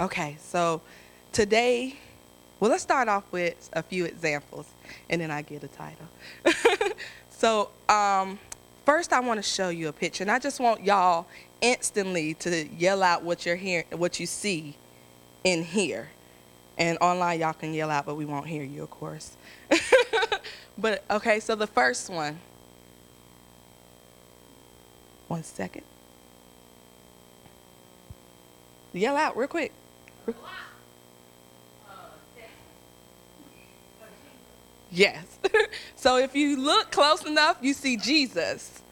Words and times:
Okay, 0.00 0.38
so 0.40 0.80
today, 1.32 1.96
well, 2.58 2.70
let's 2.70 2.82
start 2.82 3.08
off 3.08 3.30
with 3.30 3.68
a 3.74 3.82
few 3.82 4.06
examples, 4.06 4.66
and 5.10 5.20
then 5.20 5.30
I 5.30 5.42
get 5.42 5.62
a 5.64 5.68
title. 5.68 6.08
so, 7.28 7.68
um, 7.90 8.38
first, 8.86 9.12
I 9.12 9.20
want 9.20 9.36
to 9.36 9.42
show 9.42 9.68
you 9.68 9.88
a 9.88 9.92
picture, 9.92 10.24
and 10.24 10.30
I 10.30 10.38
just 10.38 10.60
want 10.60 10.82
y'all 10.82 11.26
instantly 11.60 12.32
to 12.34 12.66
yell 12.68 13.02
out 13.02 13.22
what 13.22 13.44
you're 13.44 13.56
hearing, 13.56 13.84
what 13.90 14.18
you 14.18 14.24
see 14.24 14.76
in 15.44 15.62
here. 15.62 16.08
And 16.78 16.96
online, 17.02 17.40
y'all 17.40 17.52
can 17.52 17.74
yell 17.74 17.90
out, 17.90 18.06
but 18.06 18.14
we 18.14 18.24
won't 18.24 18.46
hear 18.46 18.64
you, 18.64 18.84
of 18.84 18.90
course. 18.90 19.36
but 20.78 21.04
okay, 21.10 21.38
so 21.38 21.54
the 21.54 21.66
first 21.66 22.08
one. 22.08 22.38
One 25.28 25.44
second. 25.44 25.84
Yell 28.94 29.18
out 29.18 29.36
real 29.36 29.48
quick. 29.48 29.72
Yes. 34.92 35.38
so 35.96 36.18
if 36.18 36.36
you 36.36 36.58
look 36.60 36.90
close 36.90 37.24
enough, 37.24 37.56
you 37.62 37.72
see 37.72 37.96
Jesus. 37.96 38.82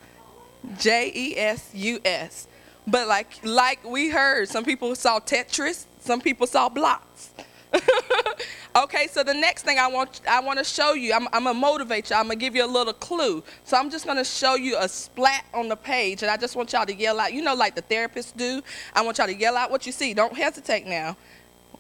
J 0.79 1.13
E 1.15 1.39
S 1.39 1.71
U 1.75 2.01
S. 2.05 2.49
But 2.87 3.07
like 3.07 3.45
like 3.45 3.85
we 3.85 4.09
heard, 4.09 4.49
some 4.49 4.65
people 4.65 4.95
saw 4.95 5.21
Tetris, 5.21 5.85
some 6.01 6.21
people 6.21 6.47
saw 6.47 6.69
blocks. 6.69 7.31
okay, 8.77 9.07
so 9.07 9.23
the 9.23 9.35
next 9.35 9.63
thing 9.63 9.79
I 9.79 9.87
want 9.87 10.21
I 10.29 10.41
want 10.41 10.59
to 10.59 10.65
show 10.65 10.95
you, 10.95 11.13
I'm, 11.13 11.27
I'm 11.33 11.45
gonna 11.45 11.55
motivate 11.55 12.11
you. 12.11 12.17
I'm 12.17 12.25
gonna 12.25 12.37
give 12.37 12.57
you 12.57 12.65
a 12.65 12.67
little 12.67 12.93
clue. 12.93 13.43
So 13.65 13.77
I'm 13.77 13.91
just 13.91 14.07
gonna 14.07 14.25
show 14.25 14.55
you 14.55 14.77
a 14.79 14.89
splat 14.89 15.45
on 15.55 15.69
the 15.69 15.77
page, 15.77 16.23
and 16.23 16.31
I 16.31 16.37
just 16.37 16.57
want 16.57 16.73
y'all 16.73 16.87
to 16.87 16.95
yell 16.95 17.21
out. 17.21 17.33
You 17.33 17.43
know, 17.43 17.55
like 17.55 17.75
the 17.75 17.83
therapists 17.83 18.37
do. 18.37 18.63
I 18.95 19.03
want 19.03 19.19
y'all 19.19 19.27
to 19.27 19.35
yell 19.35 19.57
out 19.57 19.71
what 19.71 19.87
you 19.87 19.93
see. 19.93 20.15
Don't 20.15 20.37
hesitate 20.37 20.87
now. 20.87 21.17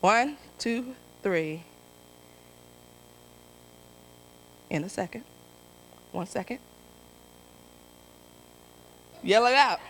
One, 0.01 0.37
two, 0.59 0.95
three. 1.23 1.63
In 4.69 4.85
a 4.85 4.89
second. 4.89 5.25
One 6.13 6.27
second. 6.27 6.59
Yell 9.23 9.47
it 9.47 9.55
out. 9.55 9.81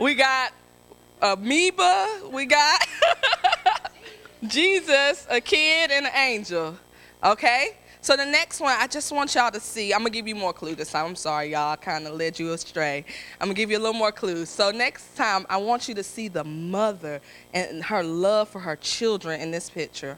We 0.00 0.14
got 0.14 0.52
amoeba. 1.20 2.22
We 2.32 2.46
got 2.46 2.80
Jesus, 4.46 5.26
a 5.28 5.40
kid, 5.40 5.90
and 5.90 6.06
an 6.06 6.12
angel. 6.14 6.76
Okay? 7.22 7.76
So 8.00 8.16
the 8.16 8.24
next 8.24 8.60
one, 8.60 8.74
I 8.78 8.86
just 8.86 9.12
want 9.12 9.34
y'all 9.34 9.50
to 9.50 9.60
see. 9.60 9.92
I'm 9.92 10.00
gonna 10.00 10.08
give 10.08 10.26
you 10.26 10.34
more 10.34 10.54
clues 10.54 10.76
this 10.76 10.90
time. 10.90 11.04
I'm 11.04 11.16
sorry, 11.16 11.52
y'all. 11.52 11.72
I 11.72 11.76
kind 11.76 12.06
of 12.06 12.14
led 12.14 12.38
you 12.38 12.54
astray. 12.54 13.04
I'm 13.38 13.48
gonna 13.48 13.54
give 13.54 13.70
you 13.70 13.76
a 13.76 13.78
little 13.78 13.92
more 13.92 14.10
clues. 14.10 14.48
So 14.48 14.70
next 14.70 15.16
time, 15.16 15.44
I 15.50 15.58
want 15.58 15.86
you 15.86 15.94
to 15.96 16.02
see 16.02 16.28
the 16.28 16.44
mother 16.44 17.20
and 17.52 17.84
her 17.84 18.02
love 18.02 18.48
for 18.48 18.60
her 18.60 18.76
children 18.76 19.38
in 19.38 19.50
this 19.50 19.68
picture. 19.68 20.16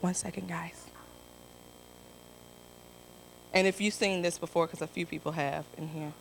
One 0.00 0.14
second, 0.14 0.48
guys. 0.48 0.79
And 3.52 3.66
if 3.66 3.80
you've 3.80 3.94
seen 3.94 4.22
this 4.22 4.38
before, 4.38 4.66
because 4.66 4.80
a 4.80 4.86
few 4.86 5.06
people 5.06 5.32
have 5.32 5.64
in 5.76 5.88
here. 5.88 6.12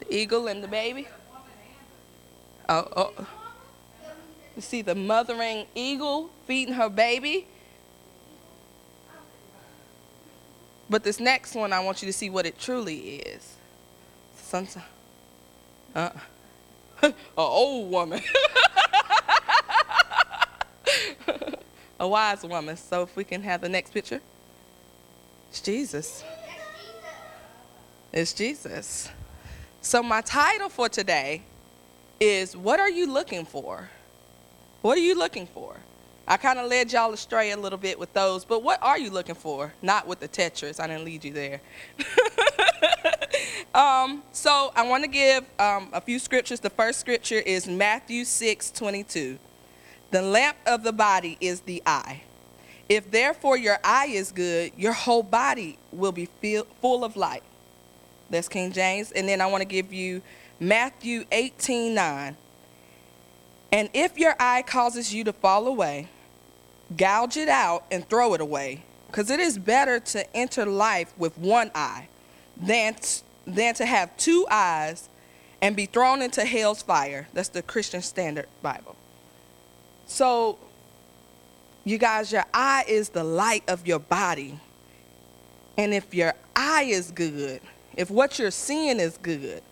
The 0.00 0.14
eagle 0.14 0.48
and 0.48 0.62
the 0.62 0.68
baby. 0.68 1.06
Oh, 2.68 2.88
oh. 2.96 3.26
You 4.56 4.62
see 4.62 4.82
the 4.82 4.94
mothering 4.94 5.66
eagle 5.74 6.30
feeding 6.46 6.74
her 6.74 6.88
baby. 6.88 7.46
But 10.88 11.02
this 11.02 11.18
next 11.18 11.54
one, 11.54 11.72
I 11.72 11.80
want 11.80 12.02
you 12.02 12.06
to 12.06 12.12
see 12.12 12.30
what 12.30 12.46
it 12.46 12.58
truly 12.58 13.16
is. 13.16 13.56
Sometimes, 14.36 14.84
uh, 15.94 16.10
a 17.02 17.14
old 17.36 17.90
woman, 17.90 18.20
a 22.04 22.08
wise 22.08 22.42
woman. 22.44 22.76
So 22.76 23.02
if 23.02 23.16
we 23.16 23.24
can 23.24 23.42
have 23.42 23.62
the 23.62 23.68
next 23.68 23.92
picture, 23.92 24.20
it's 25.50 25.60
Jesus. 25.60 26.22
It's 28.12 28.32
Jesus. 28.32 29.10
So, 29.80 30.02
my 30.02 30.20
title 30.20 30.68
for 30.68 30.88
today 30.88 31.42
is 32.20 32.56
What 32.56 32.78
Are 32.78 32.90
You 32.90 33.10
Looking 33.12 33.44
For? 33.44 33.88
What 34.82 34.96
are 34.96 35.00
you 35.00 35.18
looking 35.18 35.46
for? 35.46 35.76
I 36.28 36.36
kind 36.36 36.58
of 36.58 36.68
led 36.70 36.92
y'all 36.92 37.12
astray 37.12 37.50
a 37.50 37.56
little 37.56 37.78
bit 37.78 37.98
with 37.98 38.12
those, 38.12 38.44
but 38.44 38.62
what 38.62 38.82
are 38.82 38.98
you 38.98 39.10
looking 39.10 39.34
for? 39.34 39.72
Not 39.82 40.06
with 40.06 40.20
the 40.20 40.28
Tetris. 40.28 40.80
I 40.80 40.86
didn't 40.86 41.04
lead 41.04 41.24
you 41.24 41.32
there. 41.32 41.60
um, 43.74 44.22
so, 44.32 44.72
I 44.76 44.86
want 44.86 45.04
to 45.04 45.10
give 45.10 45.44
um, 45.58 45.88
a 45.92 46.00
few 46.00 46.18
scriptures. 46.18 46.60
The 46.60 46.70
first 46.70 47.00
scripture 47.00 47.40
is 47.40 47.66
Matthew 47.66 48.24
6 48.24 48.70
22. 48.70 49.38
The 50.10 50.22
lamp 50.22 50.56
of 50.66 50.82
the 50.82 50.92
body 50.92 51.36
is 51.40 51.60
the 51.60 51.82
eye. 51.86 52.22
If 52.88 53.10
therefore 53.10 53.56
your 53.56 53.78
eye 53.82 54.06
is 54.06 54.30
good, 54.30 54.72
your 54.76 54.92
whole 54.92 55.22
body 55.22 55.78
will 55.90 56.12
be 56.12 56.26
full 56.80 57.04
of 57.04 57.16
light. 57.16 57.42
That's 58.30 58.48
King 58.48 58.72
James. 58.72 59.12
And 59.12 59.28
then 59.28 59.40
I 59.40 59.46
want 59.46 59.62
to 59.62 59.66
give 59.66 59.92
you 59.92 60.22
Matthew 60.60 61.24
18 61.32 61.94
9. 61.94 62.36
And 63.72 63.90
if 63.92 64.18
your 64.18 64.36
eye 64.38 64.62
causes 64.62 65.12
you 65.12 65.24
to 65.24 65.32
fall 65.32 65.66
away, 65.66 66.08
gouge 66.96 67.36
it 67.36 67.48
out 67.48 67.84
and 67.90 68.08
throw 68.08 68.34
it 68.34 68.40
away. 68.40 68.84
Because 69.08 69.30
it 69.30 69.40
is 69.40 69.58
better 69.58 70.00
to 70.00 70.36
enter 70.36 70.66
life 70.66 71.12
with 71.18 71.36
one 71.38 71.70
eye 71.74 72.08
than, 72.56 72.96
than 73.46 73.74
to 73.74 73.86
have 73.86 74.16
two 74.16 74.46
eyes 74.50 75.08
and 75.62 75.74
be 75.74 75.86
thrown 75.86 76.20
into 76.20 76.44
hell's 76.44 76.82
fire. 76.82 77.28
That's 77.32 77.48
the 77.48 77.62
Christian 77.62 78.02
Standard 78.02 78.46
Bible. 78.62 78.96
So, 80.06 80.58
you 81.84 81.98
guys, 81.98 82.32
your 82.32 82.44
eye 82.52 82.84
is 82.88 83.10
the 83.10 83.24
light 83.24 83.64
of 83.68 83.86
your 83.86 83.98
body. 83.98 84.58
And 85.76 85.92
if 85.92 86.14
your 86.14 86.34
eye 86.54 86.84
is 86.84 87.10
good, 87.10 87.60
if 87.96 88.10
what 88.10 88.38
you're 88.38 88.50
seeing 88.50 89.00
is 89.00 89.18
good, 89.18 89.62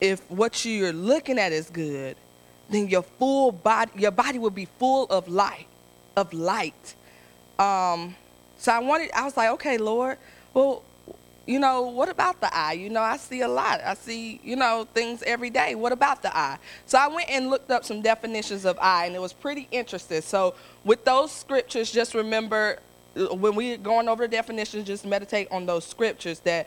if 0.00 0.20
what 0.30 0.64
you're 0.64 0.92
looking 0.92 1.38
at 1.38 1.52
is 1.52 1.70
good, 1.70 2.16
then 2.70 2.88
your 2.88 3.02
full 3.02 3.52
body, 3.52 3.92
your 3.96 4.10
body 4.10 4.38
will 4.38 4.50
be 4.50 4.64
full 4.78 5.06
of 5.06 5.28
light, 5.28 5.66
of 6.16 6.32
light. 6.32 6.94
Um, 7.58 8.14
so 8.56 8.72
I 8.72 8.78
wanted, 8.78 9.10
I 9.12 9.24
was 9.24 9.36
like, 9.36 9.50
okay, 9.50 9.78
Lord, 9.78 10.18
well, 10.54 10.82
you 11.46 11.58
know, 11.58 11.82
what 11.82 12.08
about 12.08 12.40
the 12.40 12.54
eye? 12.56 12.72
You 12.72 12.88
know, 12.88 13.02
I 13.02 13.16
see 13.18 13.42
a 13.42 13.48
lot. 13.48 13.80
I 13.84 13.94
see, 13.94 14.40
you 14.42 14.56
know, 14.56 14.86
things 14.94 15.22
every 15.24 15.50
day. 15.50 15.74
What 15.74 15.92
about 15.92 16.22
the 16.22 16.34
eye? 16.34 16.58
So 16.86 16.98
I 16.98 17.08
went 17.08 17.28
and 17.28 17.50
looked 17.50 17.70
up 17.70 17.84
some 17.84 18.00
definitions 18.00 18.64
of 18.64 18.78
eye, 18.80 19.06
and 19.06 19.14
it 19.14 19.20
was 19.20 19.32
pretty 19.32 19.68
interesting. 19.70 20.22
So 20.22 20.54
with 20.84 21.04
those 21.04 21.30
scriptures, 21.30 21.90
just 21.90 22.14
remember 22.14 22.78
uh, 23.16 23.34
when 23.34 23.54
we're 23.54 23.76
going 23.76 24.08
over 24.08 24.26
the 24.26 24.30
definitions, 24.36 24.86
just 24.86 25.04
meditate 25.04 25.48
on 25.50 25.66
those 25.66 25.84
scriptures 25.84 26.40
that 26.40 26.66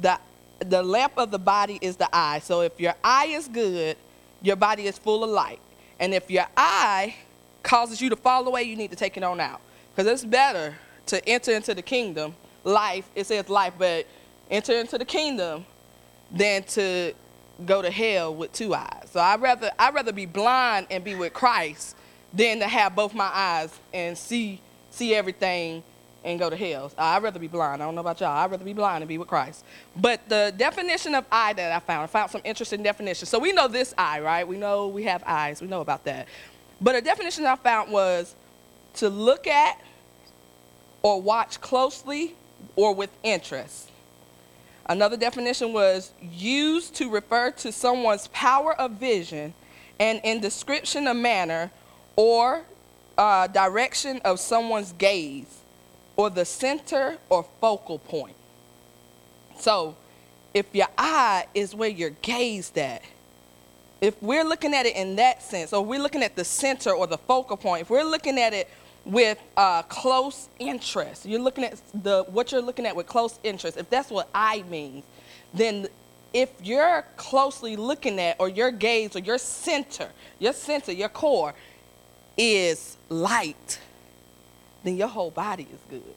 the 0.00 0.18
the 0.60 0.82
lamp 0.82 1.12
of 1.16 1.30
the 1.30 1.38
body 1.38 1.78
is 1.80 1.96
the 1.96 2.08
eye. 2.12 2.38
So 2.38 2.62
if 2.62 2.80
your 2.80 2.94
eye 3.02 3.26
is 3.26 3.48
good, 3.48 3.96
your 4.42 4.56
body 4.56 4.86
is 4.86 4.98
full 4.98 5.24
of 5.24 5.30
light. 5.30 5.60
And 5.98 6.14
if 6.14 6.30
your 6.30 6.46
eye 6.56 7.16
causes 7.62 8.00
you 8.00 8.10
to 8.10 8.16
fall 8.16 8.46
away, 8.46 8.62
you 8.62 8.76
need 8.76 8.90
to 8.90 8.96
take 8.96 9.16
it 9.16 9.22
on 9.22 9.40
out. 9.40 9.60
Because 9.94 10.10
it's 10.10 10.24
better 10.24 10.76
to 11.06 11.28
enter 11.28 11.52
into 11.52 11.74
the 11.74 11.82
kingdom, 11.82 12.34
life, 12.64 13.08
it 13.14 13.26
says 13.26 13.48
life, 13.48 13.74
but 13.78 14.06
enter 14.50 14.72
into 14.72 14.98
the 14.98 15.04
kingdom 15.04 15.64
than 16.30 16.62
to 16.64 17.12
go 17.64 17.82
to 17.82 17.90
hell 17.90 18.34
with 18.34 18.52
two 18.52 18.74
eyes. 18.74 19.08
So 19.10 19.20
I'd 19.20 19.40
rather 19.40 19.70
I'd 19.78 19.94
rather 19.94 20.12
be 20.12 20.26
blind 20.26 20.88
and 20.90 21.04
be 21.04 21.14
with 21.14 21.32
Christ 21.32 21.96
than 22.32 22.58
to 22.58 22.66
have 22.66 22.96
both 22.96 23.14
my 23.14 23.30
eyes 23.32 23.78
and 23.92 24.18
see 24.18 24.60
see 24.90 25.14
everything 25.14 25.82
and 26.24 26.38
go 26.38 26.48
to 26.48 26.56
hell. 26.56 26.90
I'd 26.96 27.22
rather 27.22 27.38
be 27.38 27.48
blind. 27.48 27.82
I 27.82 27.86
don't 27.86 27.94
know 27.94 28.00
about 28.00 28.20
y'all. 28.20 28.30
I'd 28.30 28.50
rather 28.50 28.64
be 28.64 28.72
blind 28.72 29.02
and 29.02 29.08
be 29.08 29.18
with 29.18 29.28
Christ. 29.28 29.64
But 29.94 30.26
the 30.28 30.54
definition 30.56 31.14
of 31.14 31.26
eye 31.30 31.52
that 31.52 31.70
I 31.70 31.80
found, 31.80 32.04
I 32.04 32.06
found 32.06 32.30
some 32.30 32.40
interesting 32.44 32.82
definitions. 32.82 33.28
So 33.28 33.38
we 33.38 33.52
know 33.52 33.68
this 33.68 33.92
eye, 33.98 34.20
right? 34.20 34.48
We 34.48 34.56
know 34.56 34.88
we 34.88 35.04
have 35.04 35.22
eyes. 35.26 35.60
We 35.60 35.68
know 35.68 35.82
about 35.82 36.04
that. 36.04 36.26
But 36.80 36.94
a 36.94 37.02
definition 37.02 37.44
I 37.44 37.56
found 37.56 37.92
was 37.92 38.34
to 38.94 39.10
look 39.10 39.46
at 39.46 39.80
or 41.02 41.20
watch 41.20 41.60
closely 41.60 42.34
or 42.76 42.94
with 42.94 43.10
interest. 43.22 43.90
Another 44.86 45.16
definition 45.16 45.72
was 45.72 46.12
used 46.20 46.94
to 46.96 47.10
refer 47.10 47.50
to 47.52 47.72
someone's 47.72 48.28
power 48.28 48.78
of 48.78 48.92
vision 48.92 49.54
and 49.98 50.20
in 50.24 50.40
description 50.40 51.06
of 51.06 51.16
manner 51.16 51.70
or 52.16 52.64
uh, 53.16 53.46
direction 53.46 54.20
of 54.24 54.38
someone's 54.40 54.92
gaze 54.92 55.60
or 56.16 56.30
the 56.30 56.44
center 56.44 57.16
or 57.30 57.46
focal 57.60 57.98
point. 57.98 58.36
So, 59.58 59.96
if 60.52 60.66
your 60.72 60.88
eye 60.98 61.46
is 61.54 61.74
where 61.74 61.88
you're 61.88 62.10
gazed 62.10 62.78
at, 62.78 63.02
if 64.00 64.20
we're 64.22 64.44
looking 64.44 64.74
at 64.74 64.86
it 64.86 64.96
in 64.96 65.16
that 65.16 65.42
sense, 65.42 65.72
or 65.72 65.84
we're 65.84 66.00
looking 66.00 66.22
at 66.22 66.36
the 66.36 66.44
center 66.44 66.92
or 66.92 67.06
the 67.06 67.18
focal 67.18 67.56
point, 67.56 67.82
if 67.82 67.90
we're 67.90 68.04
looking 68.04 68.38
at 68.38 68.52
it 68.52 68.68
with 69.04 69.38
uh, 69.56 69.82
close 69.82 70.48
interest, 70.58 71.26
you're 71.26 71.40
looking 71.40 71.64
at 71.64 71.80
the 72.02 72.24
what 72.28 72.52
you're 72.52 72.62
looking 72.62 72.86
at 72.86 72.96
with 72.96 73.06
close 73.06 73.38
interest. 73.42 73.76
If 73.76 73.90
that's 73.90 74.10
what 74.10 74.28
eye 74.34 74.64
means, 74.68 75.04
then 75.52 75.88
if 76.32 76.50
you're 76.62 77.04
closely 77.16 77.76
looking 77.76 78.18
at, 78.18 78.36
or 78.40 78.48
your 78.48 78.72
gaze, 78.72 79.14
or 79.14 79.20
your 79.20 79.38
center, 79.38 80.08
your 80.40 80.52
center, 80.52 80.90
your 80.92 81.08
core 81.08 81.54
is 82.36 82.96
light, 83.08 83.78
then 84.82 84.96
your 84.96 85.08
whole 85.08 85.30
body 85.30 85.68
is 85.72 85.80
good. 85.88 86.14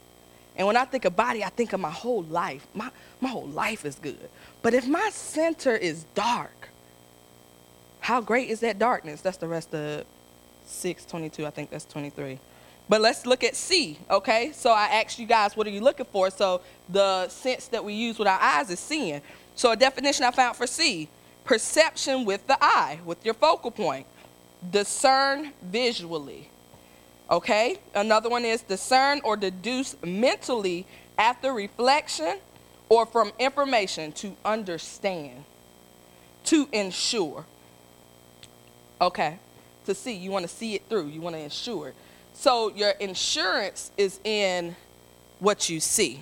And 0.55 0.65
when 0.65 0.75
I 0.75 0.85
think 0.85 1.05
of 1.05 1.15
body, 1.15 1.43
I 1.43 1.49
think 1.49 1.71
of 1.73 1.79
my 1.79 1.91
whole 1.91 2.23
life. 2.23 2.65
My, 2.73 2.89
my 3.21 3.29
whole 3.29 3.45
life 3.45 3.85
is 3.85 3.95
good. 3.95 4.29
But 4.63 4.73
if 4.73 4.87
my 4.87 5.09
center 5.13 5.75
is 5.75 6.05
dark, 6.15 6.69
how 7.99 8.21
great 8.21 8.49
is 8.49 8.61
that 8.61 8.79
darkness? 8.79 9.21
That's 9.21 9.37
the 9.37 9.47
rest 9.47 9.75
of 9.75 10.03
622. 10.65 11.45
I 11.45 11.51
think 11.51 11.69
that's 11.69 11.85
23. 11.85 12.39
But 12.89 13.01
let's 13.01 13.25
look 13.25 13.43
at 13.43 13.55
see, 13.55 13.97
okay? 14.09 14.51
So 14.53 14.71
I 14.71 14.85
asked 14.85 15.19
you 15.19 15.25
guys, 15.25 15.57
what 15.57 15.67
are 15.67 15.71
you 15.71 15.81
looking 15.81 16.05
for? 16.05 16.29
So 16.29 16.61
the 16.87 17.27
sense 17.27 17.67
that 17.67 17.83
we 17.83 17.93
use 17.93 18.17
with 18.17 18.27
our 18.27 18.39
eyes 18.39 18.69
is 18.69 18.79
seeing. 18.79 19.21
So 19.55 19.71
a 19.71 19.75
definition 19.75 20.23
I 20.23 20.31
found 20.31 20.55
for 20.55 20.67
see 20.67 21.09
perception 21.43 22.25
with 22.25 22.45
the 22.47 22.57
eye, 22.61 22.99
with 23.05 23.23
your 23.25 23.33
focal 23.33 23.71
point. 23.71 24.05
Discern 24.69 25.51
visually. 25.63 26.49
Okay? 27.29 27.77
Another 27.93 28.29
one 28.29 28.45
is 28.45 28.61
discern 28.61 29.21
or 29.23 29.35
deduce 29.35 29.95
mentally 30.03 30.85
after 31.17 31.51
reflection 31.53 32.37
or 32.89 33.05
from 33.05 33.31
information 33.39 34.11
to 34.13 34.35
understand, 34.45 35.43
to 36.45 36.67
ensure. 36.71 37.45
Okay? 39.01 39.39
To 39.85 39.95
see. 39.95 40.13
You 40.13 40.31
want 40.31 40.43
to 40.43 40.53
see 40.53 40.75
it 40.75 40.83
through, 40.89 41.07
you 41.07 41.21
want 41.21 41.35
to 41.35 41.41
ensure. 41.41 41.93
So 42.37 42.71
your 42.75 42.91
insurance 42.91 43.91
is 43.97 44.19
in 44.23 44.75
what 45.39 45.69
you 45.69 45.79
see. 45.79 46.19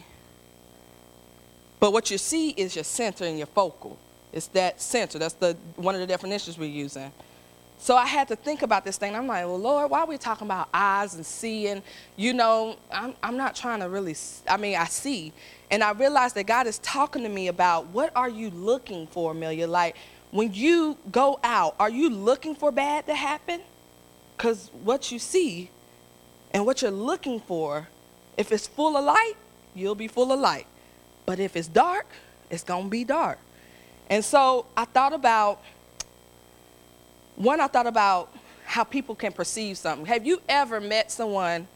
But 1.82 1.92
what 1.92 2.10
you 2.10 2.18
see 2.18 2.52
is 2.52 2.74
your 2.74 2.86
center 2.86 3.26
and 3.26 3.38
your 3.38 3.48
focal. 3.48 4.00
It's 4.32 4.48
that 4.48 4.80
center. 4.80 5.20
That's 5.20 5.34
the 5.34 5.58
one 5.76 5.94
of 5.94 6.00
the 6.00 6.08
definitions 6.08 6.58
we're 6.58 6.70
using. 6.70 7.12
So 7.80 7.98
I 7.98 8.06
had 8.06 8.30
to 8.30 8.38
think 8.38 8.62
about 8.62 8.86
this 8.86 8.98
thing. 8.98 9.14
I'm 9.14 9.28
like, 9.28 9.44
well, 9.44 9.60
Lord, 9.60 9.92
why 9.92 10.00
are 10.00 10.08
we 10.08 10.18
talking 10.18 10.48
about 10.48 10.70
eyes 10.74 11.16
and 11.16 11.26
seeing? 11.26 11.84
You 12.16 12.32
know, 12.32 12.78
I'm, 12.90 13.14
I'm 13.22 13.36
not 13.36 13.54
trying 13.54 13.82
to 13.82 13.90
really, 13.90 14.16
I 14.48 14.56
mean, 14.56 14.78
I 14.78 14.86
see. 14.86 15.34
And 15.70 15.84
I 15.84 15.92
realized 15.92 16.36
that 16.36 16.46
God 16.46 16.66
is 16.66 16.80
talking 16.80 17.24
to 17.24 17.30
me 17.30 17.50
about 17.50 17.88
what 17.88 18.14
are 18.16 18.30
you 18.30 18.52
looking 18.52 19.06
for, 19.08 19.32
Amelia? 19.32 19.68
Like, 19.68 19.98
when 20.32 20.54
you 20.54 20.98
go 21.12 21.42
out, 21.44 21.76
are 21.78 21.90
you 21.90 22.10
looking 22.10 22.56
for 22.56 22.72
bad 22.72 23.06
to 23.08 23.16
happen? 23.16 23.60
Because 24.38 24.72
what 24.82 25.12
you 25.12 25.20
see 25.20 25.72
and 26.56 26.66
what 26.66 26.82
you're 26.82 26.90
looking 26.90 27.42
for, 27.42 27.86
if 28.38 28.50
it's 28.50 28.66
full 28.66 28.96
of 28.96 29.04
light, 29.04 29.34
you'll 29.74 29.94
be 29.94 30.08
full 30.08 30.32
of 30.32 30.40
light. 30.40 30.66
But 31.26 31.38
if 31.38 31.58
it's 31.58 31.68
dark, 31.68 32.08
it's 32.50 32.64
going 32.64 32.86
to 32.86 32.90
be 32.90 33.04
dark. 33.04 33.40
And 34.10 34.24
so 34.24 34.66
I 34.78 34.86
thought 34.86 35.12
about, 35.12 35.62
one, 37.36 37.60
I 37.60 37.68
thought 37.68 37.88
about 37.88 38.34
how 38.64 38.86
people 38.86 39.16
can 39.16 39.34
perceive 39.34 39.78
something. 39.78 40.06
Have 40.06 40.26
you 40.26 40.42
ever 40.48 40.80
met 40.80 41.12
someone 41.12 41.68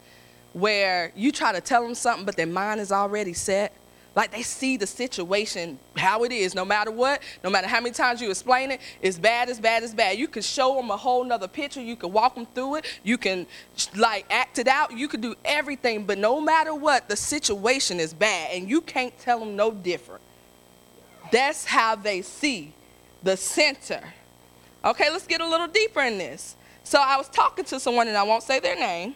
where 0.54 1.12
you 1.14 1.34
try 1.34 1.52
to 1.52 1.60
tell 1.60 1.84
them 1.84 1.94
something, 1.94 2.26
but 2.26 2.38
their 2.38 2.48
mind 2.48 2.80
is 2.80 2.94
already 2.94 3.34
set? 3.34 3.74
Like 4.20 4.32
they 4.32 4.42
see 4.42 4.76
the 4.76 4.86
situation 4.86 5.80
how 5.96 6.26
it 6.26 6.34
is, 6.34 6.54
no 6.54 6.66
matter 6.66 6.92
what, 6.92 7.22
no 7.42 7.50
matter 7.50 7.70
how 7.70 7.80
many 7.80 7.94
times 7.94 8.20
you 8.22 8.30
explain 8.30 8.70
it, 8.70 8.82
it's 9.02 9.18
bad, 9.18 9.48
it's 9.48 9.62
bad, 9.62 9.82
it's 9.82 9.94
bad. 9.94 10.18
You 10.18 10.28
can 10.28 10.42
show 10.42 10.76
them 10.76 10.92
a 10.92 10.98
whole 10.98 11.24
nother 11.24 11.48
picture. 11.48 11.82
You 11.82 11.96
can 11.96 12.12
walk 12.12 12.36
them 12.36 12.46
through 12.54 12.76
it. 12.76 12.86
You 13.02 13.18
can 13.18 13.48
like 13.96 14.26
act 14.30 14.60
it 14.60 14.68
out. 14.68 14.92
You 14.92 15.08
can 15.08 15.22
do 15.22 15.36
everything, 15.46 16.04
but 16.04 16.18
no 16.18 16.42
matter 16.42 16.76
what, 16.76 17.08
the 17.08 17.16
situation 17.16 18.02
is 18.02 18.14
bad, 18.14 18.52
and 18.52 18.70
you 18.70 18.82
can't 18.82 19.18
tell 19.20 19.40
them 19.40 19.56
no 19.56 19.72
different. 19.72 20.22
That's 21.32 21.64
how 21.64 21.96
they 21.96 22.22
see 22.22 22.74
the 23.24 23.38
center. 23.38 24.02
Okay, 24.84 25.10
let's 25.10 25.28
get 25.28 25.40
a 25.40 25.48
little 25.48 25.68
deeper 25.68 26.02
in 26.02 26.18
this. 26.18 26.58
So 26.84 27.00
I 27.02 27.16
was 27.16 27.30
talking 27.30 27.64
to 27.64 27.80
someone, 27.80 28.10
and 28.10 28.18
I 28.18 28.24
won't 28.24 28.44
say 28.44 28.60
their 28.60 28.76
name 28.76 29.16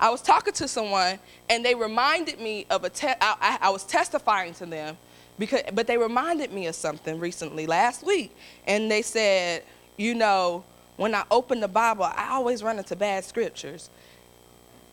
I 0.00 0.08
was 0.08 0.22
talking 0.22 0.54
to 0.54 0.66
someone 0.66 1.18
and 1.50 1.62
they 1.62 1.74
reminded 1.74 2.40
me 2.40 2.66
of 2.70 2.84
a, 2.84 2.90
te- 2.90 3.08
I, 3.20 3.58
I, 3.60 3.68
was 3.68 3.84
testifying 3.84 4.54
to 4.54 4.66
them, 4.66 4.96
because, 5.38 5.60
but 5.74 5.86
they 5.86 5.98
reminded 5.98 6.52
me 6.52 6.66
of 6.66 6.74
something 6.74 7.20
recently, 7.20 7.66
last 7.66 8.04
week. 8.04 8.34
And 8.66 8.90
they 8.90 9.02
said, 9.02 9.62
you 9.98 10.14
know, 10.14 10.64
when 10.96 11.14
I 11.14 11.24
open 11.30 11.60
the 11.60 11.68
Bible, 11.68 12.04
I 12.04 12.30
always 12.30 12.62
run 12.62 12.78
into 12.78 12.96
bad 12.96 13.24
scriptures. 13.24 13.90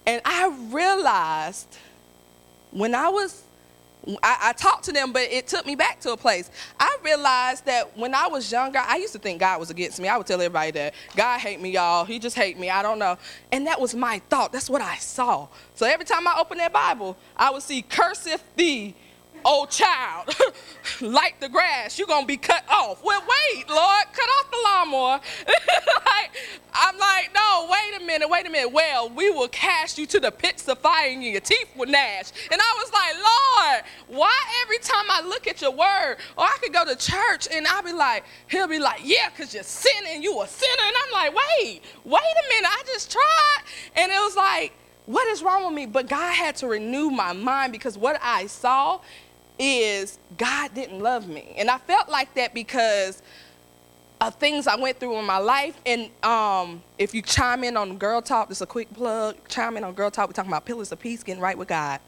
And 0.06 0.22
I 0.26 0.50
realized 0.72 1.78
when 2.72 2.94
I 2.94 3.08
was 3.08 3.44
I, 4.24 4.38
I, 4.42 4.54
talked 4.54 4.86
to 4.86 4.92
them, 4.92 5.12
but 5.12 5.24
it 5.24 5.48
took 5.48 5.66
me 5.66 5.76
back 5.76 6.00
to 6.02 6.14
a 6.14 6.18
place. 6.18 6.50
I 6.80 6.98
realized 7.04 7.66
that 7.66 7.98
when 7.98 8.16
I 8.16 8.28
was 8.28 8.52
younger, 8.52 8.80
I 8.80 8.98
used 8.98 9.14
to 9.14 9.20
think 9.20 9.40
God 9.40 9.60
was 9.60 9.70
against 9.70 10.00
me. 10.00 10.08
I 10.08 10.18
would 10.18 10.28
tell 10.28 10.42
everybody 10.42 10.72
that 10.72 10.94
God 11.16 11.40
hate 11.40 11.60
me, 11.60 11.72
y'all. 11.72 12.06
He 12.06 12.20
just 12.20 12.36
hate 12.36 12.58
me. 12.58 12.70
I 12.70 12.82
don't 12.82 13.00
know. 13.00 13.18
And 13.52 13.68
that 13.68 13.80
was 13.80 13.96
my 13.96 14.20
thought. 14.30 14.52
That's 14.52 14.70
what 14.70 14.82
I 14.82 14.98
saw. 14.98 15.48
So 15.76 15.86
every 15.86 16.06
time 16.06 16.28
I 16.28 16.38
opened 16.40 16.60
that 16.60 16.74
Bible, 16.74 17.18
I 17.36 17.52
would 17.52 17.64
see, 17.64 17.82
curseth 17.82 18.44
thee 18.56 18.96
oh 19.46 19.66
child, 19.66 20.36
like 21.02 21.40
the 21.40 21.50
grass, 21.50 21.98
you're 21.98 22.08
gonna 22.08 22.26
be 22.26 22.38
cut 22.38 22.64
off. 22.70 23.04
Well, 23.04 23.22
wait, 23.22 23.70
Lord, 23.70 24.06
cut 24.12 24.30
off 24.30 24.52
the 24.52 24.58
lawnmower. 24.64 25.20
like, 26.06 26.32
I'm 26.80 26.98
like, 26.98 27.32
no, 27.34 27.68
wait 27.70 28.02
a 28.02 28.06
minute, 28.06 28.30
wait 28.30 28.46
a 28.46 28.50
minute. 28.50 28.72
Well, 28.72 29.10
we 29.10 29.30
will 29.32 29.48
cast 29.48 29.98
you 29.98 30.06
to 30.08 30.20
the 30.20 30.32
pits 30.32 30.68
of 30.68 30.78
fire 30.80 31.10
and 31.10 31.24
your 31.24 31.42
teeth 31.42 31.68
will 31.76 31.88
gnash. 31.88 32.32
And 32.52 32.62
I 32.62 32.84
was 32.84 32.92
like, 32.94 33.16
Lord, 33.16 34.20
why 34.20 34.40
every 34.62 34.78
time 34.80 35.06
I 35.10 35.22
look 35.28 35.48
at 35.48 35.62
your 35.62 35.72
word, 35.72 36.18
or 36.38 36.44
I 36.44 36.58
could 36.62 36.74
go 36.74 36.86
to 36.86 36.96
church 36.96 37.48
and 37.52 37.66
I'll 37.68 37.84
be 37.84 37.94
like, 37.94 38.26
he'll 38.50 38.68
be 38.68 38.80
like, 38.80 39.02
yeah, 39.04 39.30
because 39.30 39.54
you're 39.54 39.64
sinning, 39.64 40.22
you 40.22 40.40
a 40.42 40.48
sinner. 40.48 40.84
And 40.84 40.96
I'm 41.06 41.12
like, 41.14 41.36
wait, 41.36 41.82
wait 42.06 42.22
a 42.22 42.50
minute, 42.50 42.70
I 42.70 42.84
just 42.86 43.12
tried. 43.12 43.64
And 43.96 44.12
it 44.12 44.20
was 44.20 44.36
like, 44.36 44.74
what 45.08 45.28
is 45.30 45.42
wrong 45.42 45.66
with 45.66 45.74
me? 45.74 45.86
But 45.86 46.08
God 46.08 46.34
had 46.34 46.56
to 46.58 46.68
renew 46.68 47.10
my 47.10 47.34
mind 47.34 47.72
because 47.72 47.98
what 47.98 48.20
I 48.22 48.48
saw 48.48 49.00
is 49.58 50.20
God 50.38 50.74
didn't 50.74 51.00
love 51.00 51.28
me. 51.28 51.56
And 51.58 51.70
I 51.70 51.78
felt 51.80 52.10
like 52.10 52.34
that 52.36 52.54
because 52.54 53.22
of 54.20 54.36
things 54.36 54.68
I 54.68 54.76
went 54.76 55.00
through 55.00 55.18
in 55.18 55.26
my 55.26 55.38
life. 55.38 55.80
And 55.86 56.10
um, 56.24 56.82
if 56.98 57.14
you 57.14 57.22
chime 57.22 57.64
in 57.64 57.78
on 57.78 57.98
Girl 57.98 58.22
Talk, 58.22 58.50
just 58.50 58.62
a 58.62 58.66
quick 58.66 58.92
plug, 58.94 59.36
chime 59.48 59.78
in 59.78 59.84
on 59.84 59.94
Girl 59.94 60.10
Talk. 60.10 60.30
We're 60.30 60.34
talking 60.34 60.52
about 60.52 60.66
pillars 60.66 60.92
of 60.92 61.00
peace, 61.00 61.24
getting 61.24 61.42
right 61.42 61.58
with 61.58 61.68
God. 61.68 62.00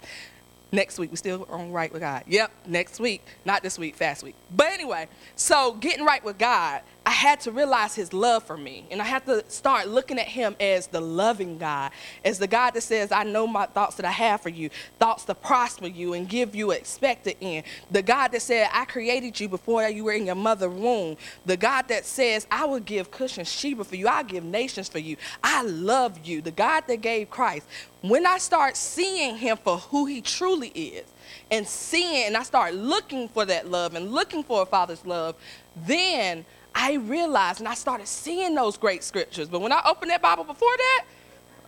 Next 0.71 0.99
week, 0.99 1.09
we 1.09 1.17
still 1.17 1.47
on 1.49 1.71
right 1.71 1.91
with 1.91 2.01
God. 2.01 2.23
Yep, 2.27 2.51
next 2.67 2.99
week. 2.99 3.25
Not 3.43 3.63
this 3.63 3.79
week, 3.79 3.95
fast 3.95 4.23
week. 4.23 4.35
But 4.55 4.67
anyway, 4.67 5.07
so 5.35 5.73
getting 5.73 6.05
right 6.05 6.23
with 6.23 6.37
God, 6.37 6.81
I 7.09 7.13
had 7.13 7.39
to 7.39 7.51
realize 7.51 7.95
his 7.95 8.13
love 8.13 8.43
for 8.43 8.55
me. 8.55 8.85
And 8.91 9.01
I 9.01 9.05
had 9.05 9.25
to 9.25 9.43
start 9.47 9.87
looking 9.87 10.19
at 10.19 10.27
him 10.27 10.55
as 10.59 10.85
the 10.85 11.01
loving 11.01 11.57
God, 11.57 11.89
as 12.23 12.37
the 12.37 12.45
God 12.45 12.75
that 12.75 12.81
says, 12.81 13.11
I 13.11 13.23
know 13.23 13.47
my 13.47 13.65
thoughts 13.65 13.95
that 13.95 14.05
I 14.05 14.11
have 14.11 14.41
for 14.41 14.49
you, 14.49 14.69
thoughts 14.99 15.25
to 15.25 15.33
prosper 15.33 15.87
you 15.87 16.13
and 16.13 16.29
give 16.29 16.53
you 16.53 16.69
expected 16.69 17.37
end. 17.41 17.65
The 17.89 18.03
God 18.03 18.27
that 18.33 18.43
said, 18.43 18.69
I 18.71 18.85
created 18.85 19.39
you 19.39 19.49
before 19.49 19.89
you 19.89 20.03
were 20.03 20.11
in 20.11 20.27
your 20.27 20.35
mother's 20.35 20.71
womb. 20.71 21.17
The 21.47 21.57
God 21.57 21.87
that 21.87 22.05
says, 22.05 22.45
I 22.51 22.65
will 22.65 22.79
give 22.79 23.09
Cush 23.09 23.39
and 23.39 23.47
Sheba 23.47 23.85
for 23.85 23.95
you. 23.95 24.07
I'll 24.07 24.23
give 24.23 24.43
nations 24.43 24.87
for 24.87 24.99
you. 24.99 25.17
I 25.43 25.63
love 25.63 26.27
you. 26.27 26.41
The 26.43 26.51
God 26.51 26.83
that 26.85 27.01
gave 27.01 27.31
Christ. 27.31 27.65
When 28.01 28.27
I 28.27 28.37
start 28.37 28.77
seeing 28.77 29.35
him 29.35 29.57
for 29.57 29.77
who 29.77 30.05
he 30.05 30.21
truly 30.21 30.69
is, 30.69 31.05
and 31.51 31.67
seeing, 31.67 32.27
and 32.27 32.37
I 32.37 32.43
start 32.43 32.75
looking 32.75 33.27
for 33.27 33.45
that 33.45 33.67
love 33.69 33.95
and 33.95 34.11
looking 34.11 34.43
for 34.43 34.61
a 34.61 34.65
father's 34.65 35.05
love, 35.05 35.35
then 35.75 36.45
I 36.73 36.93
realized 36.95 37.59
and 37.59 37.67
I 37.67 37.73
started 37.73 38.07
seeing 38.07 38.55
those 38.55 38.77
great 38.77 39.03
scriptures. 39.03 39.47
But 39.47 39.61
when 39.61 39.71
I 39.71 39.81
opened 39.85 40.11
that 40.11 40.21
Bible 40.21 40.43
before 40.43 40.75
that, 40.77 41.05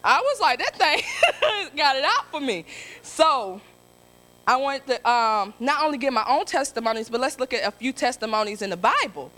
I 0.04 0.20
was 0.20 0.40
like, 0.40 0.60
that 0.60 0.76
thing 0.76 1.70
got 1.78 1.96
it 1.96 2.04
out 2.04 2.32
for 2.32 2.40
me. 2.40 2.66
So 3.02 3.62
I 4.48 4.56
wanted 4.58 4.88
to 4.88 5.10
um, 5.10 5.54
not 5.60 5.84
only 5.84 5.98
give 5.98 6.14
my 6.14 6.26
own 6.28 6.46
testimonies, 6.46 7.10
but 7.10 7.22
let's 7.22 7.40
look 7.40 7.54
at 7.54 7.68
a 7.68 7.72
few 7.72 7.94
testimonies 7.94 8.62
in 8.62 8.70
the 8.70 8.78
Bible. 8.78 9.32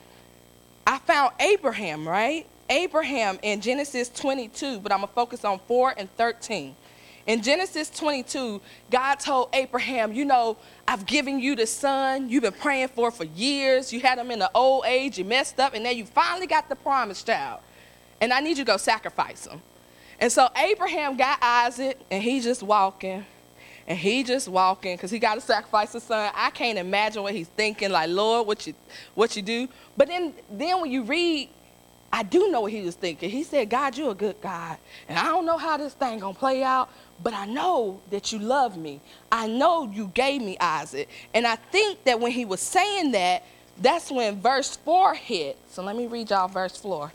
I 0.88 1.00
found 1.00 1.34
Abraham, 1.40 2.08
right? 2.08 2.48
Abraham 2.70 3.40
in 3.42 3.62
Genesis 3.62 4.10
22, 4.10 4.80
but 4.80 4.92
I'm 4.92 5.00
going 5.00 5.08
to 5.08 5.14
focus 5.14 5.44
on 5.44 5.60
4 5.68 5.96
and 5.98 6.10
13. 6.16 6.76
In 7.26 7.42
Genesis 7.42 7.90
22, 7.90 8.62
God 8.92 9.16
told 9.16 9.50
Abraham, 9.54 10.12
You 10.14 10.26
know, 10.26 10.58
I've 10.88 11.06
given 11.06 11.40
you 11.40 11.56
the 11.56 11.66
son 11.66 12.30
you've 12.30 12.44
been 12.44 12.52
praying 12.54 12.90
for 12.90 13.12
for 13.12 13.24
years. 13.24 13.94
You 13.94 14.02
had 14.02 14.18
him 14.20 14.30
in 14.32 14.40
the 14.40 14.52
old 14.54 14.86
age, 14.86 15.18
you 15.18 15.24
messed 15.26 15.60
up, 15.60 15.74
and 15.74 15.84
now 15.84 15.92
you 15.92 16.06
finally 16.06 16.48
got 16.48 16.68
the 16.68 16.76
promised 16.76 17.26
child. 17.26 17.62
And 18.20 18.34
I 18.34 18.42
need 18.42 18.58
you 18.58 18.66
to 18.66 18.72
go 18.72 18.78
sacrifice 18.78 19.48
him. 19.48 19.62
And 20.20 20.32
so 20.32 20.50
Abraham 20.56 21.16
got 21.18 21.40
Isaac, 21.42 22.00
and 22.12 22.22
he's 22.22 22.44
just 22.44 22.62
walking. 22.64 23.26
and 23.88 23.98
he 23.98 24.24
just 24.24 24.48
walking 24.48 24.96
because 24.96 25.12
he 25.12 25.20
got 25.20 25.36
to 25.36 25.42
sacrifice 25.42 25.94
his 25.94 26.04
son. 26.04 26.32
I 26.36 26.50
can't 26.52 26.78
imagine 26.78 27.24
what 27.24 27.34
he's 27.34 27.50
thinking. 27.50 27.92
Like, 27.92 28.10
Lord, 28.10 28.48
what 28.48 28.66
you 28.68 28.74
what 29.14 29.36
you 29.36 29.42
do? 29.42 29.68
But 29.98 30.08
then 30.08 30.34
then 30.50 30.82
when 30.82 30.92
you 30.92 31.04
read, 31.04 31.50
I 32.12 32.24
do 32.24 32.50
know 32.50 32.62
what 32.62 32.72
he 32.72 32.82
was 32.82 32.96
thinking. 32.96 33.30
He 33.30 33.44
said, 33.44 33.70
God, 33.70 33.98
you're 33.98 34.12
a 34.12 34.16
good 34.16 34.40
God, 34.42 34.78
and 35.10 35.18
I 35.18 35.26
don't 35.26 35.46
know 35.46 35.58
how 35.58 35.78
this 35.78 35.94
thing 35.94 36.20
gonna 36.20 36.34
play 36.34 36.64
out, 36.64 36.90
but 37.22 37.34
I 37.34 37.46
know 37.46 38.02
that 38.10 38.32
you 38.32 38.40
love 38.40 38.78
me. 38.78 39.02
I 39.32 39.48
know 39.48 39.90
you 39.92 40.12
gave 40.14 40.42
me 40.42 40.58
Isaac, 40.60 41.10
and 41.34 41.46
I 41.46 41.56
think 41.56 42.04
that 42.06 42.20
when 42.20 42.32
he 42.32 42.46
was 42.46 42.62
saying 42.62 43.12
that, 43.12 43.44
that's 43.82 44.12
when 44.12 44.42
verse 44.42 44.76
four 44.78 45.14
hit. 45.14 45.58
So 45.70 45.84
let 45.84 45.96
me 45.96 46.08
read 46.08 46.30
y'all 46.30 46.48
verse 46.48 46.78
four. 46.78 47.12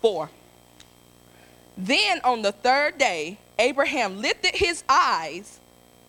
Four. 0.00 0.30
Then 1.76 2.20
on 2.24 2.42
the 2.42 2.52
third 2.52 2.98
day, 2.98 3.38
Abraham 3.58 4.20
lifted 4.20 4.54
his 4.54 4.84
eyes 4.88 5.60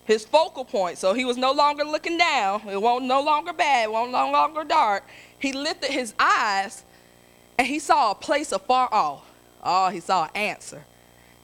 his 0.06 0.24
focal 0.24 0.64
point. 0.64 0.98
So 0.98 1.14
he 1.14 1.26
was 1.26 1.36
no 1.36 1.52
longer 1.52 1.84
looking 1.84 2.18
down. 2.18 2.62
It 2.70 2.82
won't 2.82 3.06
no 3.06 3.22
longer 3.22 3.52
bad. 3.52 3.86
It 3.86 3.92
won't 3.92 4.12
no 4.12 4.32
longer 4.32 4.64
dark. 4.64 5.04
He 5.40 5.52
lifted 5.52 5.92
his 5.92 6.14
eyes 6.18 6.84
and 7.58 7.68
he 7.68 7.80
saw 7.80 8.12
a 8.12 8.16
place 8.16 8.52
afar 8.52 8.88
off. 8.92 9.26
Oh, 9.64 9.90
he 9.90 10.00
saw 10.00 10.26
an 10.26 10.30
answer. 10.36 10.86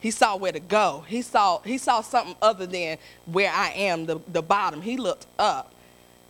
He 0.01 0.11
saw 0.11 0.35
where 0.35 0.51
to 0.51 0.59
go. 0.59 1.05
He 1.07 1.21
saw 1.21 1.59
he 1.59 1.77
saw 1.77 2.01
something 2.01 2.35
other 2.41 2.65
than 2.65 2.97
where 3.25 3.51
I 3.51 3.69
am, 3.69 4.07
the, 4.07 4.19
the 4.27 4.41
bottom. 4.41 4.81
He 4.81 4.97
looked 4.97 5.27
up. 5.39 5.73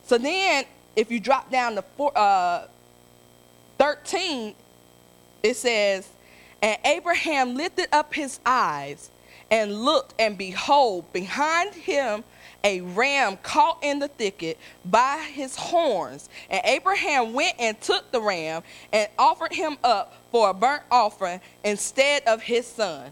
So 0.05 0.17
then 0.17 0.65
if 0.95 1.09
you 1.09 1.19
drop 1.19 1.49
down 1.49 1.75
to 1.75 1.81
four, 1.95 2.11
uh, 2.15 2.67
13, 3.77 4.53
it 5.41 5.55
says, 5.55 6.07
And 6.61 6.77
Abraham 6.85 7.55
lifted 7.55 7.87
up 7.93 8.13
his 8.13 8.41
eyes 8.45 9.09
and 9.49 9.83
looked, 9.83 10.13
and 10.19 10.37
behold, 10.37 11.11
behind 11.13 11.73
him 11.73 12.23
a 12.63 12.81
ram 12.81 13.37
caught 13.37 13.79
in 13.81 13.99
the 13.99 14.07
thicket 14.07 14.57
by 14.85 15.17
his 15.33 15.55
horns. 15.55 16.29
And 16.49 16.61
Abraham 16.65 17.33
went 17.33 17.55
and 17.57 17.79
took 17.81 18.11
the 18.11 18.21
ram 18.21 18.63
and 18.91 19.09
offered 19.17 19.53
him 19.53 19.77
up 19.83 20.13
for 20.31 20.49
a 20.49 20.53
burnt 20.53 20.83
offering 20.91 21.41
instead 21.63 22.23
of 22.25 22.41
his 22.41 22.67
son. 22.67 23.11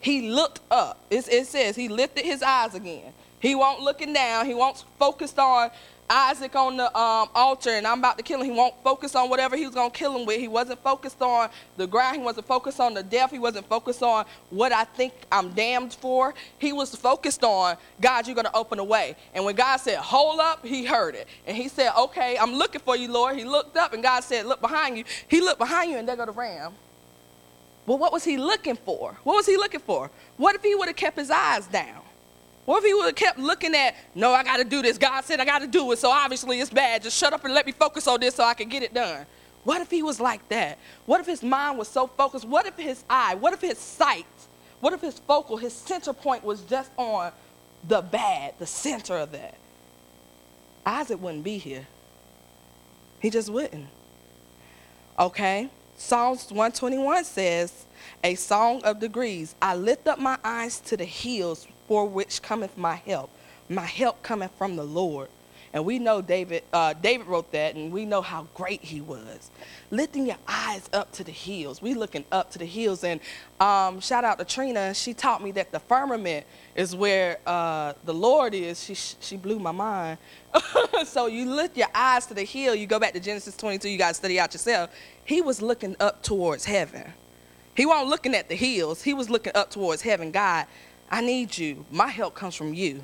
He 0.00 0.30
looked 0.30 0.60
up. 0.70 1.04
It, 1.10 1.28
it 1.28 1.46
says 1.46 1.76
he 1.76 1.88
lifted 1.88 2.24
his 2.24 2.42
eyes 2.42 2.74
again. 2.74 3.12
He 3.38 3.54
won't 3.54 3.80
looking 3.80 4.12
down. 4.12 4.46
He 4.46 4.54
won't 4.54 4.84
focused 4.98 5.38
on 5.38 5.70
Isaac 6.12 6.56
on 6.56 6.76
the 6.76 6.86
um, 6.98 7.28
altar 7.36 7.70
and 7.70 7.86
I'm 7.86 8.00
about 8.00 8.18
to 8.18 8.24
kill 8.24 8.40
him. 8.40 8.46
He 8.46 8.56
won't 8.56 8.74
focus 8.82 9.14
on 9.14 9.30
whatever 9.30 9.56
he 9.56 9.64
was 9.64 9.74
going 9.74 9.92
to 9.92 9.96
kill 9.96 10.16
him 10.16 10.26
with. 10.26 10.40
He 10.40 10.48
wasn't 10.48 10.82
focused 10.82 11.22
on 11.22 11.50
the 11.76 11.86
ground. 11.86 12.16
He 12.16 12.22
wasn't 12.22 12.48
focused 12.48 12.80
on 12.80 12.94
the 12.94 13.02
death. 13.02 13.30
He 13.30 13.38
wasn't 13.38 13.68
focused 13.68 14.02
on 14.02 14.24
what 14.50 14.72
I 14.72 14.84
think 14.84 15.12
I'm 15.30 15.50
damned 15.50 15.94
for. 15.94 16.34
He 16.58 16.72
was 16.72 16.96
focused 16.96 17.44
on, 17.44 17.76
God, 18.00 18.26
you're 18.26 18.34
going 18.34 18.46
to 18.46 18.56
open 18.56 18.80
a 18.80 18.84
way. 18.84 19.14
And 19.34 19.44
when 19.44 19.54
God 19.54 19.76
said, 19.76 19.98
hold 19.98 20.40
up, 20.40 20.66
he 20.66 20.84
heard 20.84 21.14
it. 21.14 21.28
And 21.46 21.56
he 21.56 21.68
said, 21.68 21.92
okay, 21.96 22.36
I'm 22.36 22.54
looking 22.54 22.80
for 22.80 22.96
you, 22.96 23.10
Lord. 23.10 23.36
He 23.36 23.44
looked 23.44 23.76
up 23.76 23.92
and 23.92 24.02
God 24.02 24.24
said, 24.24 24.46
look 24.46 24.60
behind 24.60 24.98
you. 24.98 25.04
He 25.28 25.40
looked 25.40 25.60
behind 25.60 25.92
you 25.92 25.98
and 25.98 26.08
there 26.08 26.16
go 26.16 26.26
the 26.26 26.32
ram. 26.32 26.72
Well, 27.90 27.98
what 27.98 28.12
was 28.12 28.22
he 28.22 28.36
looking 28.36 28.76
for? 28.76 29.18
What 29.24 29.34
was 29.34 29.46
he 29.46 29.56
looking 29.56 29.80
for? 29.80 30.12
What 30.36 30.54
if 30.54 30.62
he 30.62 30.76
would 30.76 30.86
have 30.86 30.94
kept 30.94 31.18
his 31.18 31.28
eyes 31.28 31.66
down? 31.66 32.02
What 32.64 32.78
if 32.78 32.84
he 32.84 32.94
would 32.94 33.06
have 33.06 33.16
kept 33.16 33.36
looking 33.36 33.74
at, 33.74 33.96
no, 34.14 34.32
I 34.32 34.44
got 34.44 34.58
to 34.58 34.64
do 34.64 34.80
this. 34.80 34.96
God 34.96 35.24
said 35.24 35.40
I 35.40 35.44
got 35.44 35.58
to 35.58 35.66
do 35.66 35.90
it, 35.90 35.98
so 35.98 36.08
obviously 36.08 36.60
it's 36.60 36.70
bad. 36.70 37.02
Just 37.02 37.18
shut 37.18 37.32
up 37.32 37.44
and 37.44 37.52
let 37.52 37.66
me 37.66 37.72
focus 37.72 38.06
on 38.06 38.20
this 38.20 38.36
so 38.36 38.44
I 38.44 38.54
can 38.54 38.68
get 38.68 38.84
it 38.84 38.94
done. 38.94 39.26
What 39.64 39.80
if 39.80 39.90
he 39.90 40.04
was 40.04 40.20
like 40.20 40.48
that? 40.50 40.78
What 41.04 41.20
if 41.20 41.26
his 41.26 41.42
mind 41.42 41.78
was 41.78 41.88
so 41.88 42.06
focused? 42.06 42.44
What 42.44 42.64
if 42.64 42.76
his 42.76 43.02
eye, 43.10 43.34
what 43.34 43.54
if 43.54 43.60
his 43.60 43.76
sight, 43.76 44.24
what 44.78 44.92
if 44.92 45.00
his 45.00 45.18
focal, 45.18 45.56
his 45.56 45.72
center 45.72 46.12
point 46.12 46.44
was 46.44 46.60
just 46.60 46.92
on 46.96 47.32
the 47.88 48.02
bad, 48.02 48.54
the 48.60 48.66
center 48.66 49.16
of 49.16 49.32
that? 49.32 49.56
Isaac 50.86 51.20
wouldn't 51.20 51.42
be 51.42 51.58
here. 51.58 51.88
He 53.18 53.30
just 53.30 53.50
wouldn't. 53.50 53.88
Okay? 55.18 55.70
Psalms 56.02 56.48
121 56.48 57.24
says, 57.24 57.84
A 58.24 58.34
song 58.34 58.82
of 58.84 59.00
degrees. 59.00 59.54
I 59.60 59.76
lift 59.76 60.08
up 60.08 60.18
my 60.18 60.38
eyes 60.42 60.80
to 60.80 60.96
the 60.96 61.04
hills 61.04 61.68
for 61.86 62.06
which 62.06 62.40
cometh 62.40 62.76
my 62.78 62.94
help. 62.96 63.30
My 63.68 63.84
help 63.84 64.22
cometh 64.22 64.50
from 64.56 64.76
the 64.76 64.82
Lord. 64.82 65.28
And 65.72 65.84
we 65.84 66.00
know 66.00 66.20
David, 66.20 66.64
uh, 66.72 66.94
David 66.94 67.28
wrote 67.28 67.52
that, 67.52 67.76
and 67.76 67.92
we 67.92 68.04
know 68.04 68.22
how 68.22 68.48
great 68.54 68.82
he 68.82 69.00
was. 69.00 69.50
Lifting 69.92 70.26
your 70.26 70.38
eyes 70.48 70.90
up 70.92 71.12
to 71.12 71.24
the 71.24 71.30
hills. 71.30 71.80
We 71.80 71.94
looking 71.94 72.24
up 72.32 72.50
to 72.52 72.58
the 72.58 72.64
hills. 72.64 73.04
And 73.04 73.20
um, 73.60 74.00
shout 74.00 74.24
out 74.24 74.38
to 74.40 74.44
Trina. 74.44 74.92
She 74.94 75.14
taught 75.14 75.42
me 75.42 75.52
that 75.52 75.70
the 75.70 75.78
firmament 75.78 76.44
is 76.74 76.96
where 76.96 77.38
uh, 77.46 77.92
the 78.04 78.14
Lord 78.14 78.52
is. 78.52 78.82
She, 78.82 78.94
she 78.94 79.36
blew 79.36 79.60
my 79.60 79.70
mind. 79.70 80.18
so 81.04 81.26
you 81.26 81.48
lift 81.48 81.76
your 81.76 81.88
eyes 81.94 82.26
to 82.26 82.34
the 82.34 82.44
hill. 82.44 82.74
You 82.74 82.88
go 82.88 82.98
back 82.98 83.12
to 83.12 83.20
Genesis 83.20 83.56
22. 83.56 83.88
You 83.88 83.98
got 83.98 84.08
to 84.08 84.14
study 84.14 84.40
out 84.40 84.52
yourself. 84.52 84.90
He 85.24 85.40
was 85.40 85.62
looking 85.62 85.94
up 86.00 86.22
towards 86.22 86.64
heaven. 86.64 87.12
He 87.76 87.86
wasn't 87.86 88.10
looking 88.10 88.34
at 88.34 88.48
the 88.48 88.56
hills. 88.56 89.02
He 89.02 89.14
was 89.14 89.30
looking 89.30 89.52
up 89.54 89.70
towards 89.70 90.02
heaven. 90.02 90.32
God, 90.32 90.66
I 91.08 91.20
need 91.20 91.56
you. 91.56 91.86
My 91.92 92.08
help 92.08 92.34
comes 92.34 92.56
from 92.56 92.74
you. 92.74 93.02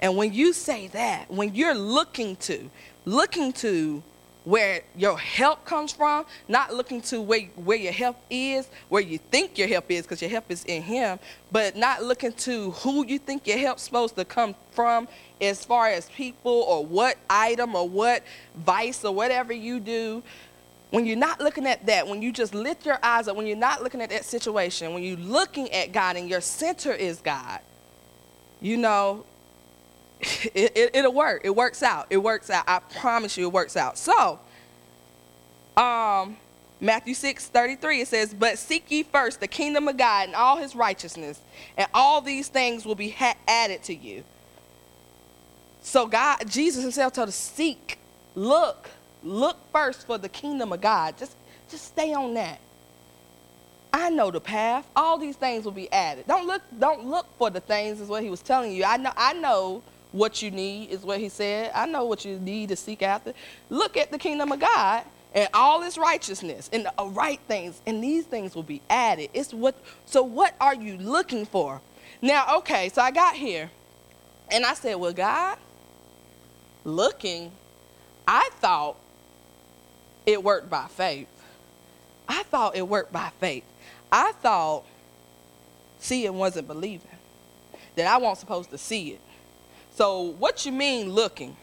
And 0.00 0.16
when 0.16 0.32
you 0.32 0.52
say 0.52 0.88
that, 0.88 1.30
when 1.30 1.54
you're 1.54 1.74
looking 1.74 2.36
to, 2.36 2.70
looking 3.04 3.52
to 3.54 4.02
where 4.44 4.82
your 4.94 5.18
help 5.18 5.64
comes 5.64 5.92
from, 5.92 6.26
not 6.48 6.74
looking 6.74 7.00
to 7.00 7.20
where, 7.20 7.40
where 7.56 7.78
your 7.78 7.92
help 7.92 8.18
is, 8.28 8.68
where 8.90 9.02
you 9.02 9.18
think 9.18 9.56
your 9.56 9.68
help 9.68 9.90
is, 9.90 10.02
because 10.02 10.20
your 10.20 10.30
help 10.30 10.50
is 10.50 10.64
in 10.64 10.82
Him, 10.82 11.18
but 11.50 11.76
not 11.76 12.02
looking 12.02 12.32
to 12.32 12.70
who 12.72 13.06
you 13.06 13.18
think 13.18 13.46
your 13.46 13.58
help's 13.58 13.82
supposed 13.82 14.16
to 14.16 14.24
come 14.24 14.54
from 14.72 15.08
as 15.40 15.64
far 15.64 15.88
as 15.88 16.08
people 16.10 16.52
or 16.52 16.84
what 16.84 17.16
item 17.30 17.74
or 17.74 17.88
what 17.88 18.22
vice 18.56 19.04
or 19.04 19.14
whatever 19.14 19.52
you 19.52 19.80
do, 19.80 20.22
when 20.90 21.06
you're 21.06 21.16
not 21.16 21.40
looking 21.40 21.66
at 21.66 21.86
that, 21.86 22.06
when 22.06 22.22
you 22.22 22.30
just 22.30 22.54
lift 22.54 22.86
your 22.86 22.98
eyes 23.02 23.26
up, 23.26 23.36
when 23.36 23.46
you're 23.46 23.56
not 23.56 23.82
looking 23.82 24.00
at 24.00 24.10
that 24.10 24.24
situation, 24.24 24.92
when 24.92 25.02
you're 25.02 25.16
looking 25.16 25.70
at 25.72 25.92
God 25.92 26.16
and 26.16 26.28
your 26.28 26.40
center 26.40 26.92
is 26.92 27.20
God, 27.20 27.60
you 28.60 28.76
know, 28.76 29.24
it, 30.54 30.76
it, 30.76 30.96
it'll 30.96 31.12
work. 31.12 31.42
It 31.44 31.54
works 31.54 31.82
out. 31.82 32.06
It 32.10 32.18
works 32.18 32.50
out. 32.50 32.64
I 32.66 32.78
promise 32.78 33.36
you 33.36 33.46
it 33.46 33.52
works 33.52 33.76
out. 33.76 33.98
So, 33.98 34.38
um, 35.76 36.36
Matthew 36.80 37.14
6 37.14 37.46
33, 37.48 38.00
it 38.00 38.08
says, 38.08 38.34
But 38.34 38.58
seek 38.58 38.90
ye 38.90 39.02
first 39.02 39.40
the 39.40 39.48
kingdom 39.48 39.88
of 39.88 39.96
God 39.96 40.26
and 40.26 40.34
all 40.34 40.56
his 40.56 40.74
righteousness, 40.74 41.40
and 41.76 41.88
all 41.94 42.20
these 42.20 42.48
things 42.48 42.84
will 42.84 42.94
be 42.94 43.10
ha- 43.10 43.36
added 43.46 43.82
to 43.84 43.94
you. 43.94 44.24
So, 45.82 46.06
God, 46.06 46.48
Jesus 46.48 46.82
himself 46.82 47.12
told 47.12 47.28
us, 47.28 47.34
Seek, 47.34 47.98
look, 48.34 48.90
Look 49.24 49.56
first 49.72 50.06
for 50.06 50.18
the 50.18 50.28
kingdom 50.28 50.72
of 50.72 50.82
God. 50.82 51.16
Just, 51.16 51.34
just 51.70 51.86
stay 51.86 52.12
on 52.12 52.34
that. 52.34 52.60
I 53.92 54.10
know 54.10 54.30
the 54.30 54.40
path. 54.40 54.86
All 54.94 55.16
these 55.16 55.36
things 55.36 55.64
will 55.64 55.72
be 55.72 55.90
added. 55.90 56.26
Don't 56.26 56.46
look, 56.46 56.62
don't 56.78 57.06
look 57.06 57.26
for 57.38 57.48
the 57.48 57.60
things 57.60 58.00
is 58.00 58.08
what 58.08 58.22
he 58.22 58.28
was 58.28 58.42
telling 58.42 58.72
you. 58.72 58.84
I 58.84 58.98
know, 58.98 59.12
I 59.16 59.32
know 59.32 59.82
what 60.14 60.42
you 60.42 60.52
need 60.52 60.90
is 60.90 61.02
what 61.02 61.18
he 61.18 61.28
said. 61.28 61.72
I 61.74 61.86
know 61.86 62.04
what 62.04 62.24
you 62.24 62.38
need 62.38 62.68
to 62.68 62.76
seek 62.76 63.02
after. 63.02 63.32
Look 63.68 63.96
at 63.96 64.12
the 64.12 64.18
kingdom 64.18 64.52
of 64.52 64.60
God 64.60 65.02
and 65.34 65.48
all 65.52 65.82
its 65.82 65.98
righteousness 65.98 66.70
and 66.72 66.86
the 66.86 67.06
right 67.06 67.40
things, 67.48 67.82
and 67.84 68.02
these 68.02 68.24
things 68.24 68.54
will 68.54 68.62
be 68.62 68.80
added. 68.88 69.30
It's 69.34 69.52
what 69.52 69.74
so 70.06 70.22
what 70.22 70.54
are 70.60 70.74
you 70.74 70.96
looking 70.98 71.44
for? 71.44 71.80
Now, 72.22 72.58
okay, 72.58 72.90
so 72.90 73.02
I 73.02 73.10
got 73.10 73.34
here 73.34 73.72
and 74.52 74.64
I 74.64 74.74
said, 74.74 74.94
Well, 74.94 75.12
God, 75.12 75.58
looking, 76.84 77.50
I 78.26 78.48
thought 78.60 78.96
it 80.26 80.44
worked 80.44 80.70
by 80.70 80.86
faith. 80.86 81.28
I 82.28 82.44
thought 82.44 82.76
it 82.76 82.86
worked 82.86 83.12
by 83.12 83.30
faith. 83.40 83.64
I 84.12 84.30
thought 84.40 84.84
seeing 85.98 86.38
wasn't 86.38 86.68
believing, 86.68 87.10
that 87.96 88.06
I 88.06 88.18
wasn't 88.18 88.38
supposed 88.38 88.70
to 88.70 88.78
see 88.78 89.10
it. 89.10 89.20
So, 89.94 90.34
what 90.38 90.66
you 90.66 90.72
mean 90.72 91.10
looking? 91.10 91.56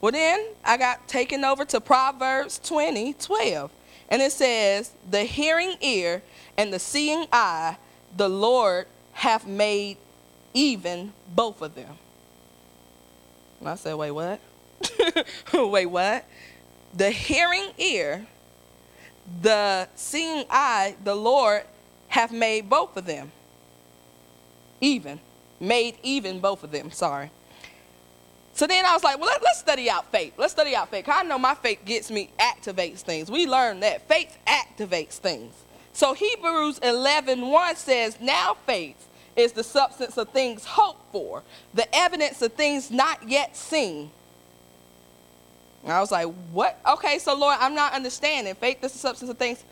Well, 0.00 0.12
then 0.12 0.46
I 0.64 0.76
got 0.76 1.08
taken 1.08 1.44
over 1.44 1.64
to 1.66 1.80
Proverbs 1.80 2.58
20 2.62 3.14
12. 3.14 3.70
And 4.08 4.20
it 4.22 4.32
says, 4.32 4.92
The 5.08 5.24
hearing 5.24 5.76
ear 5.80 6.22
and 6.56 6.72
the 6.72 6.78
seeing 6.78 7.26
eye, 7.32 7.76
the 8.16 8.28
Lord 8.28 8.86
hath 9.12 9.46
made 9.46 9.96
even 10.52 11.12
both 11.34 11.62
of 11.62 11.74
them. 11.74 11.94
And 13.60 13.68
I 13.68 13.74
said, 13.76 13.94
Wait, 13.94 14.10
what? 14.10 14.40
Wait, 15.54 15.86
what? 15.86 16.24
the 16.94 17.10
hearing 17.10 17.70
ear, 17.78 18.26
the 19.42 19.88
seeing 19.94 20.44
eye, 20.50 20.96
the 21.04 21.14
Lord 21.14 21.62
hath 22.08 22.32
made 22.32 22.68
both 22.68 22.96
of 22.96 23.06
them. 23.06 23.30
Even. 24.80 25.20
Made 25.60 25.96
even 26.02 26.40
both 26.40 26.64
of 26.64 26.72
them, 26.72 26.90
sorry. 26.90 27.30
So 28.54 28.66
then 28.66 28.84
I 28.84 28.92
was 28.92 29.02
like, 29.02 29.18
well, 29.18 29.28
let, 29.28 29.42
us 29.42 29.58
study 29.58 29.88
out 29.88 30.10
faith. 30.10 30.34
Let's 30.36 30.52
study 30.52 30.74
out 30.74 30.90
faith. 30.90 31.08
I 31.08 31.22
know 31.22 31.38
my 31.38 31.54
faith 31.54 31.80
gets 31.84 32.10
me, 32.10 32.30
activates 32.38 33.00
things. 33.00 33.30
We 33.30 33.46
learned 33.46 33.82
that. 33.82 34.06
Faith 34.08 34.36
activates 34.46 35.14
things. 35.14 35.54
So 35.92 36.14
Hebrews 36.14 36.78
11 36.82 37.46
1 37.46 37.76
says, 37.76 38.18
Now 38.20 38.56
faith 38.66 39.08
is 39.36 39.52
the 39.52 39.64
substance 39.64 40.16
of 40.18 40.28
things 40.30 40.64
hoped 40.64 41.12
for, 41.12 41.42
the 41.74 41.92
evidence 41.94 42.42
of 42.42 42.52
things 42.52 42.90
not 42.90 43.28
yet 43.28 43.56
seen. 43.56 44.10
And 45.82 45.92
I 45.92 46.00
was 46.00 46.10
like, 46.10 46.28
what? 46.52 46.78
Okay, 46.86 47.18
so 47.18 47.34
Lord, 47.36 47.56
I'm 47.58 47.74
not 47.74 47.94
understanding. 47.94 48.54
Faith 48.54 48.84
is 48.84 48.92
the 48.92 48.98
substance 48.98 49.30
of 49.30 49.38
things. 49.38 49.64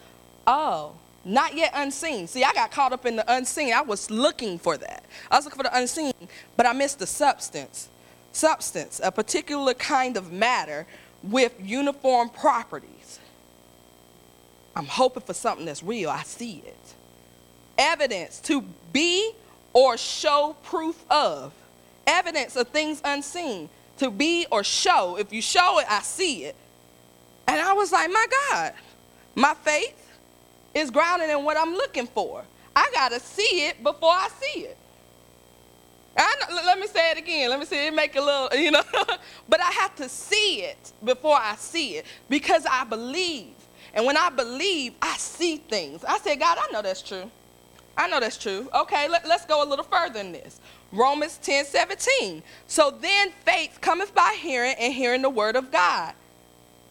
Oh, 0.47 0.93
not 1.25 1.55
yet 1.55 1.73
unseen. 1.75 2.27
See, 2.27 2.45
I 2.45 2.53
got 2.55 2.71
caught 2.71 2.93
up 2.93 3.05
in 3.05 3.17
the 3.17 3.33
unseen. 3.33 3.75
I 3.75 3.83
was 3.83 4.11
looking 4.11 4.59
for 4.59 4.77
that. 4.79 5.05
I 5.31 5.37
was 5.37 5.45
looking 5.45 5.59
for 5.59 5.65
the 5.65 5.77
unseen, 5.77 6.15
but 6.57 6.65
I 6.65 6.73
missed 6.73 6.99
the 6.99 7.07
substance. 7.07 7.89
Substance, 8.39 9.01
a 9.03 9.11
particular 9.11 9.75
kind 9.75 10.17
of 10.17 10.31
matter 10.31 10.87
with 11.25 11.53
uniform 11.61 12.29
properties. 12.29 13.19
I'm 14.77 14.87
hoping 14.87 15.25
for 15.25 15.35
something 15.35 15.67
that's 15.67 15.83
real. 15.83 16.09
I 16.09 16.23
see 16.23 16.63
it. 16.65 16.95
Evidence 17.77 18.39
to 18.43 18.61
be 18.93 19.33
or 19.73 19.97
show 19.99 20.55
proof 20.63 21.05
of. 21.11 21.53
Evidence 22.07 22.55
of 22.55 22.69
things 22.69 23.01
unseen. 23.05 23.69
To 23.97 24.09
be 24.09 24.47
or 24.53 24.63
show. 24.63 25.17
If 25.19 25.33
you 25.33 25.43
show 25.43 25.81
it, 25.81 25.87
I 25.91 26.03
see 26.03 26.45
it. 26.45 26.55
And 27.49 27.61
I 27.61 27.73
was 27.73 27.91
like, 27.91 28.09
my 28.09 28.27
God, 28.53 28.73
my 29.35 29.55
faith 29.55 30.17
is 30.75 30.93
grounded 30.93 31.29
in 31.31 31.43
what 31.43 31.57
I'm 31.57 31.75
looking 31.75 32.07
for. 32.07 32.45
I 32.77 32.89
got 32.95 33.11
to 33.11 33.19
see 33.19 33.67
it 33.67 33.83
before 33.83 34.13
I 34.13 34.29
see 34.41 34.61
it. 34.61 34.79
Know, 36.19 36.63
let 36.67 36.79
me 36.79 36.87
say 36.87 37.13
it 37.13 37.19
again. 37.19 37.51
Let 37.51 37.61
me 37.61 37.65
see 37.65 37.87
it 37.87 37.95
make 37.95 38.17
a 38.17 38.21
little, 38.21 38.49
you 38.59 38.71
know. 38.71 38.83
but 39.49 39.61
I 39.61 39.71
have 39.71 39.95
to 39.97 40.09
see 40.09 40.63
it 40.63 40.93
before 41.05 41.37
I 41.37 41.55
see 41.57 41.97
it 41.97 42.07
because 42.29 42.67
I 42.69 42.85
believe. 42.85 43.55
And 43.95 44.05
when 44.05 44.17
I 44.17 44.31
believe, 44.31 44.95
I 45.01 45.17
see 45.17 45.57
things. 45.57 46.05
I 46.05 46.19
say, 46.19 46.37
God, 46.37 46.59
I 46.61 46.71
know 46.73 46.83
that's 46.83 47.03
true. 47.03 47.31
I 47.97 48.09
know 48.09 48.21
that's 48.21 48.39
true. 48.39 48.69
Okay, 48.75 49.09
let, 49.09 49.25
us 49.25 49.45
go 49.45 49.63
a 49.63 49.67
little 49.67 49.85
further 49.85 50.21
in 50.21 50.33
this. 50.33 50.61
Romans 50.93 51.39
10 51.43 51.65
17. 51.65 52.43
So 52.67 52.91
then 52.91 53.31
faith 53.45 53.79
cometh 53.81 54.15
by 54.15 54.37
hearing, 54.41 54.75
and 54.79 54.93
hearing 54.93 55.23
the 55.23 55.31
word 55.31 55.57
of 55.57 55.71
God. 55.71 56.15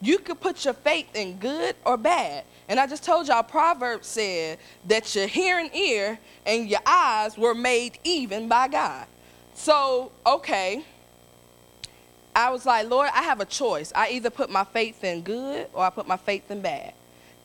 You 0.01 0.19
could 0.19 0.39
put 0.39 0.63
your 0.65 0.73
faith 0.75 1.15
in 1.15 1.37
good 1.37 1.75
or 1.85 1.97
bad. 1.97 2.43
And 2.69 2.79
I 2.79 2.85
just 2.87 3.03
told 3.03 3.27
y'all, 3.27 3.43
Proverbs 3.43 4.07
said 4.07 4.59
that 4.85 5.15
your 5.15 5.27
hearing 5.27 5.73
ear 5.73 6.19
and 6.45 6.69
your 6.69 6.81
eyes 6.85 7.37
were 7.37 7.55
made 7.55 7.97
even 8.03 8.47
by 8.47 8.67
God. 8.67 9.07
So, 9.57 10.11
okay. 10.25 10.83
I 12.33 12.51
was 12.51 12.65
like, 12.65 12.87
Lord, 12.87 13.09
I 13.11 13.23
have 13.23 13.41
a 13.41 13.45
choice. 13.45 13.91
I 13.95 14.11
either 14.11 14.29
put 14.29 14.49
my 14.49 14.63
faith 14.63 15.03
in 15.03 15.23
good 15.23 15.67
or 15.73 15.83
I 15.83 15.89
put 15.89 16.07
my 16.07 16.15
faith 16.15 16.49
in 16.51 16.61
bad. 16.61 16.93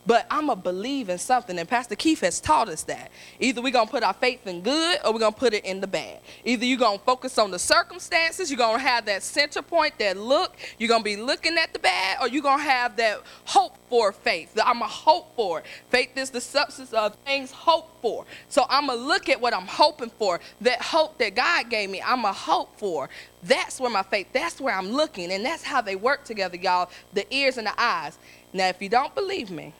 But 0.04 0.26
I'm 0.30 0.46
going 0.46 0.58
to 0.58 0.62
believe 0.62 1.08
in 1.08 1.18
something. 1.18 1.56
And 1.58 1.68
Pastor 1.68 1.94
Keith 1.94 2.20
has 2.22 2.40
taught 2.40 2.68
us 2.68 2.82
that. 2.84 3.12
Either 3.38 3.62
we're 3.62 3.72
going 3.72 3.86
to 3.86 3.90
put 3.90 4.02
our 4.02 4.12
faith 4.12 4.46
in 4.46 4.60
good 4.60 4.98
or 5.04 5.12
we're 5.12 5.20
going 5.20 5.32
to 5.32 5.38
put 5.38 5.54
it 5.54 5.64
in 5.64 5.80
the 5.80 5.86
bad. 5.86 6.18
Either 6.44 6.64
you're 6.64 6.78
going 6.78 6.98
to 6.98 7.04
focus 7.04 7.38
on 7.38 7.52
the 7.52 7.58
circumstances, 7.58 8.50
you're 8.50 8.58
going 8.58 8.78
to 8.78 8.82
have 8.82 9.06
that 9.06 9.22
center 9.22 9.62
point, 9.62 9.96
that 9.98 10.16
look, 10.16 10.56
you're 10.78 10.88
going 10.88 11.02
to 11.02 11.04
be 11.04 11.16
looking 11.16 11.56
at 11.56 11.72
the 11.72 11.78
bad, 11.78 12.18
or 12.20 12.28
you're 12.28 12.42
going 12.42 12.58
to 12.58 12.64
have 12.64 12.96
that 12.96 13.22
hope 13.44 13.76
for 13.88 14.10
faith. 14.10 14.58
I'm 14.64 14.82
a 14.82 14.88
hope 14.88 15.36
for 15.36 15.60
it. 15.60 15.66
Faith 15.90 16.16
is 16.16 16.30
the 16.30 16.40
substance 16.40 16.92
of 16.92 17.14
things 17.24 17.52
hoped 17.52 18.02
for. 18.02 18.24
So 18.48 18.66
I'm 18.68 18.88
going 18.88 18.98
to 18.98 19.04
look 19.04 19.28
at 19.28 19.40
what 19.40 19.54
I'm 19.54 19.66
hoping 19.66 20.10
for. 20.18 20.40
That 20.62 20.82
hope 20.82 21.18
that 21.18 21.36
God 21.36 21.70
gave 21.70 21.90
me, 21.90 22.02
I'm 22.04 22.24
a 22.24 22.32
hope 22.32 22.76
for. 22.76 23.08
That's 23.44 23.80
where 23.80 23.90
my 23.90 24.02
faith, 24.02 24.28
that's 24.32 24.60
where 24.60 24.74
I'm 24.74 24.90
looking. 24.90 25.30
And 25.30 25.44
that's 25.44 25.62
how 25.62 25.80
they 25.80 25.94
work 25.94 26.24
together, 26.24 26.56
y'all 26.56 26.90
the 27.12 27.32
ears 27.34 27.58
and 27.58 27.66
the 27.66 27.80
eyes. 27.80 28.18
Now, 28.52 28.68
if 28.68 28.80
you 28.82 28.88
don't 28.88 29.14
believe 29.14 29.50
me, 29.50 29.72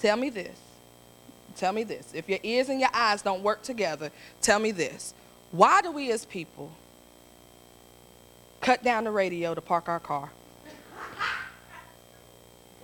Tell 0.00 0.16
me 0.16 0.30
this. 0.30 0.58
Tell 1.56 1.72
me 1.72 1.84
this. 1.84 2.12
If 2.14 2.28
your 2.28 2.38
ears 2.42 2.68
and 2.68 2.80
your 2.80 2.90
eyes 2.92 3.22
don't 3.22 3.42
work 3.42 3.62
together, 3.62 4.10
tell 4.40 4.58
me 4.58 4.72
this. 4.72 5.14
Why 5.50 5.82
do 5.82 5.92
we 5.92 6.10
as 6.10 6.24
people 6.24 6.72
cut 8.60 8.82
down 8.82 9.04
the 9.04 9.10
radio 9.10 9.54
to 9.54 9.60
park 9.60 9.88
our 9.88 10.00
car? 10.00 10.30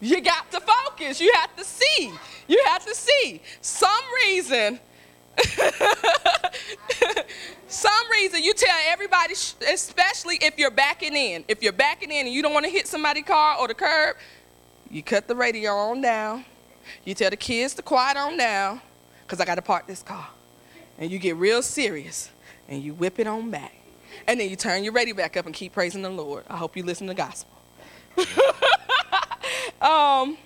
you 0.00 0.20
got 0.22 0.50
to 0.50 0.60
focus. 0.60 1.20
You 1.20 1.32
have 1.34 1.54
to 1.56 1.64
see. 1.64 2.12
You 2.48 2.62
have 2.66 2.84
to 2.86 2.94
see. 2.94 3.42
Some 3.60 3.90
reason, 4.24 4.80
some 7.68 8.10
reason 8.10 8.42
you 8.42 8.54
tell 8.54 8.78
everybody, 8.86 9.34
especially 9.34 10.36
if 10.40 10.58
you're 10.58 10.70
backing 10.70 11.14
in, 11.14 11.44
if 11.46 11.62
you're 11.62 11.72
backing 11.72 12.10
in 12.10 12.26
and 12.26 12.34
you 12.34 12.42
don't 12.42 12.54
want 12.54 12.64
to 12.64 12.70
hit 12.72 12.86
somebody's 12.86 13.24
car 13.24 13.58
or 13.58 13.68
the 13.68 13.74
curb, 13.74 14.16
you 14.90 15.02
cut 15.02 15.28
the 15.28 15.36
radio 15.36 15.72
on 15.72 16.00
down. 16.00 16.44
You 17.04 17.14
tell 17.14 17.30
the 17.30 17.36
kids 17.36 17.74
to 17.74 17.82
quiet 17.82 18.16
on 18.16 18.36
down 18.36 18.80
because 19.22 19.40
I 19.40 19.44
got 19.44 19.54
to 19.54 19.62
park 19.62 19.86
this 19.86 20.02
car. 20.02 20.28
And 20.98 21.10
you 21.10 21.18
get 21.18 21.36
real 21.36 21.62
serious 21.62 22.30
and 22.68 22.82
you 22.82 22.94
whip 22.94 23.18
it 23.18 23.26
on 23.26 23.50
back. 23.50 23.74
And 24.26 24.40
then 24.40 24.50
you 24.50 24.56
turn 24.56 24.82
your 24.82 24.92
radio 24.92 25.14
back 25.14 25.36
up 25.36 25.46
and 25.46 25.54
keep 25.54 25.72
praising 25.72 26.02
the 26.02 26.10
Lord. 26.10 26.44
I 26.48 26.56
hope 26.56 26.76
you 26.76 26.82
listen 26.82 27.06
to 27.06 27.14
the 27.14 27.16
gospel. 27.16 27.50
um, 29.80 30.36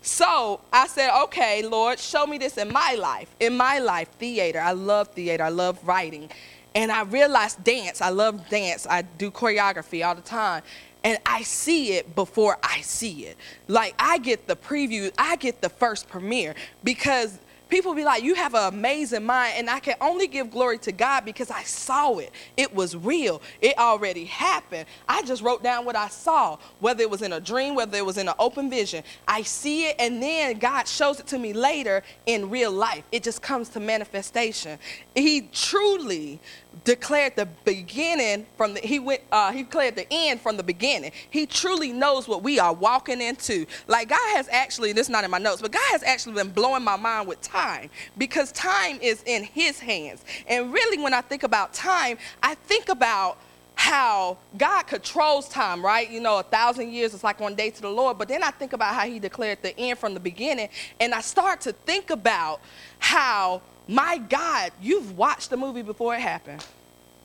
so 0.00 0.60
I 0.72 0.86
said, 0.86 1.10
okay, 1.24 1.66
Lord, 1.66 1.98
show 1.98 2.26
me 2.26 2.38
this 2.38 2.58
in 2.58 2.72
my 2.72 2.94
life. 2.94 3.34
In 3.40 3.56
my 3.56 3.80
life, 3.80 4.08
theater. 4.10 4.60
I 4.60 4.72
love 4.72 5.08
theater. 5.08 5.42
I 5.42 5.48
love 5.48 5.78
writing. 5.86 6.30
And 6.76 6.92
I 6.92 7.02
realized 7.02 7.64
dance. 7.64 8.00
I 8.00 8.10
love 8.10 8.48
dance. 8.48 8.86
I 8.88 9.02
do 9.02 9.32
choreography 9.32 10.06
all 10.06 10.14
the 10.14 10.22
time 10.22 10.62
and 11.06 11.18
I 11.24 11.42
see 11.42 11.92
it 11.92 12.16
before 12.16 12.58
I 12.64 12.80
see 12.80 13.26
it. 13.26 13.36
Like 13.68 13.94
I 13.96 14.18
get 14.18 14.48
the 14.48 14.56
preview, 14.56 15.12
I 15.16 15.36
get 15.36 15.60
the 15.62 15.68
first 15.68 16.08
premiere 16.08 16.56
because 16.82 17.38
people 17.68 17.94
be 17.94 18.04
like, 18.04 18.24
You 18.24 18.34
have 18.34 18.54
an 18.54 18.74
amazing 18.74 19.24
mind. 19.24 19.54
And 19.56 19.70
I 19.70 19.78
can 19.78 19.94
only 20.00 20.26
give 20.26 20.50
glory 20.50 20.78
to 20.78 20.90
God 20.90 21.24
because 21.24 21.48
I 21.48 21.62
saw 21.62 22.18
it. 22.18 22.32
It 22.56 22.74
was 22.74 22.96
real. 22.96 23.40
It 23.60 23.78
already 23.78 24.24
happened. 24.24 24.86
I 25.08 25.22
just 25.22 25.42
wrote 25.42 25.62
down 25.62 25.84
what 25.84 25.94
I 25.94 26.08
saw, 26.08 26.58
whether 26.80 27.02
it 27.02 27.10
was 27.10 27.22
in 27.22 27.32
a 27.32 27.40
dream, 27.40 27.76
whether 27.76 27.96
it 27.96 28.04
was 28.04 28.18
in 28.18 28.26
an 28.26 28.34
open 28.40 28.68
vision. 28.68 29.04
I 29.28 29.42
see 29.42 29.86
it, 29.86 29.96
and 30.00 30.20
then 30.20 30.58
God 30.58 30.88
shows 30.88 31.20
it 31.20 31.28
to 31.28 31.38
me 31.38 31.52
later 31.52 32.02
in 32.26 32.50
real 32.50 32.72
life. 32.72 33.04
It 33.12 33.22
just 33.22 33.42
comes 33.42 33.68
to 33.70 33.80
manifestation. 33.80 34.80
He 35.14 35.42
truly 35.52 36.40
declared 36.84 37.34
the 37.36 37.46
beginning 37.64 38.46
from 38.56 38.74
the 38.74 38.80
he 38.80 38.98
went 38.98 39.22
uh, 39.32 39.50
he 39.52 39.62
declared 39.62 39.96
the 39.96 40.06
end 40.10 40.40
from 40.40 40.56
the 40.56 40.62
beginning 40.62 41.10
he 41.30 41.46
truly 41.46 41.92
knows 41.92 42.28
what 42.28 42.42
we 42.42 42.58
are 42.58 42.72
walking 42.72 43.20
into 43.20 43.64
like 43.86 44.08
god 44.08 44.36
has 44.36 44.48
actually 44.50 44.92
this 44.92 45.06
is 45.06 45.10
not 45.10 45.24
in 45.24 45.30
my 45.30 45.38
notes 45.38 45.62
but 45.62 45.72
god 45.72 45.90
has 45.90 46.02
actually 46.02 46.34
been 46.34 46.50
blowing 46.50 46.84
my 46.84 46.96
mind 46.96 47.26
with 47.26 47.40
time 47.40 47.88
because 48.18 48.52
time 48.52 48.98
is 49.00 49.22
in 49.26 49.44
his 49.44 49.78
hands. 49.78 50.24
And 50.46 50.72
really, 50.72 51.02
when 51.02 51.14
I 51.14 51.20
think 51.20 51.42
about 51.42 51.72
time, 51.72 52.18
I 52.42 52.54
think 52.54 52.88
about 52.88 53.38
how 53.74 54.38
God 54.56 54.84
controls 54.84 55.48
time, 55.48 55.84
right? 55.84 56.10
You 56.10 56.20
know, 56.20 56.38
a 56.38 56.42
thousand 56.42 56.92
years 56.92 57.12
is 57.12 57.22
like 57.22 57.40
one 57.40 57.54
day 57.54 57.70
to 57.70 57.82
the 57.82 57.90
Lord. 57.90 58.16
But 58.16 58.28
then 58.28 58.42
I 58.42 58.50
think 58.50 58.72
about 58.72 58.94
how 58.94 59.06
He 59.06 59.18
declared 59.18 59.62
the 59.62 59.78
end 59.78 59.98
from 59.98 60.14
the 60.14 60.20
beginning. 60.20 60.70
And 60.98 61.14
I 61.14 61.20
start 61.20 61.60
to 61.62 61.72
think 61.72 62.10
about 62.10 62.60
how, 62.98 63.60
my 63.88 64.18
God, 64.18 64.72
you've 64.80 65.16
watched 65.16 65.50
the 65.50 65.56
movie 65.56 65.82
before 65.82 66.14
it 66.14 66.20
happened. 66.20 66.64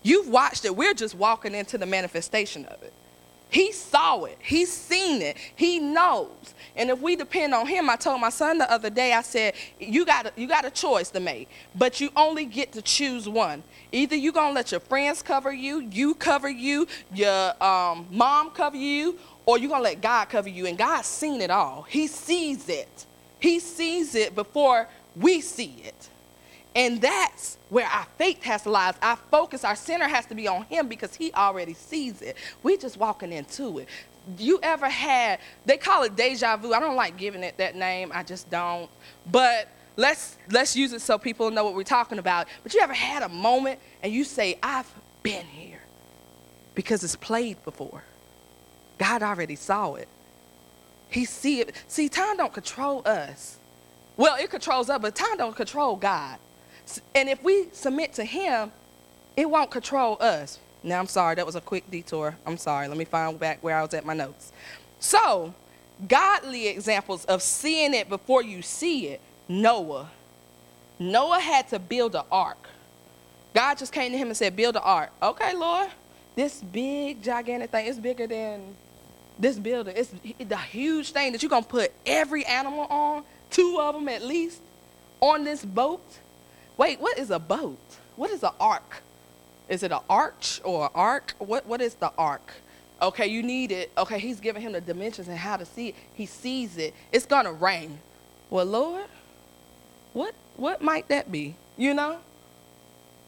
You've 0.04 0.30
watched 0.30 0.66
it. 0.66 0.76
We're 0.76 0.94
just 0.94 1.16
walking 1.16 1.54
into 1.54 1.78
the 1.78 1.86
manifestation 1.86 2.66
of 2.66 2.82
it. 2.84 2.94
He 3.52 3.74
saw 3.74 4.24
it. 4.24 4.38
He's 4.42 4.72
seen 4.72 5.22
it. 5.22 5.36
He 5.56 5.78
knows. 5.78 6.54
And 6.78 6.90
if 6.90 7.02
we 7.02 7.18
depend 7.18 7.54
on 7.54 7.68
him, 7.68 7.90
I 7.90 7.98
told 7.98 8.22
my 8.22 8.30
son 8.30 8.58
the 8.58 8.72
other 8.72 8.90
day, 8.90 9.12
I 9.12 9.22
said, 9.22 9.56
you 9.78 10.06
got 10.06 10.28
a, 10.28 10.32
you 10.38 10.48
got 10.48 10.64
a 10.64 10.70
choice 10.70 11.10
to 11.12 11.20
make, 11.20 11.50
but 11.76 12.00
you 12.00 12.12
only 12.16 12.46
get 12.46 12.72
to 12.74 12.82
choose 12.82 13.28
one. 13.28 13.62
Either 13.92 14.16
you're 14.16 14.32
going 14.32 14.52
to 14.52 14.54
let 14.54 14.72
your 14.72 14.80
friends 14.80 15.22
cover 15.22 15.52
you, 15.52 15.82
you 15.92 16.16
cover 16.16 16.50
you, 16.50 16.88
your 17.14 17.62
um, 17.62 18.08
mom 18.10 18.52
cover 18.52 18.78
you, 18.78 19.20
or 19.46 19.58
you're 19.58 19.70
going 19.70 19.82
to 19.82 19.90
let 19.90 20.02
God 20.02 20.30
cover 20.30 20.48
you. 20.48 20.66
And 20.66 20.78
God's 20.78 21.10
seen 21.10 21.42
it 21.42 21.52
all. 21.52 21.82
He 21.82 22.08
sees 22.08 22.70
it. 22.70 23.06
He 23.42 23.60
sees 23.60 24.16
it 24.16 24.34
before 24.34 24.88
we 25.14 25.42
see 25.42 25.76
it. 25.84 26.08
And 26.76 27.02
that's 27.02 27.58
where 27.70 27.86
our 27.88 28.06
faith 28.18 28.44
has 28.44 28.64
to 28.64 28.70
lie. 28.70 28.94
Our 29.02 29.18
focus, 29.30 29.64
our 29.64 29.76
center 29.76 30.08
has 30.08 30.26
to 30.28 30.36
be 30.36 30.48
on 30.48 30.64
Him 30.64 30.88
because 30.88 31.16
He 31.16 31.34
already 31.34 31.74
sees 31.74 32.22
it. 32.22 32.38
We're 32.64 32.78
just 32.78 32.98
walking 32.98 33.34
into 33.34 33.80
it. 33.80 33.90
You 34.38 34.60
ever 34.62 34.88
had, 34.88 35.40
they 35.66 35.78
call 35.78 36.04
it 36.04 36.16
deja 36.16 36.56
vu. 36.58 36.74
I 36.74 36.80
don't 36.80 36.96
like 36.96 37.18
giving 37.18 37.44
it 37.44 37.58
that 37.58 37.76
name. 37.76 38.12
I 38.14 38.24
just 38.24 38.50
don't. 38.50 38.90
But 39.30 39.68
let's 39.98 40.38
let's 40.50 40.76
use 40.76 40.94
it 40.94 41.02
so 41.02 41.18
people 41.18 41.52
know 41.52 41.64
what 41.66 41.76
we're 41.76 41.84
talking 41.84 42.20
about. 42.20 42.48
But 42.64 42.74
you 42.74 42.82
ever 42.82 42.94
had 42.94 43.24
a 43.24 43.30
moment 43.30 43.80
and 44.04 44.14
you 44.14 44.24
say, 44.24 44.58
I've 44.64 44.92
been 45.24 45.46
here 45.46 45.82
because 46.76 47.04
it's 47.04 47.16
played 47.16 47.64
before. 47.66 48.04
God 48.98 49.24
already 49.24 49.56
saw 49.56 49.96
it. 49.96 50.08
He 51.10 51.26
see 51.26 51.60
it. 51.60 51.76
See, 51.88 52.08
time 52.08 52.38
don't 52.38 52.54
control 52.54 53.02
us. 53.06 53.58
Well, 54.16 54.38
it 54.40 54.50
controls 54.50 54.90
us, 54.90 55.02
but 55.02 55.16
time 55.16 55.38
don't 55.38 55.56
control 55.56 55.96
God. 55.96 56.38
And 57.16 57.30
if 57.30 57.44
we 57.44 57.68
submit 57.72 58.14
to 58.14 58.26
Him, 58.26 58.72
it 59.38 59.50
won't 59.50 59.72
control 59.72 60.18
us. 60.20 60.60
Now, 60.84 61.00
I'm 61.00 61.08
sorry, 61.08 61.36
that 61.36 61.46
was 61.46 61.56
a 61.56 61.62
quick 61.62 61.90
detour. 61.92 62.36
I'm 62.46 62.58
sorry. 62.58 62.88
Let 62.88 62.98
me 62.98 63.06
find 63.06 63.40
back 63.40 63.62
where 63.62 63.78
I 63.78 63.82
was 63.84 63.94
at 63.94 64.04
my 64.04 64.16
notes. 64.16 64.52
So, 65.00 65.54
godly 66.08 66.68
examples 66.68 67.26
of 67.26 67.42
seeing 67.42 67.94
it 67.94 68.10
before 68.10 68.44
you 68.44 68.62
see 68.62 69.08
it 69.08 69.22
Noah. 69.48 70.10
Noah 70.98 71.40
had 71.40 71.68
to 71.70 71.80
build 71.80 72.16
an 72.16 72.24
ark. 72.32 72.70
God 73.54 73.78
just 73.78 73.92
came 73.92 74.12
to 74.12 74.18
him 74.18 74.28
and 74.30 74.38
said, 74.38 74.56
Build 74.56 74.76
an 74.76 74.82
ark. 74.84 75.12
Okay, 75.22 75.54
Lord. 75.56 75.90
This 76.36 76.62
big, 76.62 77.22
gigantic 77.22 77.72
thing, 77.72 77.88
it's 77.88 78.00
bigger 78.00 78.26
than 78.26 78.76
this 79.38 79.60
building. 79.60 79.96
It's 79.98 80.14
the 80.40 80.58
huge 80.58 81.12
thing 81.12 81.34
that 81.34 81.44
you're 81.44 81.50
going 81.50 81.64
to 81.64 81.70
put 81.70 81.92
every 82.06 82.46
animal 82.46 82.86
on, 82.86 83.24
two 83.50 83.78
of 83.82 83.96
them 83.96 84.08
at 84.08 84.24
least, 84.24 84.62
on 85.20 85.44
this 85.44 85.66
boat. 85.66 86.02
Wait, 86.82 87.00
what 87.00 87.16
is 87.20 87.30
a 87.30 87.38
boat? 87.38 87.78
What 88.16 88.32
is 88.32 88.42
an 88.42 88.50
ark? 88.60 89.04
Is 89.70 89.84
it 89.84 89.92
an 89.92 90.00
arch 90.10 90.60
or 90.64 90.86
an 90.86 90.92
ark? 90.96 91.36
What, 91.38 91.68
what 91.68 91.80
is 91.80 91.94
the 91.94 92.12
ark? 92.18 92.54
Okay, 93.00 93.28
you 93.28 93.44
need 93.44 93.72
it. 93.72 93.92
Okay, 93.96 94.18
he's 94.18 94.40
giving 94.40 94.64
him 94.64 94.72
the 94.72 94.82
dimensions 94.82 95.28
and 95.28 95.38
how 95.38 95.58
to 95.58 95.66
see 95.66 95.90
it. 95.90 95.96
He 96.16 96.26
sees 96.26 96.80
it. 96.80 96.96
It's 97.12 97.28
going 97.28 97.46
to 97.46 97.52
rain. 97.52 98.00
Well, 98.50 98.66
Lord, 98.66 99.06
what, 100.14 100.34
what 100.58 100.82
might 100.82 101.08
that 101.10 101.32
be? 101.32 101.54
You 101.78 101.94
know? 101.94 102.18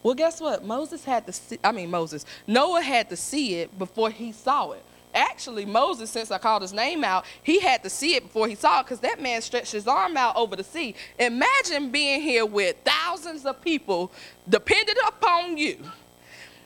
Well, 0.02 0.14
guess 0.14 0.40
what? 0.40 0.64
Moses 0.64 1.04
had 1.04 1.24
to 1.26 1.32
see, 1.32 1.60
I 1.62 1.70
mean, 1.70 1.90
Moses, 1.90 2.26
Noah 2.48 2.82
had 2.82 3.08
to 3.10 3.16
see 3.16 3.60
it 3.60 3.78
before 3.78 4.10
he 4.10 4.32
saw 4.32 4.72
it. 4.72 4.84
Actually, 5.14 5.64
Moses, 5.64 6.10
since 6.10 6.30
I 6.30 6.38
called 6.38 6.62
his 6.62 6.72
name 6.72 7.04
out, 7.04 7.24
he 7.42 7.60
had 7.60 7.82
to 7.84 7.90
see 7.90 8.16
it 8.16 8.24
before 8.24 8.48
he 8.48 8.56
saw 8.56 8.80
it 8.80 8.84
because 8.84 9.00
that 9.00 9.20
man 9.22 9.40
stretched 9.42 9.72
his 9.72 9.86
arm 9.86 10.16
out 10.16 10.34
over 10.36 10.56
the 10.56 10.64
sea. 10.64 10.96
Imagine 11.18 11.90
being 11.90 12.20
here 12.20 12.44
with 12.44 12.76
thousands 12.84 13.46
of 13.46 13.60
people 13.62 14.10
dependent 14.48 14.98
upon 15.06 15.56
you, 15.56 15.78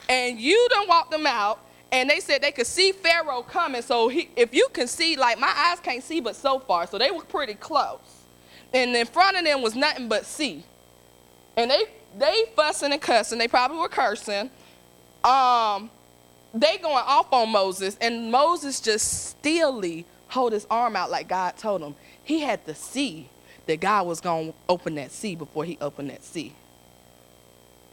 and 0.08 0.40
you 0.40 0.66
done 0.70 0.88
walked 0.88 1.10
them 1.10 1.26
out, 1.26 1.60
and 1.92 2.08
they 2.08 2.20
said 2.20 2.42
they 2.42 2.52
could 2.52 2.66
see 2.66 2.92
Pharaoh 2.92 3.42
coming. 3.42 3.82
So 3.82 4.08
he, 4.08 4.30
if 4.34 4.54
you 4.54 4.68
can 4.72 4.86
see, 4.86 5.16
like 5.16 5.38
my 5.38 5.52
eyes 5.54 5.80
can't 5.80 6.02
see 6.02 6.20
but 6.20 6.34
so 6.34 6.58
far, 6.58 6.86
so 6.86 6.96
they 6.96 7.10
were 7.10 7.24
pretty 7.24 7.54
close. 7.54 8.24
And 8.72 8.94
in 8.96 9.06
front 9.06 9.36
of 9.36 9.44
them 9.44 9.62
was 9.62 9.74
nothing 9.74 10.08
but 10.08 10.24
sea. 10.24 10.64
And 11.56 11.70
they 11.70 11.84
they 12.18 12.44
fussing 12.56 12.92
and 12.92 13.00
cussing. 13.00 13.38
They 13.38 13.48
probably 13.48 13.78
were 13.78 13.88
cursing. 13.88 14.50
Um, 15.24 15.90
they 16.54 16.78
going 16.78 17.04
off 17.06 17.32
on 17.32 17.50
Moses, 17.50 17.96
and 18.00 18.30
Moses 18.30 18.80
just 18.80 19.30
steelly 19.30 20.06
hold 20.28 20.52
his 20.52 20.66
arm 20.70 20.96
out 20.96 21.10
like 21.10 21.28
God 21.28 21.56
told 21.56 21.82
him. 21.82 21.94
He 22.22 22.40
had 22.40 22.64
to 22.66 22.74
see 22.74 23.28
that 23.66 23.80
God 23.80 24.06
was 24.06 24.20
going 24.20 24.52
to 24.52 24.54
open 24.68 24.94
that 24.96 25.12
sea 25.12 25.34
before 25.34 25.64
he 25.64 25.78
opened 25.80 26.10
that 26.10 26.24
sea. 26.24 26.54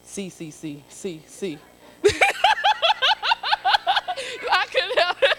See, 0.03 0.29
see, 0.29 0.51
see, 0.51 0.83
see, 0.87 1.21
see. 1.27 1.57
I 4.51 4.65
couldn't 4.71 4.99
help 4.99 5.17
it. 5.21 5.37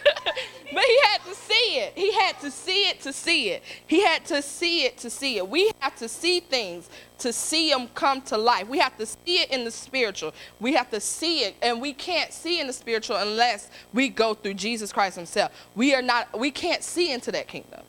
But 0.76 0.84
he 0.84 0.98
had 1.04 1.24
to 1.24 1.34
see 1.34 1.78
it. 1.78 1.92
He 1.94 2.12
had 2.12 2.38
to 2.40 2.50
see 2.50 2.90
it 2.90 3.00
to 3.00 3.10
see 3.10 3.48
it. 3.48 3.62
He 3.86 4.04
had 4.04 4.26
to 4.26 4.42
see 4.42 4.84
it 4.84 4.98
to 4.98 5.08
see 5.08 5.38
it. 5.38 5.48
We 5.48 5.70
have 5.80 5.96
to 5.96 6.06
see 6.06 6.40
things 6.40 6.90
to 7.20 7.32
see 7.32 7.70
them 7.70 7.88
come 7.94 8.20
to 8.24 8.36
life. 8.36 8.68
We 8.68 8.78
have 8.80 8.94
to 8.98 9.06
see 9.06 9.40
it 9.40 9.50
in 9.50 9.64
the 9.64 9.70
spiritual. 9.70 10.34
We 10.60 10.74
have 10.74 10.90
to 10.90 11.00
see 11.00 11.44
it, 11.44 11.56
and 11.62 11.80
we 11.80 11.94
can't 11.94 12.30
see 12.30 12.60
in 12.60 12.66
the 12.66 12.74
spiritual 12.74 13.16
unless 13.16 13.70
we 13.94 14.10
go 14.10 14.34
through 14.34 14.52
Jesus 14.52 14.92
Christ 14.92 15.16
Himself. 15.16 15.50
We 15.74 15.94
are 15.94 16.02
not. 16.02 16.38
We 16.38 16.50
can't 16.50 16.84
see 16.84 17.10
into 17.10 17.32
that 17.32 17.48
kingdom. 17.48 17.80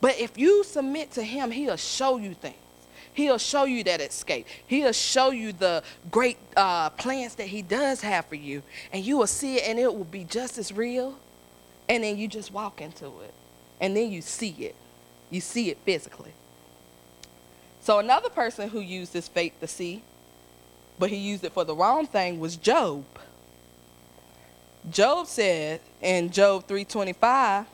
But 0.00 0.18
if 0.18 0.36
you 0.36 0.64
submit 0.64 1.12
to 1.12 1.22
Him, 1.22 1.52
He'll 1.52 1.76
show 1.76 2.16
you 2.16 2.34
things. 2.34 2.56
He'll 3.12 3.38
show 3.38 3.66
you 3.66 3.84
that 3.84 4.00
escape. 4.00 4.48
He'll 4.66 4.90
show 4.90 5.30
you 5.30 5.52
the 5.52 5.84
great 6.10 6.38
uh, 6.56 6.90
plans 6.90 7.36
that 7.36 7.46
He 7.46 7.62
does 7.62 8.00
have 8.00 8.26
for 8.26 8.34
you, 8.34 8.64
and 8.92 9.04
you 9.04 9.16
will 9.16 9.28
see 9.28 9.58
it, 9.58 9.68
and 9.68 9.78
it 9.78 9.94
will 9.94 10.02
be 10.02 10.24
just 10.24 10.58
as 10.58 10.72
real. 10.72 11.20
And 11.88 12.02
then 12.02 12.16
you 12.16 12.28
just 12.28 12.50
walk 12.50 12.80
into 12.80 13.06
it, 13.20 13.34
and 13.80 13.96
then 13.96 14.10
you 14.10 14.22
see 14.22 14.54
it. 14.58 14.74
You 15.30 15.40
see 15.40 15.70
it 15.70 15.78
physically. 15.84 16.32
So 17.82 17.98
another 17.98 18.30
person 18.30 18.70
who 18.70 18.80
used 18.80 19.12
his 19.12 19.28
faith 19.28 19.52
to 19.60 19.66
see, 19.66 20.02
but 20.98 21.10
he 21.10 21.16
used 21.16 21.44
it 21.44 21.52
for 21.52 21.64
the 21.64 21.74
wrong 21.74 22.06
thing, 22.06 22.40
was 22.40 22.56
Job. 22.56 23.04
Job 24.90 25.26
said 25.26 25.80
in 26.00 26.30
Job 26.30 26.66
3:25, 26.66 27.66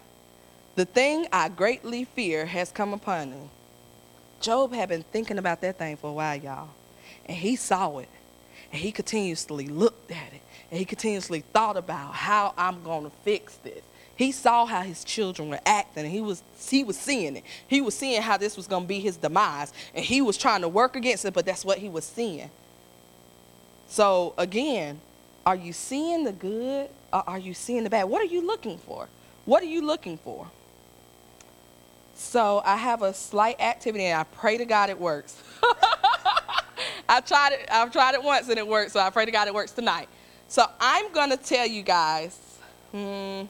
"The 0.75 0.85
thing 0.85 1.27
I 1.33 1.49
greatly 1.49 2.05
fear 2.05 2.47
has 2.47 2.73
come 2.73 2.93
upon 2.93 3.31
me." 3.31 3.51
Job 4.41 4.73
had 4.73 4.89
been 4.89 5.05
thinking 5.13 5.39
about 5.39 5.61
that 5.61 5.79
thing 5.79 5.97
for 5.97 6.11
a 6.11 6.13
while, 6.13 6.37
y'all, 6.37 6.71
and 7.27 7.37
he 7.37 7.55
saw 7.55 7.99
it, 7.99 8.09
and 8.73 8.81
he 8.81 8.91
continuously 8.91 9.69
looked 9.69 10.11
at 10.11 10.33
it, 10.33 10.41
and 10.71 10.79
he 10.79 10.85
continuously 10.85 11.43
thought 11.53 11.77
about 11.77 12.15
how 12.15 12.55
I'm 12.57 12.83
going 12.83 13.05
to 13.05 13.17
fix 13.23 13.57
this. 13.63 13.83
He 14.21 14.33
saw 14.33 14.67
how 14.67 14.83
his 14.83 15.03
children 15.03 15.49
were 15.49 15.61
acting, 15.65 16.05
and 16.05 16.13
he 16.13 16.21
was 16.21 16.43
he 16.69 16.85
was 16.85 16.99
seeing 16.99 17.37
it. 17.37 17.45
He 17.67 17.81
was 17.81 17.97
seeing 17.97 18.21
how 18.21 18.37
this 18.37 18.55
was 18.55 18.67
going 18.67 18.83
to 18.83 18.87
be 18.87 19.01
his 19.01 19.17
demise, 19.17 19.73
and 19.95 20.05
he 20.05 20.21
was 20.21 20.37
trying 20.37 20.61
to 20.61 20.69
work 20.69 20.95
against 20.95 21.25
it, 21.25 21.33
but 21.33 21.47
that's 21.47 21.65
what 21.65 21.79
he 21.79 21.89
was 21.89 22.05
seeing. 22.05 22.51
So 23.89 24.35
again, 24.37 25.01
are 25.47 25.57
you 25.57 25.73
seeing 25.73 26.25
the 26.25 26.33
good 26.33 26.91
or 27.11 27.27
are 27.27 27.39
you 27.39 27.55
seeing 27.55 27.83
the 27.83 27.89
bad? 27.89 28.05
What 28.11 28.21
are 28.21 28.27
you 28.27 28.47
looking 28.47 28.77
for? 28.77 29.09
What 29.47 29.63
are 29.63 29.67
you 29.75 29.81
looking 29.81 30.19
for? 30.19 30.51
So 32.15 32.61
I 32.63 32.77
have 32.77 33.01
a 33.01 33.15
slight 33.15 33.59
activity, 33.59 34.05
and 34.05 34.21
I 34.21 34.25
pray 34.25 34.59
to 34.59 34.67
God 34.67 34.91
it 34.91 35.01
works. 35.01 35.43
I 37.09 37.23
tried 37.23 37.55
it. 37.55 37.69
I've 37.73 37.91
tried 37.91 38.17
it 38.17 38.23
once 38.23 38.51
and 38.51 38.59
it 38.59 38.69
worked. 38.69 38.91
So 38.91 39.01
I 39.01 39.09
pray 39.09 39.25
to 39.25 39.33
God 39.33 39.49
it 39.49 39.55
works 39.55 39.73
tonight. 39.73 40.11
So 40.47 40.67
I'm 40.79 41.11
gonna 41.11 41.39
tell 41.39 41.67
you 41.67 41.81
guys. 41.81 42.39
Hmm, 42.93 43.45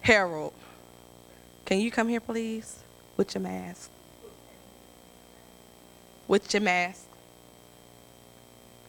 Harold, 0.00 0.54
can 1.64 1.78
you 1.78 1.90
come 1.90 2.08
here, 2.08 2.20
please, 2.20 2.78
with 3.16 3.34
your 3.34 3.42
mask? 3.42 3.90
With 6.26 6.52
your 6.54 6.62
mask. 6.62 7.04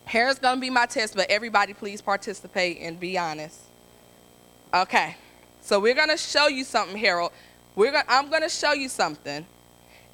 Harold's 0.05 0.39
to 0.39 0.61
be 0.61 0.69
my 0.69 0.85
test, 0.85 1.15
but 1.15 1.29
everybody 1.29 1.73
please 1.73 2.01
participate 2.01 2.79
and 2.81 2.99
be 2.99 3.17
honest. 3.17 3.59
Okay, 4.73 5.15
so 5.61 5.79
we're 5.79 5.95
to 6.09 6.17
show 6.17 6.47
you 6.47 6.63
something, 6.63 6.97
Harold. 6.97 7.31
We're 7.75 7.91
gonna, 7.91 8.05
I'm 8.07 8.29
to 8.41 8.49
show 8.49 8.73
you 8.73 8.89
something, 8.89 9.45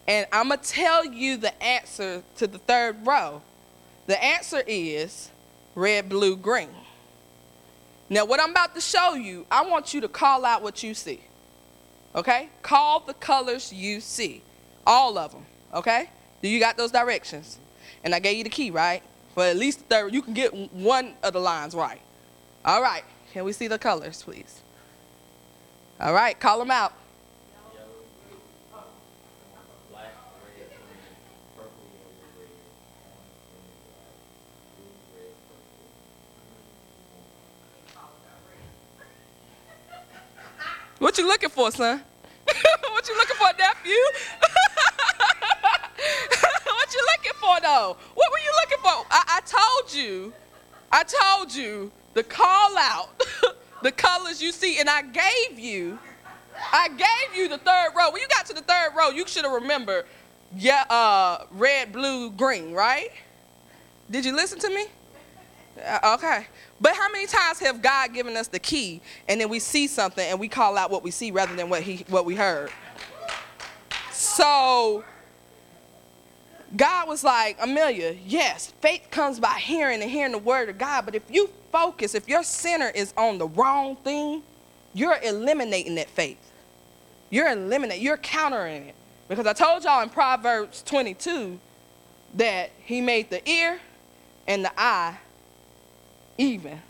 and 0.07 0.27
I'm 0.31 0.49
to 0.49 0.57
tell 0.57 1.05
you 1.05 1.37
the 1.37 1.63
answer 1.63 2.23
to 2.37 2.47
the 2.47 2.57
third 2.57 3.05
row. 3.05 3.41
The 4.07 4.23
answer 4.23 4.63
is 4.65 5.31
red, 5.75 6.09
blue, 6.09 6.35
green. 6.35 6.69
Now, 8.09 8.25
what 8.25 8.39
I'm 8.39 8.51
about 8.51 8.73
to 8.75 8.81
show 8.81 9.15
you, 9.15 9.45
I 9.51 9.65
want 9.65 9.93
you 9.93 10.01
to 10.01 10.07
call 10.07 10.45
out 10.45 10.61
what 10.61 10.81
you 10.81 10.93
see. 10.93 11.21
Okay? 12.15 12.49
Call 12.61 13.01
the 13.01 13.13
colors 13.13 13.73
you 13.73 13.99
see. 13.99 14.41
All 14.85 15.17
of 15.17 15.31
them. 15.33 15.45
Okay? 15.73 16.09
Do 16.41 16.47
you 16.47 16.59
got 16.59 16.77
those 16.77 16.91
directions? 16.91 17.59
And 18.03 18.15
I 18.15 18.19
gave 18.19 18.37
you 18.37 18.43
the 18.43 18.49
key, 18.49 18.71
right? 18.71 19.03
For 19.33 19.43
at 19.43 19.57
least 19.57 19.79
the 19.79 19.85
third, 19.85 20.13
you 20.13 20.21
can 20.21 20.33
get 20.33 20.53
one 20.73 21.15
of 21.21 21.33
the 21.33 21.39
lines 21.39 21.75
right. 21.75 22.01
All 22.63 22.81
right. 22.81 23.03
Can 23.33 23.43
we 23.43 23.53
see 23.53 23.67
the 23.67 23.77
colors, 23.77 24.23
please? 24.23 24.61
All 25.99 26.13
right. 26.13 26.39
Call 26.39 26.59
them 26.59 26.71
out. 26.71 26.93
What 40.99 41.17
you 41.17 41.27
looking 41.27 41.49
for, 41.49 41.71
son? 41.71 42.01
what 42.45 43.07
you 43.07 43.15
looking 43.15 43.35
for, 43.35 43.47
nephew? 43.57 43.93
what 46.65 46.93
you 46.93 47.05
looking 47.13 47.33
for, 47.39 47.59
though? 47.61 47.97
What 48.15 48.31
were 48.31 48.39
you 48.39 48.51
looking 48.61 48.79
for? 48.79 49.05
I, 49.11 49.37
I 49.37 49.41
told 49.45 49.93
you, 49.93 50.33
I 50.91 51.03
told 51.03 51.53
you 51.53 51.91
the 52.15 52.23
call 52.23 52.75
out 52.77 53.09
the 53.83 53.91
colors 53.91 54.41
you 54.41 54.51
see, 54.51 54.79
and 54.79 54.89
I 54.89 55.03
gave 55.03 55.59
you, 55.59 55.99
I 56.73 56.87
gave 56.89 57.37
you 57.37 57.47
the 57.47 57.59
third 57.59 57.91
row. 57.95 58.09
When 58.11 58.21
you 58.21 58.27
got 58.29 58.47
to 58.47 58.53
the 58.53 58.61
third 58.61 58.93
row, 58.97 59.09
you 59.09 59.27
should 59.27 59.43
have 59.43 59.53
remembered, 59.53 60.05
yeah, 60.55 60.83
uh, 60.89 61.45
red, 61.51 61.93
blue, 61.93 62.31
green, 62.31 62.73
right? 62.73 63.11
Did 64.09 64.25
you 64.25 64.35
listen 64.35 64.57
to 64.59 64.69
me? 64.69 64.87
Uh, 65.85 66.15
okay. 66.17 66.47
But 66.79 66.95
how 66.95 67.09
many 67.11 67.27
times 67.27 67.59
have 67.59 67.81
God 67.81 68.13
given 68.13 68.37
us 68.37 68.47
the 68.47 68.59
key 68.59 69.01
and 69.27 69.39
then 69.39 69.49
we 69.49 69.59
see 69.59 69.87
something 69.87 70.27
and 70.27 70.39
we 70.39 70.47
call 70.47 70.77
out 70.77 70.91
what 70.91 71.03
we 71.03 71.11
see 71.11 71.31
rather 71.31 71.55
than 71.55 71.69
what 71.69 71.81
he 71.81 72.05
what 72.09 72.25
we 72.25 72.35
heard? 72.35 72.71
So 74.11 75.03
God 76.75 77.07
was 77.07 77.23
like, 77.23 77.57
Amelia, 77.61 78.15
yes, 78.25 78.73
faith 78.81 79.07
comes 79.09 79.39
by 79.39 79.53
hearing 79.59 80.01
and 80.01 80.11
hearing 80.11 80.33
the 80.33 80.37
word 80.37 80.69
of 80.69 80.77
God. 80.77 81.05
But 81.05 81.15
if 81.15 81.23
you 81.29 81.49
focus, 81.71 82.13
if 82.15 82.27
your 82.27 82.43
center 82.43 82.89
is 82.89 83.13
on 83.15 83.37
the 83.37 83.47
wrong 83.47 83.95
thing, 83.97 84.43
you're 84.93 85.17
eliminating 85.23 85.95
that 85.95 86.09
faith. 86.09 86.39
You're 87.29 87.49
eliminating, 87.49 88.03
you're 88.03 88.17
countering 88.17 88.87
it. 88.87 88.95
Because 89.27 89.45
I 89.45 89.53
told 89.53 89.83
y'all 89.83 90.01
in 90.01 90.09
Proverbs 90.09 90.81
22 90.83 91.59
that 92.35 92.71
he 92.83 93.01
made 93.01 93.29
the 93.29 93.47
ear 93.49 93.79
and 94.47 94.63
the 94.63 94.71
eye 94.79 95.17
even. 96.37 96.81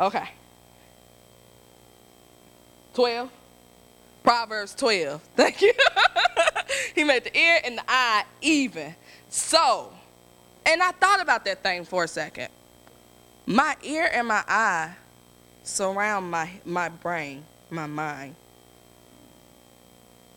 Okay. 0.00 0.28
12. 2.94 3.30
Proverbs 4.22 4.74
12. 4.74 5.22
Thank 5.36 5.62
you. 5.62 5.72
he 6.94 7.04
made 7.04 7.24
the 7.24 7.36
ear 7.36 7.60
and 7.64 7.78
the 7.78 7.84
eye 7.88 8.24
even. 8.40 8.94
So, 9.28 9.92
and 10.66 10.82
I 10.82 10.92
thought 10.92 11.20
about 11.20 11.44
that 11.44 11.62
thing 11.62 11.84
for 11.84 12.04
a 12.04 12.08
second. 12.08 12.48
My 13.46 13.76
ear 13.82 14.10
and 14.12 14.28
my 14.28 14.44
eye 14.46 14.94
surround 15.62 16.30
my, 16.30 16.50
my 16.64 16.88
brain, 16.88 17.44
my 17.70 17.86
mind. 17.86 18.34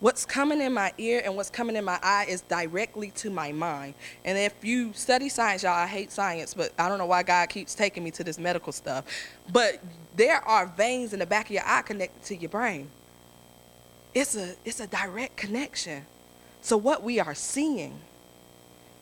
What's 0.01 0.25
coming 0.25 0.61
in 0.61 0.73
my 0.73 0.91
ear 0.97 1.21
and 1.23 1.35
what's 1.35 1.51
coming 1.51 1.75
in 1.75 1.85
my 1.85 1.99
eye 2.01 2.25
is 2.27 2.41
directly 2.41 3.11
to 3.17 3.29
my 3.29 3.51
mind. 3.51 3.93
And 4.25 4.35
if 4.35 4.53
you 4.63 4.93
study 4.93 5.29
science, 5.29 5.61
y'all, 5.61 5.73
I 5.73 5.85
hate 5.85 6.11
science, 6.11 6.55
but 6.55 6.73
I 6.79 6.89
don't 6.89 6.97
know 6.97 7.05
why 7.05 7.21
God 7.21 7.49
keeps 7.49 7.75
taking 7.75 8.03
me 8.03 8.09
to 8.11 8.23
this 8.23 8.39
medical 8.39 8.73
stuff. 8.73 9.05
But 9.53 9.79
there 10.15 10.37
are 10.37 10.65
veins 10.65 11.13
in 11.13 11.19
the 11.19 11.27
back 11.27 11.45
of 11.45 11.51
your 11.51 11.61
eye 11.67 11.83
connected 11.83 12.23
to 12.25 12.35
your 12.35 12.49
brain. 12.49 12.89
It's 14.15 14.35
a 14.35 14.55
it's 14.65 14.79
a 14.79 14.87
direct 14.87 15.37
connection. 15.37 16.07
So 16.61 16.77
what 16.77 17.03
we 17.03 17.19
are 17.19 17.35
seeing. 17.35 17.99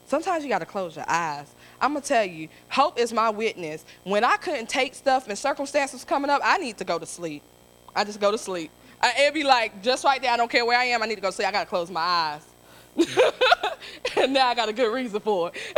Sometimes 0.05 0.43
you 0.43 0.49
got 0.49 0.59
to 0.59 0.65
close 0.65 0.97
your 0.97 1.09
eyes. 1.09 1.47
I'm 1.79 1.93
gonna 1.93 2.03
tell 2.03 2.25
you, 2.25 2.49
hope 2.67 2.99
is 2.99 3.13
my 3.13 3.29
witness. 3.29 3.85
When 4.03 4.25
I 4.25 4.35
couldn't 4.35 4.67
take 4.67 4.95
stuff 4.95 5.29
and 5.29 5.37
circumstances 5.37 6.03
coming 6.03 6.29
up, 6.29 6.41
I 6.43 6.57
need 6.57 6.77
to 6.79 6.83
go 6.83 6.99
to 6.99 7.05
sleep. 7.05 7.41
I 7.95 8.03
just 8.03 8.19
go 8.19 8.31
to 8.31 8.37
sleep. 8.37 8.71
It'd 9.19 9.33
be 9.33 9.43
like, 9.43 9.81
just 9.81 10.03
right 10.03 10.21
there, 10.21 10.31
I 10.31 10.37
don't 10.37 10.51
care 10.51 10.65
where 10.65 10.77
I 10.77 10.85
am, 10.85 11.01
I 11.01 11.05
need 11.05 11.15
to 11.15 11.21
go 11.21 11.31
see. 11.31 11.43
I 11.43 11.51
got 11.51 11.61
to 11.61 11.69
close 11.69 11.89
my 11.89 12.01
eyes. 12.01 12.45
and 14.17 14.33
now 14.33 14.47
I 14.47 14.55
got 14.55 14.69
a 14.69 14.73
good 14.73 14.93
reason 14.93 15.19
for 15.19 15.51
it. 15.53 15.75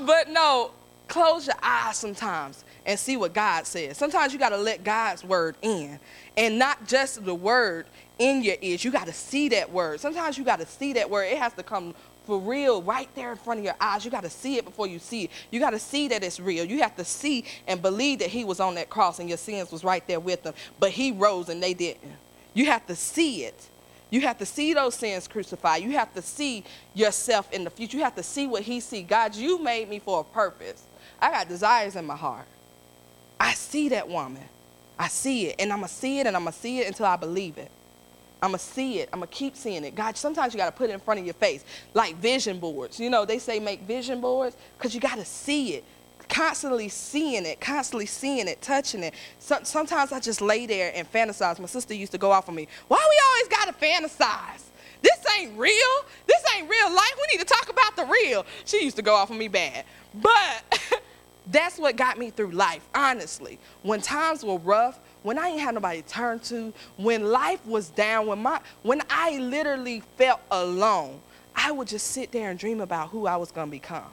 but 0.00 0.28
no, 0.28 0.72
close 1.06 1.46
your 1.46 1.56
eyes 1.62 1.96
sometimes 1.96 2.64
and 2.84 2.98
see 2.98 3.16
what 3.16 3.32
God 3.32 3.66
says. 3.66 3.96
Sometimes 3.96 4.32
you 4.32 4.38
got 4.38 4.48
to 4.50 4.56
let 4.56 4.82
God's 4.82 5.22
word 5.22 5.56
in 5.62 6.00
and 6.36 6.58
not 6.58 6.86
just 6.86 7.24
the 7.24 7.34
word 7.34 7.86
in 8.18 8.42
your 8.42 8.56
ears. 8.60 8.84
You 8.84 8.90
got 8.90 9.06
to 9.06 9.12
see 9.12 9.48
that 9.50 9.70
word. 9.70 10.00
Sometimes 10.00 10.38
you 10.38 10.44
got 10.44 10.58
to 10.60 10.66
see 10.66 10.94
that 10.94 11.08
word. 11.08 11.24
It 11.24 11.38
has 11.38 11.52
to 11.54 11.62
come 11.62 11.94
for 12.28 12.38
real 12.38 12.82
right 12.82 13.08
there 13.14 13.30
in 13.30 13.38
front 13.38 13.60
of 13.60 13.64
your 13.64 13.74
eyes. 13.80 14.04
You 14.04 14.10
got 14.10 14.22
to 14.22 14.28
see 14.28 14.58
it 14.58 14.66
before 14.66 14.86
you 14.86 14.98
see 14.98 15.24
it. 15.24 15.30
You 15.50 15.60
got 15.60 15.70
to 15.70 15.78
see 15.78 16.08
that 16.08 16.22
it's 16.22 16.38
real. 16.38 16.62
You 16.62 16.82
have 16.82 16.94
to 16.96 17.04
see 17.04 17.46
and 17.66 17.80
believe 17.80 18.18
that 18.18 18.28
he 18.28 18.44
was 18.44 18.60
on 18.60 18.74
that 18.74 18.90
cross 18.90 19.18
and 19.18 19.30
your 19.30 19.38
sins 19.38 19.72
was 19.72 19.82
right 19.82 20.06
there 20.06 20.20
with 20.20 20.44
him, 20.44 20.52
but 20.78 20.90
he 20.90 21.10
rose 21.10 21.48
and 21.48 21.62
they 21.62 21.72
didn't. 21.72 22.12
You 22.52 22.66
have 22.66 22.86
to 22.88 22.94
see 22.94 23.44
it. 23.44 23.70
You 24.10 24.20
have 24.20 24.36
to 24.38 24.46
see 24.46 24.74
those 24.74 24.94
sins 24.94 25.26
crucified. 25.26 25.82
You 25.82 25.92
have 25.92 26.12
to 26.12 26.20
see 26.20 26.64
yourself 26.92 27.50
in 27.50 27.64
the 27.64 27.70
future. 27.70 27.96
You 27.96 28.04
have 28.04 28.16
to 28.16 28.22
see 28.22 28.46
what 28.46 28.62
he 28.62 28.80
see. 28.80 29.02
God, 29.02 29.34
you 29.34 29.58
made 29.62 29.88
me 29.88 29.98
for 29.98 30.20
a 30.20 30.24
purpose. 30.24 30.82
I 31.22 31.30
got 31.30 31.48
desires 31.48 31.96
in 31.96 32.04
my 32.04 32.16
heart. 32.16 32.46
I 33.40 33.54
see 33.54 33.88
that 33.88 34.06
woman. 34.06 34.44
I 34.98 35.08
see 35.08 35.46
it, 35.46 35.56
and 35.58 35.72
I'm 35.72 35.78
going 35.78 35.88
to 35.88 35.94
see 35.94 36.20
it, 36.20 36.26
and 36.26 36.36
I'm 36.36 36.42
going 36.42 36.52
to 36.52 36.58
see 36.58 36.80
it 36.80 36.88
until 36.88 37.06
I 37.06 37.16
believe 37.16 37.56
it. 37.56 37.70
I'm 38.40 38.50
going 38.50 38.58
to 38.58 38.64
see 38.64 39.00
it. 39.00 39.08
I'm 39.12 39.20
going 39.20 39.28
to 39.28 39.34
keep 39.34 39.56
seeing 39.56 39.84
it. 39.84 39.94
God, 39.94 40.16
sometimes 40.16 40.54
you 40.54 40.58
got 40.58 40.66
to 40.66 40.72
put 40.72 40.90
it 40.90 40.92
in 40.92 41.00
front 41.00 41.20
of 41.20 41.26
your 41.26 41.34
face, 41.34 41.64
like 41.94 42.16
vision 42.16 42.58
boards. 42.58 43.00
You 43.00 43.10
know, 43.10 43.24
they 43.24 43.38
say 43.38 43.58
make 43.58 43.82
vision 43.82 44.20
boards 44.20 44.56
because 44.76 44.94
you 44.94 45.00
got 45.00 45.16
to 45.16 45.24
see 45.24 45.74
it. 45.74 45.84
Constantly 46.28 46.90
seeing 46.90 47.46
it, 47.46 47.58
constantly 47.58 48.04
seeing 48.04 48.48
it, 48.48 48.60
touching 48.60 49.02
it. 49.02 49.14
So, 49.38 49.58
sometimes 49.62 50.12
I 50.12 50.20
just 50.20 50.42
lay 50.42 50.66
there 50.66 50.92
and 50.94 51.10
fantasize. 51.10 51.58
My 51.58 51.66
sister 51.66 51.94
used 51.94 52.12
to 52.12 52.18
go 52.18 52.30
off 52.30 52.48
on 52.50 52.54
me. 52.54 52.68
Why 52.86 52.98
we 52.98 53.20
always 53.26 53.48
got 53.48 53.66
to 53.66 53.86
fantasize? 53.86 54.64
This 55.00 55.18
ain't 55.38 55.58
real. 55.58 55.72
This 56.26 56.42
ain't 56.54 56.68
real 56.68 56.94
life. 56.94 57.14
We 57.16 57.36
need 57.36 57.46
to 57.46 57.52
talk 57.52 57.70
about 57.70 57.96
the 57.96 58.04
real. 58.04 58.44
She 58.66 58.84
used 58.84 58.96
to 58.96 59.02
go 59.02 59.14
off 59.14 59.30
on 59.30 59.38
me 59.38 59.48
bad. 59.48 59.84
But 60.14 60.80
that's 61.50 61.78
what 61.78 61.96
got 61.96 62.18
me 62.18 62.30
through 62.30 62.50
life, 62.50 62.86
honestly. 62.94 63.58
When 63.82 64.00
times 64.00 64.44
were 64.44 64.58
rough, 64.58 64.98
when 65.22 65.38
I 65.38 65.48
ain't 65.48 65.60
had 65.60 65.74
nobody 65.74 66.02
to 66.02 66.08
turn 66.08 66.38
to, 66.40 66.72
when 66.96 67.24
life 67.30 67.64
was 67.66 67.90
down, 67.90 68.26
when 68.26 68.42
my 68.42 68.60
when 68.82 69.02
I 69.10 69.38
literally 69.38 70.02
felt 70.16 70.40
alone, 70.50 71.20
I 71.54 71.72
would 71.72 71.88
just 71.88 72.08
sit 72.08 72.32
there 72.32 72.50
and 72.50 72.58
dream 72.58 72.80
about 72.80 73.08
who 73.10 73.26
I 73.26 73.36
was 73.36 73.50
gonna 73.50 73.70
become. 73.70 74.04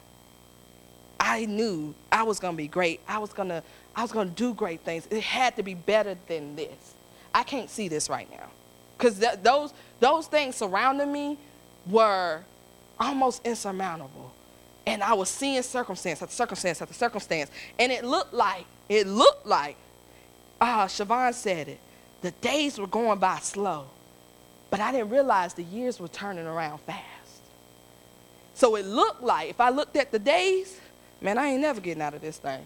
I 1.20 1.46
knew 1.46 1.94
I 2.12 2.24
was 2.24 2.40
gonna 2.40 2.58
be 2.58 2.68
great. 2.68 3.02
I 3.08 3.20
was 3.20 3.34
gonna 3.34 3.64
I 3.96 4.02
was 4.02 4.12
gonna 4.12 4.30
do 4.30 4.54
great 4.54 4.82
things. 4.82 5.08
It 5.10 5.22
had 5.22 5.56
to 5.56 5.64
be 5.64 5.74
better 5.74 6.18
than 6.28 6.56
this. 6.56 6.96
I 7.34 7.44
can't 7.44 7.70
see 7.70 7.88
this 7.88 8.10
right 8.10 8.30
now, 8.32 8.48
because 8.98 9.20
th- 9.20 9.40
those 9.44 9.74
those 10.00 10.28
things 10.28 10.56
surrounding 10.56 11.12
me 11.12 11.38
were 11.88 12.42
almost 13.00 13.46
insurmountable, 13.46 14.34
and 14.88 15.04
I 15.04 15.14
was 15.14 15.30
seeing 15.30 15.62
circumstance 15.62 16.22
after 16.22 16.34
circumstance 16.34 16.82
after 16.82 16.94
circumstance, 16.94 17.52
and 17.78 17.92
it 17.92 18.06
looked 18.06 18.34
like 18.34 18.66
it 18.90 19.08
looked 19.08 19.46
like 19.46 19.78
ah, 20.60 20.86
Siobhan 20.88 21.34
said 21.34 21.68
it. 21.68 21.80
The 22.22 22.32
days 22.32 22.80
were 22.80 22.88
going 22.88 23.20
by 23.20 23.40
slow, 23.40 23.86
but 24.70 24.80
I 24.80 24.92
didn't 24.92 25.10
realize 25.10 25.54
the 25.54 25.64
years 25.64 26.00
were 26.00 26.08
turning 26.08 26.46
around 26.46 26.80
fast. 26.82 27.02
So 28.54 28.76
it 28.76 28.86
looked 28.86 29.22
like 29.22 29.50
if 29.50 29.60
I 29.60 29.70
looked 29.70 29.96
at 29.96 30.12
the 30.12 30.20
days, 30.20 30.80
man, 31.22 31.38
I 31.38 31.48
ain't 31.48 31.62
never 31.62 31.82
getting 31.82 32.02
out 32.02 32.14
of 32.14 32.22
this 32.22 32.38
thing. 32.38 32.64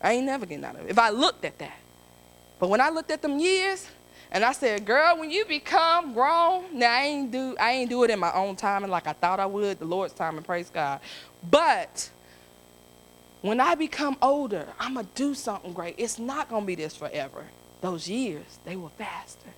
I 0.00 0.12
ain't 0.12 0.26
never 0.26 0.46
getting 0.46 0.64
out 0.64 0.76
of 0.76 0.86
it. 0.86 0.90
If 0.90 0.98
I 0.98 1.10
looked 1.10 1.44
at 1.44 1.58
that. 1.58 1.76
But 2.58 2.70
when 2.70 2.80
I 2.80 2.88
looked 2.88 3.10
at 3.10 3.22
them 3.22 3.38
years, 3.38 3.88
and 4.30 4.44
I 4.44 4.52
said, 4.52 4.84
girl, 4.84 5.18
when 5.18 5.30
you 5.30 5.44
become 5.44 6.12
grown, 6.12 6.78
now 6.78 6.92
I 6.92 7.02
ain't 7.04 7.30
do 7.30 7.56
I 7.58 7.72
ain't 7.72 7.88
do 7.88 8.04
it 8.04 8.10
in 8.10 8.18
my 8.18 8.32
own 8.32 8.56
time 8.56 8.84
and 8.84 8.90
like 8.90 9.06
I 9.06 9.12
thought 9.12 9.40
I 9.40 9.46
would, 9.46 9.78
the 9.78 9.86
Lord's 9.86 10.12
time, 10.12 10.36
and 10.36 10.44
praise 10.44 10.68
God. 10.68 11.00
But 11.50 12.10
when 13.40 13.60
I 13.60 13.74
become 13.74 14.16
older, 14.20 14.66
I'm 14.80 14.94
going 14.94 15.06
to 15.06 15.12
do 15.14 15.34
something 15.34 15.72
great. 15.72 15.94
It's 15.98 16.18
not 16.18 16.48
going 16.48 16.62
to 16.62 16.66
be 16.66 16.74
this 16.74 16.96
forever. 16.96 17.44
Those 17.80 18.08
years, 18.08 18.58
they 18.64 18.76
were 18.76 18.88
faster. 18.88 19.48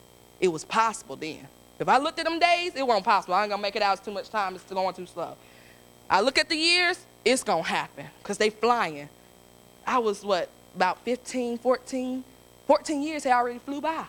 It 0.41 0.49
was 0.49 0.65
possible 0.65 1.17
then. 1.17 1.49
If 1.79 1.89
I 1.89 1.97
looked 1.97 2.19
at 2.19 2.27
them 2.27 2.39
days, 2.39 2.73
it 2.77 2.87
wasn't 2.87 3.07
possible. 3.07 3.35
I 3.35 3.43
ain't 3.43 3.51
going 3.51 3.61
to 3.61 3.63
make 3.63 3.77
it 3.77 3.83
out. 3.83 3.97
It's 3.97 4.05
too 4.05 4.13
much 4.13 4.29
time. 4.29 4.55
It's 4.55 4.65
going 4.65 4.95
too 4.95 5.07
slow. 5.07 5.35
I 6.11 6.21
look 6.21 6.39
at 6.39 6.49
the 6.49 6.57
years, 6.57 6.99
it's 7.25 7.43
going 7.43 7.65
to 7.65 7.69
happen 7.69 8.07
because 8.19 8.37
they 8.37 8.51
flying. 8.51 9.09
I 9.87 9.99
was, 9.99 10.23
what, 10.25 10.51
about 10.77 11.03
15, 11.05 11.59
14? 11.59 12.25
14 12.67 13.03
years 13.03 13.25
had 13.25 13.33
already 13.33 13.59
flew 13.61 13.81
by. 13.81 14.05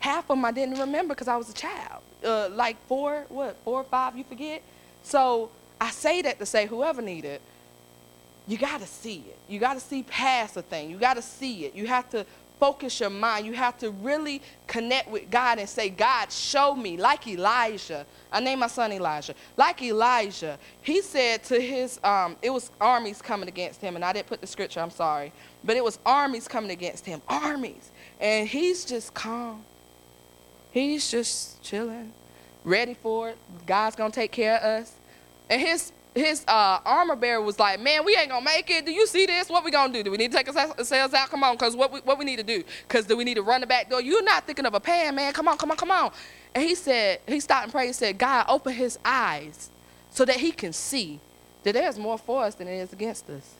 Half 0.00 0.24
of 0.24 0.36
them 0.36 0.44
I 0.44 0.50
didn't 0.50 0.78
remember 0.78 1.14
because 1.14 1.28
I 1.28 1.36
was 1.36 1.48
a 1.48 1.54
child. 1.54 2.02
Uh, 2.24 2.48
like 2.50 2.76
four, 2.86 3.24
what, 3.28 3.56
four 3.64 3.80
or 3.80 3.84
five, 3.84 4.16
you 4.16 4.24
forget? 4.24 4.62
So 5.02 5.50
I 5.80 5.90
say 5.90 6.22
that 6.22 6.38
to 6.40 6.46
say 6.46 6.66
whoever 6.66 7.00
needed 7.00 7.40
you 8.48 8.56
got 8.56 8.80
to 8.80 8.86
see 8.86 9.24
it. 9.28 9.38
You 9.46 9.60
got 9.60 9.74
to 9.74 9.80
see 9.80 10.02
past 10.02 10.56
a 10.56 10.62
thing. 10.62 10.90
You 10.90 10.96
got 10.96 11.14
to 11.14 11.22
see 11.22 11.66
it. 11.66 11.74
You 11.74 11.86
have 11.86 12.08
to 12.10 12.24
focus 12.58 12.98
your 12.98 13.10
mind. 13.10 13.46
You 13.46 13.52
have 13.52 13.76
to 13.78 13.90
really 13.90 14.40
connect 14.66 15.10
with 15.10 15.30
God 15.30 15.58
and 15.58 15.68
say, 15.68 15.90
God, 15.90 16.32
show 16.32 16.74
me. 16.74 16.96
Like 16.96 17.28
Elijah. 17.28 18.06
I 18.32 18.40
named 18.40 18.60
my 18.60 18.66
son 18.66 18.90
Elijah. 18.90 19.34
Like 19.56 19.82
Elijah, 19.82 20.58
he 20.80 21.02
said 21.02 21.44
to 21.44 21.60
his, 21.60 22.00
um, 22.02 22.36
it 22.40 22.50
was 22.50 22.70
armies 22.80 23.20
coming 23.20 23.48
against 23.48 23.82
him, 23.82 23.96
and 23.96 24.04
I 24.04 24.14
didn't 24.14 24.26
put 24.26 24.40
the 24.40 24.46
scripture, 24.46 24.80
I'm 24.80 24.90
sorry. 24.90 25.32
But 25.62 25.76
it 25.76 25.84
was 25.84 25.98
armies 26.06 26.48
coming 26.48 26.70
against 26.70 27.04
him. 27.04 27.20
Armies. 27.28 27.90
And 28.18 28.48
he's 28.48 28.84
just 28.86 29.12
calm. 29.12 29.62
He's 30.70 31.10
just 31.10 31.62
chilling, 31.62 32.12
ready 32.64 32.94
for 32.94 33.30
it. 33.30 33.38
God's 33.66 33.94
going 33.94 34.10
to 34.10 34.14
take 34.14 34.32
care 34.32 34.56
of 34.56 34.82
us. 34.82 34.92
And 35.50 35.60
his 35.60 35.92
his 36.18 36.44
uh, 36.48 36.80
armor 36.84 37.16
bearer 37.16 37.40
was 37.40 37.58
like, 37.58 37.80
man, 37.80 38.04
we 38.04 38.16
ain't 38.16 38.30
gonna 38.30 38.44
make 38.44 38.70
it. 38.70 38.86
Do 38.86 38.92
you 38.92 39.06
see 39.06 39.26
this? 39.26 39.48
What 39.48 39.64
we 39.64 39.70
gonna 39.70 39.92
do? 39.92 40.02
Do 40.02 40.10
we 40.10 40.16
need 40.16 40.32
to 40.32 40.38
take 40.38 40.48
ourselves 40.48 41.14
out? 41.14 41.30
Come 41.30 41.44
on, 41.44 41.56
cause 41.56 41.76
what 41.76 41.92
we, 41.92 42.00
what 42.00 42.18
we 42.18 42.24
need 42.24 42.36
to 42.36 42.42
do? 42.42 42.64
Cause 42.88 43.06
do 43.06 43.16
we 43.16 43.24
need 43.24 43.34
to 43.34 43.42
run 43.42 43.60
the 43.60 43.66
back 43.66 43.90
door? 43.90 44.00
You're 44.00 44.22
not 44.22 44.46
thinking 44.46 44.66
of 44.66 44.74
a 44.74 44.80
pan, 44.80 45.14
man. 45.14 45.32
Come 45.32 45.48
on, 45.48 45.56
come 45.56 45.70
on, 45.70 45.76
come 45.76 45.90
on. 45.90 46.12
And 46.54 46.64
he 46.64 46.74
said, 46.74 47.20
he 47.26 47.40
stopped 47.40 47.64
and 47.64 47.72
prayed. 47.72 47.88
He 47.88 47.92
said, 47.92 48.18
God, 48.18 48.46
open 48.48 48.74
his 48.74 48.98
eyes 49.04 49.70
so 50.10 50.24
that 50.24 50.36
he 50.36 50.50
can 50.50 50.72
see 50.72 51.20
that 51.62 51.74
there's 51.74 51.98
more 51.98 52.18
for 52.18 52.44
us 52.44 52.54
than 52.54 52.66
there 52.66 52.76
is 52.76 52.92
against 52.92 53.28
us. 53.30 53.54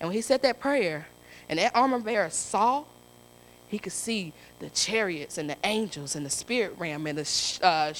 And 0.00 0.08
when 0.08 0.16
he 0.16 0.22
said 0.22 0.42
that 0.42 0.60
prayer, 0.60 1.06
and 1.48 1.58
that 1.58 1.74
armor 1.74 2.00
bearer 2.00 2.30
saw, 2.30 2.84
he 3.68 3.78
could 3.78 3.92
see 3.92 4.32
the 4.58 4.70
chariots 4.70 5.38
and 5.38 5.48
the 5.48 5.56
angels 5.64 6.16
and 6.16 6.24
the 6.24 6.30
spirit 6.30 6.74
realm 6.78 7.06
and 7.06 7.18
the 7.18 7.58
uh, 7.66 7.92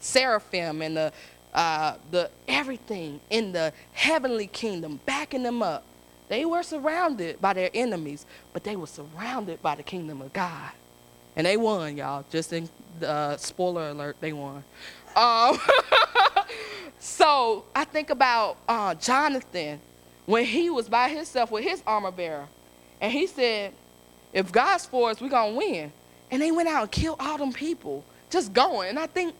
seraphim 0.00 0.82
and 0.82 0.96
the 0.96 1.12
uh, 1.54 1.96
the 2.10 2.30
everything 2.48 3.20
in 3.30 3.52
the 3.52 3.72
heavenly 3.92 4.46
kingdom, 4.46 5.00
backing 5.06 5.42
them 5.42 5.62
up. 5.62 5.84
They 6.28 6.44
were 6.44 6.62
surrounded 6.62 7.40
by 7.40 7.52
their 7.52 7.70
enemies, 7.72 8.26
but 8.52 8.64
they 8.64 8.76
were 8.76 8.86
surrounded 8.86 9.62
by 9.62 9.76
the 9.76 9.82
kingdom 9.82 10.20
of 10.20 10.32
God. 10.32 10.72
And 11.36 11.46
they 11.46 11.56
won, 11.56 11.96
y'all. 11.96 12.24
Just 12.30 12.52
in 12.52 12.68
uh, 13.04 13.36
spoiler 13.36 13.90
alert, 13.90 14.16
they 14.20 14.32
won. 14.32 14.64
Um, 15.14 15.58
so 16.98 17.64
I 17.74 17.84
think 17.84 18.10
about 18.10 18.56
uh, 18.68 18.94
Jonathan 18.94 19.80
when 20.24 20.44
he 20.44 20.70
was 20.70 20.88
by 20.88 21.08
himself 21.08 21.50
with 21.50 21.62
his 21.62 21.82
armor 21.86 22.10
bearer. 22.10 22.48
And 23.00 23.12
he 23.12 23.26
said, 23.26 23.72
if 24.32 24.50
God's 24.50 24.86
for 24.86 25.10
us, 25.10 25.20
we're 25.20 25.28
going 25.28 25.52
to 25.52 25.58
win. 25.58 25.92
And 26.30 26.42
they 26.42 26.50
went 26.50 26.68
out 26.68 26.82
and 26.82 26.90
killed 26.90 27.16
all 27.20 27.38
them 27.38 27.52
people, 27.52 28.04
just 28.30 28.52
going. 28.52 28.90
And 28.90 28.98
I 28.98 29.06
think 29.06 29.34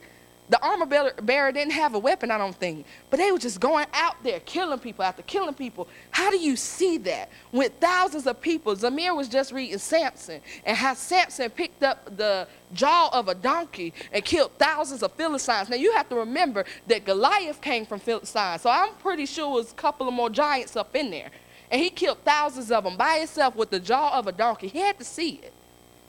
The 0.48 0.62
armor 0.64 0.86
bearer 1.22 1.50
didn't 1.50 1.72
have 1.72 1.94
a 1.94 1.98
weapon, 1.98 2.30
I 2.30 2.38
don't 2.38 2.54
think, 2.54 2.86
but 3.10 3.18
they 3.18 3.32
were 3.32 3.38
just 3.38 3.58
going 3.58 3.86
out 3.92 4.22
there 4.22 4.38
killing 4.40 4.78
people 4.78 5.04
after 5.04 5.22
killing 5.22 5.54
people. 5.54 5.88
How 6.10 6.30
do 6.30 6.38
you 6.38 6.54
see 6.54 6.98
that? 6.98 7.30
With 7.50 7.72
thousands 7.80 8.28
of 8.28 8.40
people, 8.40 8.76
Zamir 8.76 9.16
was 9.16 9.28
just 9.28 9.50
reading 9.50 9.78
Samson 9.78 10.40
and 10.64 10.76
how 10.76 10.94
Samson 10.94 11.50
picked 11.50 11.82
up 11.82 12.16
the 12.16 12.46
jaw 12.72 13.10
of 13.12 13.26
a 13.26 13.34
donkey 13.34 13.92
and 14.12 14.24
killed 14.24 14.52
thousands 14.56 15.02
of 15.02 15.12
Philistines. 15.14 15.68
Now 15.68 15.76
you 15.76 15.92
have 15.94 16.08
to 16.10 16.14
remember 16.14 16.64
that 16.86 17.04
Goliath 17.04 17.60
came 17.60 17.84
from 17.84 17.98
Philistines, 17.98 18.62
so 18.62 18.70
I'm 18.70 18.94
pretty 18.94 19.26
sure 19.26 19.50
it 19.50 19.54
was 19.54 19.72
a 19.72 19.76
couple 19.76 20.06
of 20.06 20.14
more 20.14 20.30
giants 20.30 20.76
up 20.76 20.94
in 20.94 21.10
there. 21.10 21.30
And 21.72 21.80
he 21.80 21.90
killed 21.90 22.18
thousands 22.24 22.70
of 22.70 22.84
them 22.84 22.96
by 22.96 23.18
himself 23.18 23.56
with 23.56 23.70
the 23.70 23.80
jaw 23.80 24.16
of 24.16 24.28
a 24.28 24.32
donkey. 24.32 24.68
He 24.68 24.78
had 24.78 24.96
to 25.00 25.04
see 25.04 25.40
it. 25.42 25.52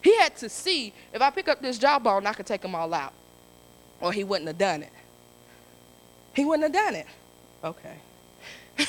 He 0.03 0.15
had 0.17 0.35
to 0.37 0.47
see 0.47 0.93
if 1.11 1.23
I 1.23 1.31
pick 1.31 1.47
up 1.47 1.59
this 1.59 1.79
jawbone, 1.79 2.27
I 2.27 2.33
could 2.33 2.45
take 2.45 2.61
them 2.61 2.75
all 2.75 2.93
out 2.93 3.13
or 4.01 4.11
he 4.13 4.23
wouldn't 4.23 4.47
have 4.47 4.57
done 4.57 4.83
it. 4.83 4.93
He 6.33 6.45
wouldn't 6.45 6.63
have 6.63 6.85
done 6.85 6.95
it. 6.95 7.07
Okay. 7.63 7.97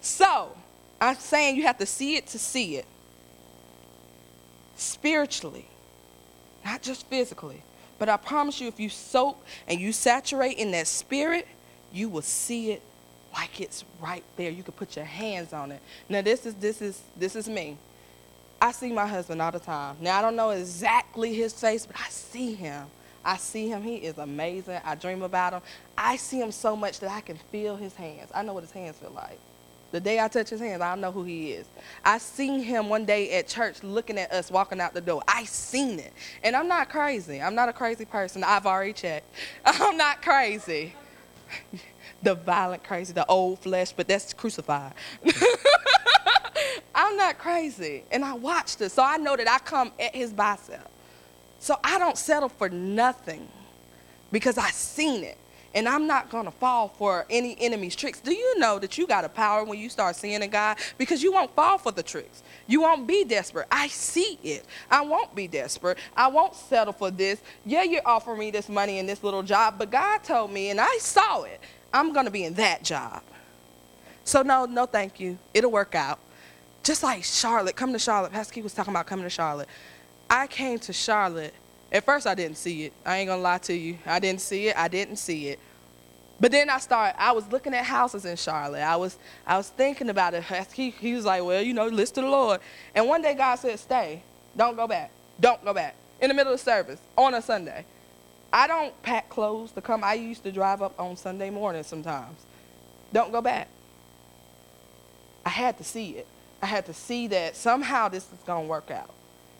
so, 0.00 0.54
I'm 1.00 1.16
saying 1.16 1.56
you 1.56 1.62
have 1.62 1.78
to 1.78 1.86
see 1.86 2.16
it 2.16 2.26
to 2.28 2.38
see 2.38 2.76
it. 2.76 2.86
Spiritually, 4.76 5.66
not 6.64 6.82
just 6.82 7.06
physically. 7.06 7.62
But 7.98 8.08
I 8.08 8.16
promise 8.16 8.60
you, 8.60 8.68
if 8.68 8.80
you 8.80 8.88
soak 8.88 9.42
and 9.68 9.80
you 9.80 9.92
saturate 9.92 10.58
in 10.58 10.72
that 10.72 10.88
spirit, 10.88 11.46
you 11.92 12.08
will 12.08 12.22
see 12.22 12.72
it 12.72 12.82
like 13.32 13.60
it's 13.60 13.84
right 14.00 14.24
there. 14.36 14.50
You 14.50 14.62
can 14.62 14.72
put 14.72 14.96
your 14.96 15.04
hands 15.04 15.52
on 15.52 15.72
it. 15.72 15.80
Now, 16.08 16.20
this 16.20 16.44
is 16.44 16.54
this 16.54 16.82
is 16.82 17.00
this 17.16 17.36
is 17.36 17.48
me. 17.48 17.76
I 18.60 18.70
see 18.70 18.92
my 18.92 19.06
husband 19.06 19.42
all 19.42 19.50
the 19.50 19.58
time. 19.58 19.96
Now 20.00 20.18
I 20.18 20.22
don't 20.22 20.36
know 20.36 20.50
exactly 20.50 21.34
his 21.34 21.52
face, 21.52 21.84
but 21.84 21.96
I 21.98 22.08
see 22.10 22.54
him. 22.54 22.86
I 23.24 23.36
see 23.36 23.68
him. 23.68 23.82
He 23.82 23.96
is 23.96 24.18
amazing. 24.18 24.80
I 24.84 24.94
dream 24.94 25.22
about 25.22 25.52
him. 25.54 25.62
I 25.96 26.16
see 26.16 26.40
him 26.40 26.52
so 26.52 26.76
much 26.76 27.00
that 27.00 27.10
I 27.10 27.20
can 27.20 27.38
feel 27.50 27.76
his 27.76 27.94
hands. 27.94 28.30
I 28.34 28.42
know 28.42 28.54
what 28.54 28.62
his 28.62 28.72
hands 28.72 28.96
feel 28.96 29.12
like. 29.12 29.38
The 29.92 30.00
day 30.00 30.18
I 30.18 30.28
touch 30.28 30.48
his 30.48 30.60
hands, 30.60 30.80
I 30.80 30.94
know 30.94 31.12
who 31.12 31.22
he 31.22 31.52
is. 31.52 31.66
I 32.02 32.16
seen 32.16 32.62
him 32.62 32.88
one 32.88 33.04
day 33.04 33.30
at 33.38 33.46
church 33.46 33.82
looking 33.82 34.18
at 34.18 34.32
us 34.32 34.50
walking 34.50 34.80
out 34.80 34.94
the 34.94 35.02
door. 35.02 35.22
I 35.28 35.44
seen 35.44 35.98
it. 35.98 36.14
And 36.42 36.56
I'm 36.56 36.66
not 36.66 36.88
crazy. 36.88 37.42
I'm 37.42 37.54
not 37.54 37.68
a 37.68 37.74
crazy 37.74 38.06
person. 38.06 38.42
I've 38.42 38.64
already 38.64 38.94
checked. 38.94 39.26
I'm 39.66 39.98
not 39.98 40.22
crazy. 40.22 40.94
the 42.22 42.34
violent 42.34 42.82
crazy, 42.84 43.12
the 43.12 43.26
old 43.26 43.58
flesh, 43.58 43.92
but 43.92 44.08
that's 44.08 44.32
crucified. 44.32 44.94
I'm 46.94 47.16
not 47.18 47.38
crazy. 47.38 48.04
And 48.10 48.24
I 48.24 48.32
watched 48.32 48.80
it. 48.80 48.92
So 48.92 49.02
I 49.02 49.18
know 49.18 49.36
that 49.36 49.48
I 49.48 49.58
come 49.58 49.92
at 50.00 50.16
his 50.16 50.32
bicep. 50.32 50.88
So 51.62 51.78
I 51.84 52.00
don't 52.00 52.18
settle 52.18 52.48
for 52.48 52.68
nothing 52.68 53.46
because 54.32 54.58
I 54.58 54.70
seen 54.70 55.22
it. 55.22 55.38
And 55.76 55.88
I'm 55.88 56.08
not 56.08 56.28
going 56.28 56.44
to 56.44 56.50
fall 56.50 56.88
for 56.88 57.24
any 57.30 57.56
enemy's 57.60 57.94
tricks. 57.94 58.18
Do 58.20 58.34
you 58.34 58.58
know 58.58 58.80
that 58.80 58.98
you 58.98 59.06
got 59.06 59.24
a 59.24 59.28
power 59.28 59.62
when 59.62 59.78
you 59.78 59.88
start 59.88 60.16
seeing 60.16 60.42
a 60.42 60.48
God? 60.48 60.78
Because 60.98 61.22
you 61.22 61.32
won't 61.32 61.54
fall 61.54 61.78
for 61.78 61.92
the 61.92 62.02
tricks. 62.02 62.42
You 62.66 62.82
won't 62.82 63.06
be 63.06 63.22
desperate. 63.22 63.68
I 63.70 63.86
see 63.86 64.40
it. 64.42 64.66
I 64.90 65.02
won't 65.02 65.36
be 65.36 65.46
desperate. 65.46 65.98
I 66.16 66.26
won't 66.26 66.56
settle 66.56 66.92
for 66.92 67.12
this. 67.12 67.40
Yeah, 67.64 67.84
you're 67.84 68.02
offering 68.04 68.40
me 68.40 68.50
this 68.50 68.68
money 68.68 68.98
and 68.98 69.08
this 69.08 69.22
little 69.22 69.44
job, 69.44 69.76
but 69.78 69.88
God 69.92 70.24
told 70.24 70.50
me, 70.50 70.70
and 70.70 70.80
I 70.80 70.98
saw 70.98 71.44
it, 71.44 71.60
I'm 71.94 72.12
going 72.12 72.26
to 72.26 72.32
be 72.32 72.42
in 72.42 72.54
that 72.54 72.82
job. 72.82 73.22
So, 74.24 74.42
no, 74.42 74.64
no, 74.64 74.84
thank 74.86 75.20
you. 75.20 75.38
It'll 75.54 75.70
work 75.70 75.94
out. 75.94 76.18
Just 76.82 77.04
like 77.04 77.22
Charlotte, 77.22 77.76
come 77.76 77.92
to 77.92 78.00
Charlotte. 78.00 78.32
Pastor 78.32 78.60
was 78.64 78.74
talking 78.74 78.92
about 78.92 79.06
coming 79.06 79.24
to 79.24 79.30
Charlotte. 79.30 79.68
I 80.32 80.46
came 80.46 80.78
to 80.78 80.94
Charlotte. 80.94 81.52
At 81.92 82.06
first, 82.06 82.26
I 82.26 82.34
didn't 82.34 82.56
see 82.56 82.84
it. 82.84 82.94
I 83.04 83.18
ain't 83.18 83.28
gonna 83.28 83.42
lie 83.42 83.58
to 83.58 83.74
you. 83.74 83.98
I 84.06 84.18
didn't 84.18 84.40
see 84.40 84.68
it. 84.68 84.78
I 84.78 84.88
didn't 84.88 85.16
see 85.16 85.48
it. 85.48 85.58
But 86.40 86.52
then 86.52 86.70
I 86.70 86.78
started. 86.78 87.20
I 87.20 87.32
was 87.32 87.46
looking 87.52 87.74
at 87.74 87.84
houses 87.84 88.24
in 88.24 88.36
Charlotte. 88.36 88.80
I 88.80 88.96
was, 88.96 89.18
I 89.46 89.58
was 89.58 89.68
thinking 89.68 90.08
about 90.08 90.32
it. 90.32 90.42
He, 90.72 90.88
he 90.88 91.12
was 91.12 91.26
like, 91.26 91.44
"Well, 91.44 91.60
you 91.60 91.74
know, 91.74 91.86
listen 91.86 92.14
to 92.14 92.20
the 92.22 92.28
Lord." 92.28 92.62
And 92.94 93.06
one 93.06 93.20
day, 93.20 93.34
God 93.34 93.56
said, 93.56 93.78
"Stay. 93.78 94.22
Don't 94.56 94.74
go 94.74 94.88
back. 94.88 95.10
Don't 95.38 95.62
go 95.62 95.74
back." 95.74 95.96
In 96.18 96.28
the 96.28 96.34
middle 96.34 96.54
of 96.54 96.60
service 96.60 97.00
on 97.18 97.34
a 97.34 97.42
Sunday. 97.42 97.84
I 98.50 98.66
don't 98.66 99.02
pack 99.02 99.28
clothes 99.28 99.72
to 99.72 99.82
come. 99.82 100.02
I 100.02 100.14
used 100.14 100.44
to 100.44 100.52
drive 100.52 100.80
up 100.80 100.98
on 100.98 101.14
Sunday 101.18 101.50
morning 101.50 101.82
sometimes. 101.82 102.38
Don't 103.12 103.32
go 103.32 103.42
back. 103.42 103.68
I 105.44 105.50
had 105.50 105.76
to 105.76 105.84
see 105.84 106.12
it. 106.12 106.26
I 106.62 106.66
had 106.66 106.86
to 106.86 106.94
see 106.94 107.26
that 107.28 107.54
somehow 107.54 108.08
this 108.08 108.24
is 108.24 108.38
gonna 108.46 108.66
work 108.66 108.90
out. 108.90 109.10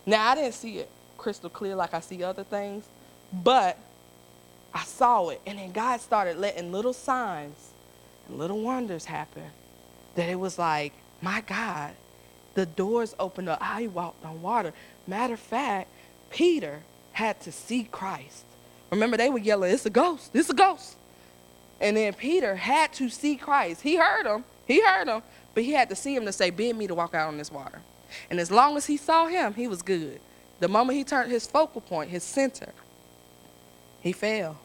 Now, 0.06 0.30
I 0.30 0.34
didn't 0.34 0.54
see 0.54 0.78
it 0.78 0.90
crystal 1.18 1.48
clear 1.48 1.76
like 1.76 1.94
I 1.94 2.00
see 2.00 2.24
other 2.24 2.42
things, 2.42 2.84
but 3.32 3.78
I 4.74 4.84
saw 4.84 5.28
it. 5.28 5.40
And 5.46 5.58
then 5.58 5.72
God 5.72 6.00
started 6.00 6.36
letting 6.36 6.72
little 6.72 6.92
signs 6.92 7.70
and 8.28 8.38
little 8.38 8.60
wonders 8.60 9.04
happen 9.04 9.44
that 10.16 10.28
it 10.28 10.38
was 10.38 10.58
like, 10.58 10.92
my 11.20 11.40
God, 11.42 11.92
the 12.54 12.66
doors 12.66 13.14
opened 13.18 13.48
up. 13.48 13.58
I 13.62 13.86
walked 13.86 14.24
on 14.24 14.42
water. 14.42 14.72
Matter 15.06 15.34
of 15.34 15.40
fact, 15.40 15.88
Peter 16.30 16.82
had 17.12 17.40
to 17.42 17.52
see 17.52 17.84
Christ. 17.84 18.44
Remember, 18.90 19.16
they 19.16 19.30
were 19.30 19.38
yelling, 19.38 19.72
It's 19.72 19.86
a 19.86 19.90
ghost, 19.90 20.30
it's 20.34 20.50
a 20.50 20.54
ghost. 20.54 20.96
And 21.80 21.96
then 21.96 22.12
Peter 22.14 22.56
had 22.56 22.92
to 22.94 23.08
see 23.08 23.36
Christ. 23.36 23.82
He 23.82 23.96
heard 23.96 24.26
him, 24.26 24.44
he 24.66 24.80
heard 24.82 25.08
him, 25.08 25.22
but 25.54 25.64
he 25.64 25.72
had 25.72 25.88
to 25.88 25.96
see 25.96 26.14
him 26.14 26.24
to 26.26 26.32
say, 26.32 26.50
Bid 26.50 26.76
me 26.76 26.86
to 26.86 26.94
walk 26.94 27.14
out 27.14 27.28
on 27.28 27.38
this 27.38 27.50
water. 27.50 27.80
And 28.30 28.40
as 28.40 28.50
long 28.50 28.76
as 28.76 28.86
he 28.86 28.96
saw 28.96 29.26
him, 29.26 29.54
he 29.54 29.68
was 29.68 29.82
good. 29.82 30.20
The 30.60 30.68
moment 30.68 30.96
he 30.96 31.04
turned 31.04 31.30
his 31.30 31.46
focal 31.46 31.80
point, 31.80 32.10
his 32.10 32.22
center, 32.22 32.72
he 34.00 34.12
fell. 34.12 34.58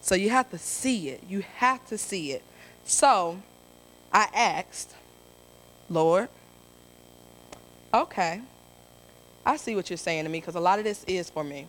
So 0.00 0.14
you 0.14 0.30
have 0.30 0.50
to 0.50 0.58
see 0.58 1.08
it. 1.08 1.22
You 1.28 1.44
have 1.56 1.86
to 1.88 1.96
see 1.96 2.32
it. 2.32 2.42
So 2.84 3.40
I 4.12 4.28
asked, 4.34 4.94
Lord, 5.88 6.28
okay, 7.92 8.42
I 9.46 9.56
see 9.56 9.74
what 9.74 9.88
you're 9.88 9.96
saying 9.96 10.24
to 10.24 10.30
me 10.30 10.40
because 10.40 10.54
a 10.54 10.60
lot 10.60 10.78
of 10.78 10.84
this 10.84 11.04
is 11.04 11.30
for 11.30 11.44
me. 11.44 11.66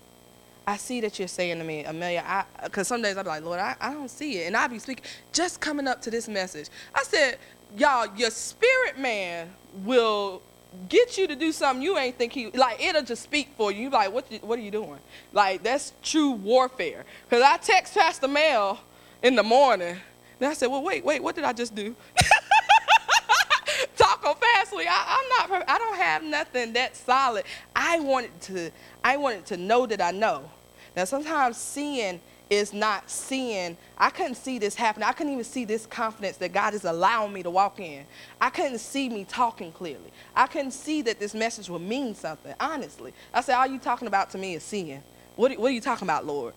I 0.67 0.77
see 0.77 0.99
that 1.01 1.19
you're 1.19 1.27
saying 1.27 1.59
to 1.59 1.63
me, 1.63 1.83
Amelia, 1.83 2.45
because 2.63 2.87
some 2.87 3.01
days 3.01 3.17
I'll 3.17 3.23
be 3.23 3.29
like, 3.29 3.43
Lord, 3.43 3.59
I, 3.59 3.75
I 3.79 3.93
don't 3.93 4.09
see 4.09 4.39
it. 4.39 4.47
And 4.47 4.57
I'll 4.57 4.67
be 4.67 4.79
speaking, 4.79 5.05
just 5.31 5.61
coming 5.61 5.87
up 5.87 6.01
to 6.01 6.11
this 6.11 6.27
message. 6.27 6.69
I 6.93 7.03
said, 7.03 7.37
y'all, 7.77 8.07
your 8.17 8.31
spirit 8.31 8.97
man 8.97 9.53
will 9.83 10.41
get 10.89 11.17
you 11.17 11.27
to 11.27 11.35
do 11.35 11.51
something 11.51 11.83
you 11.83 11.97
ain't 11.97 12.17
think 12.17 12.33
he 12.33 12.51
like 12.51 12.81
it'll 12.81 13.03
just 13.03 13.23
speak 13.23 13.49
for 13.57 13.71
you. 13.71 13.83
You 13.83 13.89
like 13.89 14.11
what 14.11 14.25
what 14.41 14.59
are 14.59 14.61
you 14.61 14.71
doing? 14.71 14.99
Like 15.33 15.63
that's 15.63 15.93
true 16.03 16.31
warfare. 16.31 17.05
Cause 17.29 17.41
I 17.41 17.57
text 17.57 17.93
Pastor 17.93 18.27
Mel 18.27 18.79
in 19.23 19.35
the 19.35 19.43
morning, 19.43 19.97
and 20.39 20.49
I 20.49 20.53
said, 20.53 20.67
well 20.67 20.83
wait 20.83 21.03
wait 21.03 21.21
what 21.21 21.35
did 21.35 21.43
I 21.43 21.53
just 21.53 21.75
do? 21.75 21.95
Talk 23.97 24.21
fastly. 24.39 24.85
I, 24.87 25.19
I'm 25.39 25.49
not. 25.49 25.69
I 25.69 25.77
don't 25.77 25.97
have 25.97 26.23
nothing 26.23 26.73
that 26.73 26.95
solid. 26.95 27.45
I 27.75 27.99
wanted 27.99 28.39
to. 28.41 28.71
I 29.03 29.17
wanted 29.17 29.45
to 29.47 29.57
know 29.57 29.85
that 29.85 30.01
I 30.01 30.11
know. 30.11 30.49
Now 30.95 31.05
sometimes 31.05 31.57
seeing 31.57 32.21
is 32.49 32.73
not 32.73 33.09
seeing, 33.09 33.77
I 33.97 34.09
couldn't 34.09 34.35
see 34.35 34.59
this 34.59 34.75
happen. 34.75 35.03
I 35.03 35.11
couldn't 35.11 35.33
even 35.33 35.43
see 35.43 35.65
this 35.65 35.85
confidence 35.85 36.37
that 36.37 36.53
God 36.53 36.73
is 36.73 36.85
allowing 36.85 37.33
me 37.33 37.43
to 37.43 37.49
walk 37.49 37.79
in. 37.79 38.05
I 38.39 38.49
couldn't 38.49 38.79
see 38.79 39.09
me 39.09 39.25
talking 39.25 39.71
clearly. 39.71 40.11
I 40.35 40.47
couldn't 40.47 40.71
see 40.71 41.01
that 41.03 41.19
this 41.19 41.33
message 41.33 41.69
would 41.69 41.81
mean 41.81 42.13
something, 42.15 42.53
honestly. 42.59 43.13
I 43.33 43.41
said, 43.41 43.55
All 43.55 43.67
you 43.67 43.79
talking 43.79 44.07
about 44.07 44.29
to 44.31 44.37
me 44.37 44.55
is 44.55 44.63
seeing. 44.63 45.01
What, 45.35 45.57
what 45.59 45.71
are 45.71 45.73
you 45.73 45.81
talking 45.81 46.05
about, 46.05 46.25
Lord? 46.25 46.53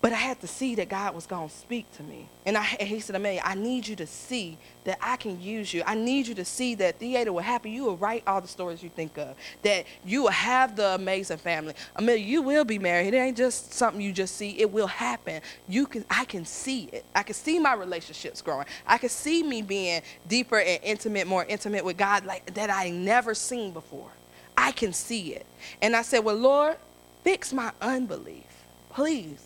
But 0.00 0.12
I 0.12 0.16
had 0.16 0.40
to 0.42 0.46
see 0.46 0.76
that 0.76 0.88
God 0.88 1.12
was 1.12 1.26
going 1.26 1.48
to 1.48 1.54
speak 1.54 1.90
to 1.96 2.04
me. 2.04 2.28
And, 2.46 2.56
I, 2.56 2.76
and 2.78 2.88
he 2.88 3.00
said, 3.00 3.16
Amelia, 3.16 3.40
I 3.44 3.56
need 3.56 3.88
you 3.88 3.96
to 3.96 4.06
see 4.06 4.56
that 4.84 4.96
I 5.02 5.16
can 5.16 5.40
use 5.40 5.74
you. 5.74 5.82
I 5.84 5.96
need 5.96 6.28
you 6.28 6.36
to 6.36 6.44
see 6.44 6.76
that 6.76 7.00
theater 7.00 7.32
will 7.32 7.40
happen. 7.40 7.72
You 7.72 7.82
will 7.82 7.96
write 7.96 8.22
all 8.24 8.40
the 8.40 8.46
stories 8.46 8.80
you 8.80 8.90
think 8.90 9.18
of, 9.18 9.34
that 9.62 9.86
you 10.04 10.22
will 10.22 10.30
have 10.30 10.76
the 10.76 10.94
amazing 10.94 11.38
family. 11.38 11.74
Amelia, 11.96 12.24
you 12.24 12.42
will 12.42 12.64
be 12.64 12.78
married. 12.78 13.12
It 13.12 13.16
ain't 13.16 13.36
just 13.36 13.72
something 13.72 14.00
you 14.00 14.12
just 14.12 14.36
see. 14.36 14.50
It 14.60 14.70
will 14.70 14.86
happen. 14.86 15.42
You 15.68 15.84
can, 15.86 16.04
I 16.08 16.24
can 16.26 16.44
see 16.44 16.88
it. 16.92 17.04
I 17.16 17.24
can 17.24 17.34
see 17.34 17.58
my 17.58 17.74
relationships 17.74 18.40
growing. 18.40 18.66
I 18.86 18.98
can 18.98 19.08
see 19.08 19.42
me 19.42 19.62
being 19.62 20.02
deeper 20.28 20.60
and 20.60 20.78
intimate, 20.84 21.26
more 21.26 21.44
intimate 21.44 21.84
with 21.84 21.96
God 21.96 22.24
like 22.24 22.54
that 22.54 22.70
I 22.70 22.90
never 22.90 23.34
seen 23.34 23.72
before. 23.72 24.10
I 24.56 24.70
can 24.70 24.92
see 24.92 25.34
it. 25.34 25.46
And 25.82 25.96
I 25.96 26.02
said, 26.02 26.20
well, 26.20 26.36
Lord, 26.36 26.76
fix 27.24 27.52
my 27.52 27.72
unbelief, 27.80 28.44
please 28.90 29.44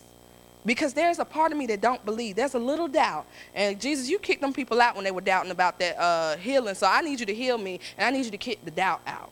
because 0.65 0.93
there's 0.93 1.19
a 1.19 1.25
part 1.25 1.51
of 1.51 1.57
me 1.57 1.67
that 1.67 1.81
don't 1.81 2.03
believe. 2.05 2.35
There's 2.35 2.53
a 2.53 2.59
little 2.59 2.87
doubt. 2.87 3.25
And 3.53 3.79
Jesus, 3.79 4.09
you 4.09 4.19
kicked 4.19 4.41
them 4.41 4.53
people 4.53 4.79
out 4.79 4.95
when 4.95 5.03
they 5.03 5.11
were 5.11 5.21
doubting 5.21 5.51
about 5.51 5.79
that 5.79 5.99
uh, 5.99 6.37
healing. 6.37 6.75
So 6.75 6.87
I 6.87 7.01
need 7.01 7.19
you 7.19 7.25
to 7.25 7.33
heal 7.33 7.57
me, 7.57 7.79
and 7.97 8.07
I 8.07 8.17
need 8.17 8.25
you 8.25 8.31
to 8.31 8.37
kick 8.37 8.63
the 8.63 8.71
doubt 8.71 9.01
out. 9.05 9.31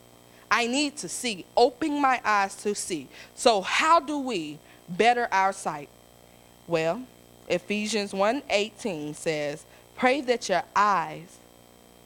I 0.50 0.68
need 0.68 0.98
to 0.98 1.08
see, 1.08 1.46
open 1.56 2.02
my 2.02 2.20
eyes 2.26 2.56
to 2.58 2.76
see. 2.76 3.08
So 3.36 3.62
how 3.62 4.02
do 4.02 4.20
we 4.20 4.60
better 4.90 5.30
our 5.32 5.54
sight? 5.54 5.88
Well, 6.68 7.04
Ephesians 7.48 8.14
1:18 8.14 9.14
says, 9.14 9.66
"Pray 9.96 10.20
that 10.22 10.50
your 10.50 10.64
eyes 10.76 11.38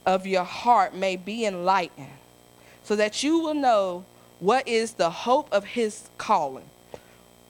of 0.06 0.28
your 0.28 0.44
heart 0.44 0.94
may 0.94 1.16
be 1.16 1.46
enlightened, 1.46 2.18
so 2.84 2.96
that 2.96 3.24
you 3.24 3.40
will 3.40 3.56
know 3.56 4.06
what 4.40 4.68
is 4.68 4.94
the 4.94 5.10
hope 5.10 5.52
of 5.52 5.66
his 5.66 6.10
calling." 6.20 6.70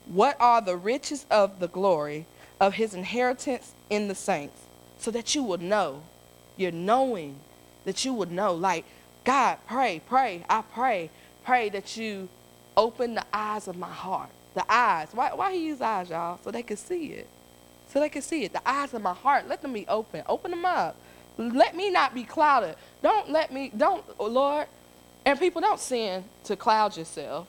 What 0.08 0.39
are 0.39 0.62
the 0.62 0.78
riches 0.78 1.26
of 1.32 1.60
the 1.60 1.68
glory 1.68 2.26
of 2.60 2.76
his 2.76 2.93
inheritance 2.93 3.74
in 3.89 4.08
the 4.08 4.16
saints, 4.16 4.62
so 4.97 5.12
that 5.12 5.36
you 5.36 5.43
will 5.43 5.58
know. 5.58 6.03
You're 6.58 6.72
knowing 6.72 7.39
that 7.84 8.06
you 8.06 8.14
would 8.14 8.32
know. 8.32 8.53
Like, 8.53 8.86
God, 9.24 9.58
pray, 9.68 10.01
pray, 10.08 10.45
I 10.49 10.62
pray, 10.62 11.10
pray 11.43 11.70
that 11.70 11.97
you 11.97 12.30
open 12.78 13.16
the 13.16 13.26
eyes 13.34 13.68
of 13.68 13.78
my 13.78 13.89
heart. 13.89 14.30
The 14.53 14.66
eyes. 14.72 15.10
Why, 15.12 15.34
why 15.34 15.53
he 15.53 15.66
use 15.66 15.82
eyes, 15.82 16.10
y'all? 16.10 16.39
So 16.43 16.51
they 16.51 16.64
can 16.64 16.78
see 16.78 17.08
it. 17.08 17.28
So 17.89 17.99
they 17.99 18.10
can 18.10 18.22
see 18.22 18.43
it. 18.43 18.53
The 18.53 18.68
eyes 18.68 18.93
of 18.93 19.01
my 19.01 19.14
heart, 19.14 19.47
let 19.47 19.62
them 19.62 19.74
be 19.74 19.86
open. 19.88 20.24
Open 20.28 20.51
them 20.51 20.66
up. 20.66 20.95
Let 21.38 21.76
me 21.76 21.89
not 21.89 22.14
be 22.14 22.24
clouded. 22.24 22.76
Don't 23.01 23.30
let 23.30 23.51
me, 23.51 23.72
don't, 23.76 24.03
Lord. 24.20 24.68
And 25.26 25.38
people 25.39 25.62
don't 25.62 25.80
sin 25.80 26.24
to 26.45 26.56
cloud 26.56 26.95
yourself. 26.95 27.47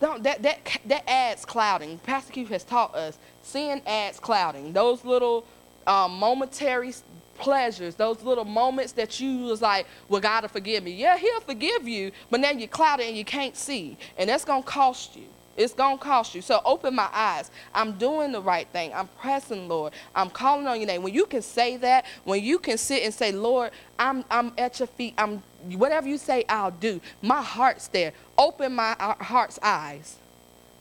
Don't, 0.00 0.22
that, 0.24 0.42
that, 0.42 0.58
that 0.86 1.08
adds 1.08 1.44
clouding. 1.44 1.98
Pastor 1.98 2.32
Keith 2.32 2.48
has 2.48 2.64
taught 2.64 2.94
us 2.94 3.18
sin 3.42 3.80
adds 3.86 4.18
clouding. 4.18 4.72
Those 4.72 5.04
little 5.04 5.46
um, 5.86 6.18
momentary 6.18 6.92
pleasures, 7.36 7.94
those 7.94 8.22
little 8.22 8.44
moments 8.44 8.92
that 8.92 9.20
you 9.20 9.40
was 9.40 9.62
like, 9.62 9.86
well, 10.08 10.20
God 10.20 10.42
will 10.42 10.48
forgive 10.48 10.82
me. 10.84 10.92
Yeah, 10.92 11.16
he'll 11.16 11.40
forgive 11.40 11.86
you, 11.86 12.12
but 12.30 12.40
now 12.40 12.50
you're 12.50 12.68
clouded 12.68 13.06
and 13.06 13.16
you 13.16 13.24
can't 13.24 13.56
see. 13.56 13.96
And 14.16 14.28
that's 14.28 14.44
going 14.44 14.62
to 14.62 14.68
cost 14.68 15.16
you. 15.16 15.26
It's 15.56 15.74
going 15.74 15.98
to 15.98 16.04
cost 16.04 16.34
you. 16.34 16.42
So 16.42 16.60
open 16.64 16.94
my 16.94 17.08
eyes. 17.12 17.50
I'm 17.74 17.92
doing 17.92 18.32
the 18.32 18.40
right 18.40 18.66
thing. 18.68 18.92
I'm 18.92 19.08
pressing, 19.20 19.68
Lord. 19.68 19.92
I'm 20.14 20.30
calling 20.30 20.66
on 20.66 20.78
your 20.78 20.86
name. 20.86 21.02
When 21.02 21.14
you 21.14 21.26
can 21.26 21.42
say 21.42 21.76
that, 21.78 22.06
when 22.24 22.42
you 22.42 22.58
can 22.58 22.76
sit 22.78 23.02
and 23.04 23.14
say, 23.14 23.32
Lord, 23.32 23.70
I'm, 23.98 24.24
I'm 24.30 24.52
at 24.58 24.80
your 24.80 24.88
feet. 24.88 25.14
I'm 25.16 25.42
whatever 25.72 26.08
you 26.08 26.18
say, 26.18 26.44
I'll 26.48 26.70
do. 26.70 27.00
My 27.22 27.42
heart's 27.42 27.88
there. 27.88 28.12
Open 28.36 28.74
my 28.74 28.96
uh, 28.98 29.14
heart's 29.22 29.58
eyes. 29.62 30.16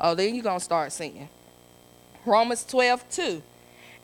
Oh, 0.02 0.16
then 0.16 0.34
you're 0.36 0.44
going 0.44 0.60
to 0.60 0.66
start 0.66 0.92
singing. 0.92 1.30
Romans 2.26 2.66
12, 2.66 3.10
2. 3.10 3.44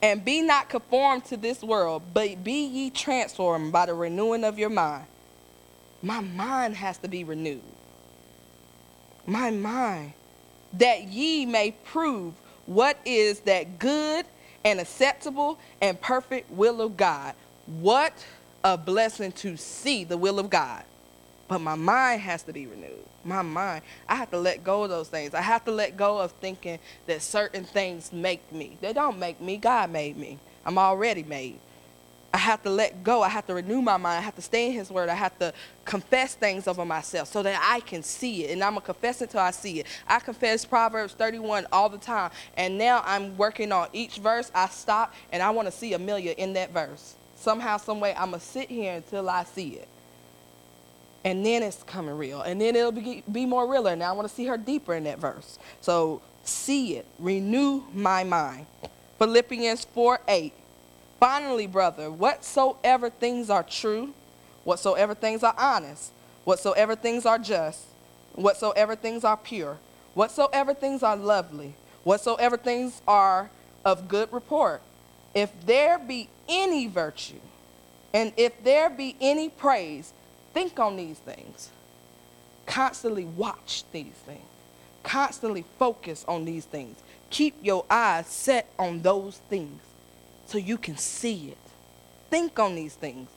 And 0.01 0.23
be 0.23 0.41
not 0.41 0.69
conformed 0.69 1.25
to 1.25 1.37
this 1.37 1.61
world, 1.61 2.03
but 2.13 2.43
be 2.43 2.65
ye 2.65 2.89
transformed 2.89 3.71
by 3.71 3.85
the 3.85 3.93
renewing 3.93 4.43
of 4.45 4.57
your 4.57 4.69
mind. 4.69 5.05
My 6.01 6.21
mind 6.21 6.75
has 6.77 6.97
to 6.99 7.09
be 7.09 7.25
renewed. 7.25 7.61
My 9.25 9.51
mind 9.51 10.13
that 10.73 11.03
ye 11.03 11.45
may 11.45 11.71
prove 11.71 12.33
what 12.65 12.97
is 13.05 13.41
that 13.41 13.79
good 13.79 14.25
and 14.63 14.79
acceptable 14.79 15.59
and 15.81 15.99
perfect 15.99 16.51
will 16.51 16.81
of 16.81 16.97
God. 16.97 17.33
What 17.65 18.13
a 18.63 18.77
blessing 18.77 19.31
to 19.33 19.57
see 19.57 20.03
the 20.03 20.17
will 20.17 20.39
of 20.39 20.49
God. 20.49 20.83
But 21.47 21.61
my 21.61 21.75
mind 21.75 22.21
has 22.21 22.43
to 22.43 22.53
be 22.53 22.67
renewed. 22.67 23.05
My 23.23 23.41
mind. 23.41 23.81
I 24.07 24.15
have 24.15 24.31
to 24.31 24.37
let 24.37 24.63
go 24.63 24.83
of 24.83 24.89
those 24.89 25.09
things. 25.09 25.33
I 25.33 25.41
have 25.41 25.65
to 25.65 25.71
let 25.71 25.97
go 25.97 26.19
of 26.19 26.31
thinking 26.33 26.79
that 27.07 27.21
certain 27.21 27.63
things 27.63 28.13
make 28.13 28.51
me. 28.51 28.77
They 28.81 28.93
don't 28.93 29.17
make 29.17 29.41
me. 29.41 29.57
God 29.57 29.91
made 29.91 30.15
me. 30.15 30.37
I'm 30.65 30.77
already 30.77 31.23
made. 31.23 31.59
I 32.33 32.37
have 32.37 32.61
to 32.63 32.69
let 32.69 33.03
go. 33.03 33.23
I 33.23 33.29
have 33.29 33.47
to 33.47 33.55
renew 33.55 33.81
my 33.81 33.97
mind. 33.97 34.19
I 34.19 34.21
have 34.21 34.35
to 34.35 34.41
stay 34.41 34.67
in 34.67 34.73
His 34.73 34.91
Word. 34.91 35.09
I 35.09 35.15
have 35.15 35.37
to 35.39 35.53
confess 35.85 36.35
things 36.35 36.67
over 36.67 36.85
myself 36.85 37.27
so 37.27 37.41
that 37.41 37.59
I 37.63 37.79
can 37.79 38.03
see 38.03 38.45
it. 38.45 38.51
And 38.51 38.63
I'm 38.63 38.73
going 38.73 38.81
to 38.81 38.85
confess 38.85 39.21
until 39.21 39.39
I 39.39 39.51
see 39.51 39.79
it. 39.79 39.87
I 40.07 40.19
confess 40.19 40.63
Proverbs 40.63 41.13
31 41.13 41.67
all 41.71 41.89
the 41.89 41.97
time. 41.97 42.31
And 42.55 42.77
now 42.77 43.01
I'm 43.05 43.35
working 43.35 43.71
on 43.71 43.87
each 43.93 44.17
verse. 44.17 44.51
I 44.53 44.67
stop 44.67 45.13
and 45.31 45.41
I 45.41 45.49
want 45.49 45.67
to 45.67 45.71
see 45.71 45.93
Amelia 45.93 46.35
in 46.37 46.53
that 46.53 46.71
verse. 46.71 47.15
Somehow, 47.35 47.77
some 47.77 47.99
way, 47.99 48.13
I'm 48.13 48.29
going 48.29 48.41
to 48.41 48.45
sit 48.45 48.69
here 48.69 48.93
until 48.93 49.29
I 49.29 49.43
see 49.45 49.69
it. 49.69 49.87
And 51.25 51.45
then 51.45 51.63
it's 51.63 51.83
coming 51.83 52.15
real. 52.15 52.41
And 52.41 52.61
then 52.61 52.75
it'll 52.75 52.91
be, 52.91 53.23
be 53.31 53.45
more 53.45 53.69
realer. 53.69 53.95
Now 53.95 54.09
I 54.09 54.11
want 54.13 54.27
to 54.27 54.33
see 54.33 54.45
her 54.45 54.57
deeper 54.57 54.93
in 54.93 55.03
that 55.05 55.19
verse. 55.19 55.57
So 55.81 56.21
see 56.43 56.97
it. 56.97 57.05
Renew 57.17 57.83
my 57.93 58.23
mind. 58.23 58.67
Philippians 59.17 59.85
4 59.85 60.19
8. 60.27 60.53
Finally, 61.19 61.67
brother, 61.67 62.09
whatsoever 62.09 63.09
things 63.09 63.49
are 63.49 63.63
true, 63.63 64.13
whatsoever 64.63 65.13
things 65.13 65.43
are 65.43 65.55
honest, 65.57 66.13
whatsoever 66.45 66.95
things 66.95 67.25
are 67.25 67.37
just, 67.37 67.83
whatsoever 68.35 68.95
things 68.95 69.25
are 69.25 69.35
pure, 69.35 69.77
whatsoever 70.13 70.73
things 70.73 71.03
are 71.03 71.17
lovely, 71.17 71.73
whatsoever 72.05 72.55
things 72.55 73.01
are 73.05 73.49
of 73.83 74.07
good 74.07 74.31
report, 74.31 74.81
if 75.33 75.51
there 75.65 75.99
be 75.99 76.29
any 76.47 76.87
virtue, 76.87 77.41
and 78.13 78.31
if 78.37 78.63
there 78.63 78.89
be 78.89 79.17
any 79.19 79.49
praise, 79.49 80.13
think 80.53 80.79
on 80.79 80.95
these 80.95 81.19
things. 81.19 81.69
Constantly 82.65 83.25
watch 83.25 83.83
these 83.91 84.13
things. 84.25 84.39
Constantly 85.03 85.65
focus 85.77 86.23
on 86.27 86.45
these 86.45 86.65
things. 86.65 86.97
Keep 87.29 87.57
your 87.61 87.85
eyes 87.89 88.27
set 88.27 88.69
on 88.79 89.01
those 89.01 89.37
things 89.49 89.81
so 90.49 90.57
you 90.57 90.77
can 90.77 90.97
see 90.97 91.49
it. 91.49 91.57
Think 92.29 92.57
on 92.59 92.75
these 92.75 92.95
things. 92.95 93.29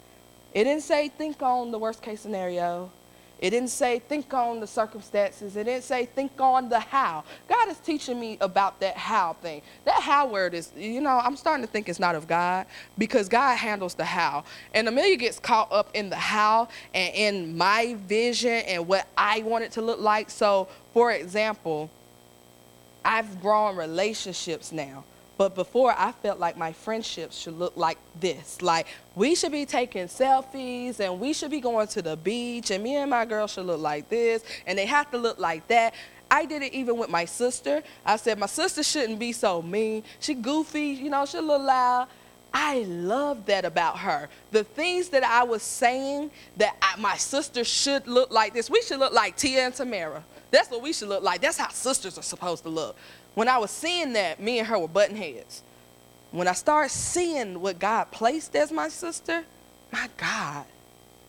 It 0.55 0.65
didn't 0.65 0.83
say 0.83 1.09
think 1.09 1.43
on 1.43 1.71
the 1.71 1.79
worst 1.79 2.03
case 2.03 2.21
scenario. 2.21 2.91
It 3.39 3.51
didn't 3.51 3.71
say 3.71 3.99
think 3.99 4.33
on 4.33 4.61
the 4.61 4.67
circumstances. 4.67 5.57
It 5.57 5.65
didn't 5.65 5.83
say 5.83 6.07
think 6.07 6.41
on 6.41 6.69
the 6.69 6.79
how. 6.79 7.25
God 7.49 7.69
is 7.69 7.79
teaching 7.79 8.21
me 8.21 8.39
about 8.41 8.79
that 8.81 8.97
how 8.97 9.33
thing. 9.35 9.63
That 9.85 10.01
how 10.01 10.29
word 10.29 10.55
is, 10.55 10.71
you 10.77 11.01
know, 11.01 11.21
I'm 11.23 11.37
starting 11.37 11.67
to 11.67 11.71
think 11.71 11.89
it's 11.89 11.99
not 11.99 12.15
of 12.15 12.29
God 12.29 12.67
because 12.97 13.29
God 13.29 13.57
handles 13.57 13.95
the 13.95 14.05
how. 14.05 14.45
And 14.73 14.87
Amelia 14.87 15.17
gets 15.17 15.41
caught 15.41 15.73
up 15.73 15.91
in 15.93 16.09
the 16.09 16.17
how 16.17 16.69
and 16.95 17.15
in 17.15 17.57
my 17.57 17.97
vision 18.07 18.63
and 18.69 18.87
what 18.87 19.09
I 19.19 19.41
want 19.41 19.65
it 19.65 19.73
to 19.73 19.83
look 19.83 20.01
like. 20.01 20.31
So, 20.31 20.69
for 20.95 21.11
example, 21.11 21.91
I've 23.05 23.41
grown 23.43 23.77
relationships 23.77 24.71
now. 24.71 25.05
But 25.39 25.55
before, 25.55 25.95
I 25.97 26.13
felt 26.13 26.39
like 26.39 26.57
my 26.57 26.73
friendships 26.73 27.39
should 27.39 27.59
look 27.59 27.77
like 27.77 27.99
this. 28.21 28.61
Like, 28.63 28.87
we 29.15 29.35
should 29.35 29.53
be 29.53 29.65
taking 29.65 30.07
selfies 30.07 31.01
and 31.01 31.19
we 31.19 31.33
should 31.33 31.51
be 31.51 31.61
going 31.61 31.89
to 31.89 32.03
the 32.03 32.17
beach, 32.17 32.71
and 32.71 32.85
me 32.85 32.97
and 32.97 33.11
my 33.11 33.25
girl 33.25 33.47
should 33.47 33.67
look 33.67 33.81
like 33.81 34.09
this, 34.09 34.45
and 34.67 34.79
they 34.79 34.87
have 34.87 35.11
to 35.11 35.19
look 35.19 35.39
like 35.39 35.67
that. 35.69 35.95
I 36.31 36.47
did 36.47 36.63
it 36.63 36.73
even 36.73 36.97
with 36.97 37.11
my 37.11 37.25
sister. 37.25 37.83
I 38.07 38.17
said, 38.17 38.39
my 38.39 38.47
sister 38.47 38.83
shouldn't 38.83 39.19
be 39.19 39.33
so 39.33 39.61
mean. 39.61 40.03
She 40.21 40.35
goofy, 40.35 40.89
you 40.89 41.11
know, 41.11 41.27
she 41.27 41.39
a 41.39 41.43
little 41.43 41.67
loud. 41.67 42.09
I 42.55 42.81
love 42.83 43.47
that 43.47 43.65
about 43.65 43.99
her. 43.99 44.29
The 44.51 44.65
things 44.65 45.09
that 45.11 45.25
I 45.25 45.43
was 45.43 45.63
saying 45.63 46.31
that 46.59 46.77
I, 46.83 47.01
my 47.01 47.17
sister 47.17 47.65
should 47.65 48.07
look 48.07 48.31
like 48.31 48.53
this. 48.53 48.69
We 48.69 48.83
should 48.83 48.99
look 48.99 49.13
like 49.13 49.37
Tia 49.37 49.67
and 49.67 49.75
Tamera. 49.75 50.23
That's 50.51 50.71
what 50.71 50.83
we 50.83 50.93
should 50.93 51.09
look 51.09 51.23
like. 51.23 51.41
That's 51.41 51.57
how 51.57 51.69
sisters 51.71 52.19
are 52.19 52.23
supposed 52.23 52.63
to 52.65 52.69
look. 52.69 52.97
When 53.35 53.49
I 53.49 53.59
was 53.59 53.71
seeing 53.71 54.13
that, 54.13 54.41
me 54.41 54.59
and 54.59 54.69
her 54.69 54.79
were 54.79 54.89
button 54.89 55.17
heads. 55.17 55.63
When 56.31 56.49
I 56.49 56.53
started 56.53 56.91
seeing 56.91 57.61
what 57.61 57.79
God 57.79 58.11
placed 58.11 58.57
as 58.57 58.73
my 58.73 58.89
sister, 58.89 59.45
my 59.91 60.09
God, 60.17 60.65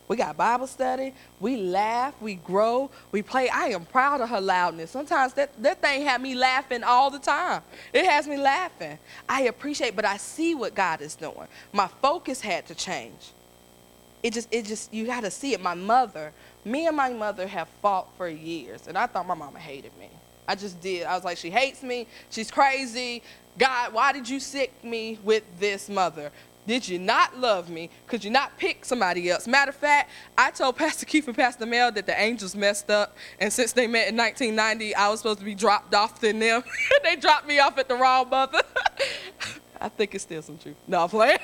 we 0.07 0.17
got 0.17 0.35
Bible 0.35 0.67
study, 0.67 1.13
we 1.39 1.57
laugh, 1.57 2.13
we 2.21 2.35
grow, 2.35 2.91
we 3.11 3.21
play. 3.21 3.49
I 3.49 3.67
am 3.67 3.85
proud 3.85 4.21
of 4.21 4.29
her 4.29 4.41
loudness. 4.41 4.91
Sometimes 4.91 5.33
that, 5.33 5.61
that 5.63 5.81
thing 5.81 6.03
had 6.05 6.21
me 6.21 6.35
laughing 6.35 6.83
all 6.83 7.09
the 7.09 7.19
time. 7.19 7.61
It 7.93 8.05
has 8.05 8.27
me 8.27 8.37
laughing. 8.37 8.99
I 9.27 9.43
appreciate, 9.43 9.95
but 9.95 10.05
I 10.05 10.17
see 10.17 10.55
what 10.55 10.75
God 10.75 11.01
is 11.01 11.15
doing. 11.15 11.47
My 11.71 11.87
focus 11.87 12.41
had 12.41 12.67
to 12.67 12.75
change. 12.75 13.31
It 14.21 14.33
just, 14.33 14.49
it 14.51 14.65
just, 14.65 14.93
you 14.93 15.05
got 15.05 15.21
to 15.21 15.31
see 15.31 15.53
it. 15.53 15.61
My 15.61 15.73
mother, 15.73 16.31
me 16.63 16.87
and 16.87 16.95
my 16.95 17.09
mother 17.09 17.47
have 17.47 17.67
fought 17.81 18.07
for 18.17 18.27
years, 18.27 18.87
and 18.87 18.97
I 18.97 19.07
thought 19.07 19.27
my 19.27 19.35
mama 19.35 19.59
hated 19.59 19.97
me. 19.97 20.09
I 20.47 20.55
just 20.55 20.81
did. 20.81 21.05
I 21.05 21.15
was 21.15 21.23
like, 21.23 21.37
she 21.37 21.49
hates 21.49 21.83
me. 21.83 22.07
She's 22.29 22.51
crazy. 22.51 23.23
God, 23.57 23.93
why 23.93 24.13
did 24.13 24.27
you 24.27 24.39
sick 24.39 24.83
me 24.83 25.19
with 25.23 25.43
this 25.59 25.89
mother? 25.89 26.31
Did 26.65 26.87
you 26.87 26.97
not 26.97 27.37
love 27.37 27.69
me? 27.69 27.89
Could 28.07 28.23
you 28.23 28.31
not 28.31 28.57
pick 28.57 28.85
somebody 28.85 29.29
else? 29.29 29.47
Matter 29.47 29.69
of 29.69 29.75
fact, 29.75 30.09
I 30.37 30.51
told 30.51 30.77
Pastor 30.77 31.05
Keith 31.05 31.27
and 31.27 31.35
Pastor 31.35 31.65
Mel 31.65 31.91
that 31.91 32.05
the 32.05 32.19
angels 32.19 32.55
messed 32.55 32.89
up, 32.89 33.17
and 33.39 33.51
since 33.51 33.73
they 33.73 33.85
met 33.87 34.07
in 34.07 34.17
1990, 34.17 34.95
I 34.95 35.09
was 35.09 35.19
supposed 35.19 35.39
to 35.39 35.45
be 35.45 35.55
dropped 35.55 35.93
off 35.93 36.21
than 36.21 36.39
them. 36.39 36.63
they 37.03 37.15
dropped 37.15 37.47
me 37.47 37.59
off 37.59 37.77
at 37.77 37.87
the 37.87 37.95
wrong 37.95 38.29
mother. 38.29 38.61
I 39.81 39.89
think 39.89 40.15
it's 40.15 40.23
still 40.23 40.41
some 40.41 40.57
truth. 40.57 40.75
No, 40.87 41.03
I'm 41.03 41.09
playing. 41.09 41.39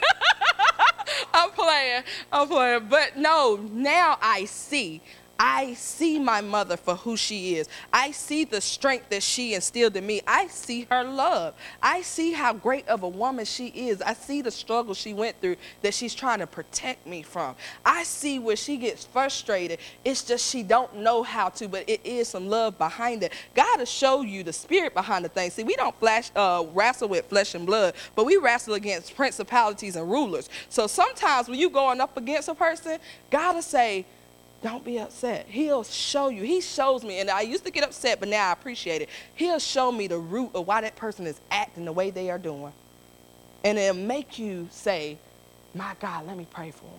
I'm 1.34 1.52
playing. 1.52 2.04
I'm 2.32 2.48
playing. 2.48 2.88
But 2.90 3.18
no, 3.18 3.60
now 3.72 4.18
I 4.22 4.46
see. 4.46 5.02
I 5.42 5.74
see 5.76 6.20
my 6.20 6.42
mother 6.42 6.76
for 6.76 6.96
who 6.96 7.16
she 7.16 7.56
is. 7.56 7.70
I 7.94 8.12
see 8.12 8.44
the 8.44 8.60
strength 8.60 9.08
that 9.10 9.24
she 9.24 9.54
instilled 9.54 9.96
in 9.96 10.06
me. 10.06 10.22
I 10.28 10.48
see 10.48 10.86
her 10.92 11.06
love. 11.06 11.54
I 11.82 12.02
see 12.02 12.34
how 12.34 12.52
great 12.52 12.86
of 12.90 13.04
a 13.04 13.08
woman 13.08 13.46
she 13.46 13.68
is. 13.68 14.02
I 14.02 14.14
see 14.14 14.42
the 14.42 14.52
struggle 14.52 14.94
she 14.94 15.14
went 15.14 15.40
through 15.40 15.56
that 15.82 15.94
she's 15.94 16.14
trying 16.14 16.40
to 16.40 16.48
protect 16.48 17.08
me 17.08 17.22
from. 17.22 17.56
I 17.86 18.04
see 18.04 18.38
where 18.38 18.58
she 18.58 18.76
gets 18.76 19.06
frustrated. 19.06 19.80
It's 20.04 20.24
just 20.24 20.50
she 20.50 20.62
don't 20.62 20.98
know 20.98 21.24
how 21.24 21.48
to, 21.50 21.70
but 21.70 21.90
it 21.90 22.02
is 22.04 22.28
some 22.28 22.50
love 22.50 22.78
behind 22.78 23.24
it. 23.24 23.32
God 23.56 23.80
will 23.80 23.86
show 23.86 24.22
you 24.22 24.44
the 24.44 24.52
spirit 24.52 24.94
behind 24.94 25.24
the 25.24 25.30
thing. 25.30 25.52
See, 25.52 25.64
we 25.64 25.78
don't 25.78 25.98
flash, 26.02 26.32
uh, 26.36 26.66
wrestle 26.74 27.08
with 27.08 27.28
flesh 27.28 27.56
and 27.56 27.66
blood, 27.66 27.94
but 28.14 28.26
we 28.26 28.36
wrestle 28.36 28.74
against 28.74 29.16
principalities 29.16 29.96
and 29.96 30.12
rulers. 30.12 30.50
So 30.68 30.86
sometimes 30.88 31.48
when 31.48 31.58
you're 31.58 31.70
going 31.70 32.02
up 32.02 32.18
against 32.18 32.50
a 32.50 32.56
person, 32.56 33.00
God 33.32 33.56
will 33.56 33.62
say, 33.62 34.06
Don't 34.62 34.84
be 34.84 35.00
upset. 35.00 35.46
He'll 35.48 35.84
show 35.84 36.28
you. 36.30 36.44
He 36.44 36.60
shows 36.60 37.04
me, 37.04 37.20
and 37.20 37.30
I 37.30 37.42
used 37.42 37.64
to 37.66 37.72
get 37.72 37.84
upset, 37.84 38.20
but 38.20 38.28
now 38.28 38.50
I 38.50 38.52
appreciate 38.52 39.02
it. 39.02 39.10
He'll 39.36 39.60
show 39.60 39.92
me 39.92 40.08
the 40.08 40.18
root 40.18 40.52
of 40.54 40.68
why 40.68 40.82
that 40.82 40.96
person 40.96 41.26
is 41.28 41.40
acting 41.50 41.86
the 41.86 41.94
way 41.94 42.10
they 42.10 42.30
are 42.30 42.38
doing. 42.38 42.74
And 43.64 43.78
it'll 43.78 43.96
make 43.96 44.38
you 44.38 44.68
say, 44.72 45.18
My 45.74 45.96
God, 46.00 46.28
let 46.28 46.38
me 46.38 46.46
pray 46.50 46.72
for 46.72 46.84
them. 46.84 46.94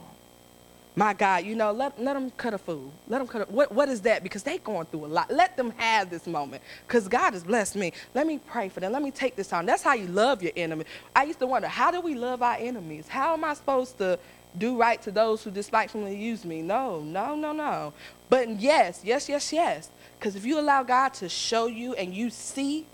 My 0.96 1.12
God, 1.14 1.44
you 1.44 1.54
know, 1.54 1.70
let, 1.70 2.02
let 2.02 2.14
them 2.14 2.30
cut 2.32 2.52
a 2.52 2.58
fool. 2.58 2.92
Let 3.08 3.18
them 3.18 3.28
cut 3.28 3.48
a, 3.48 3.52
what, 3.52 3.70
what 3.72 3.88
is 3.88 4.00
that? 4.02 4.22
Because 4.22 4.42
they 4.42 4.58
going 4.58 4.86
through 4.86 5.06
a 5.06 5.08
lot. 5.08 5.30
Let 5.30 5.56
them 5.56 5.70
have 5.76 6.11
this 6.11 6.26
moment. 6.26 6.62
Because 6.86 7.06
God 7.08 7.32
has 7.32 7.44
blessed 7.44 7.76
me. 7.76 7.92
Let 8.14 8.26
me 8.26 8.38
pray 8.38 8.68
for 8.68 8.80
them. 8.80 8.92
Let 8.92 9.02
me 9.02 9.11
take 9.11 9.36
this 9.36 9.48
time. 9.48 9.66
That's 9.66 9.82
how 9.82 9.94
you 9.94 10.08
love 10.08 10.42
your 10.42 10.52
enemy. 10.56 10.84
I 11.14 11.24
used 11.24 11.38
to 11.38 11.46
wonder, 11.46 11.68
how 11.68 11.90
do 11.90 12.00
we 12.00 12.16
love 12.16 12.42
our 12.42 12.56
enemies? 12.56 13.06
How 13.06 13.34
am 13.34 13.44
I 13.44 13.54
supposed 13.54 13.98
to 13.98 14.18
do 14.59 14.76
right 14.76 15.01
to 15.03 15.11
those 15.11 15.42
who 15.42 15.51
despitefully 15.51 16.16
use 16.16 16.44
me. 16.44 16.62
No, 16.62 17.01
no, 17.01 17.34
no, 17.34 17.53
no. 17.53 17.92
But 18.28 18.61
yes, 18.61 19.03
yes, 19.05 19.28
yes, 19.28 19.53
yes. 19.53 19.90
Because 20.18 20.36
if 20.36 20.44
you 20.44 20.59
allow 20.59 20.82
God 20.82 21.14
to 21.14 21.28
show 21.28 21.66
you 21.66 21.94
and 21.94 22.14
you 22.14 22.30
see 22.30 22.86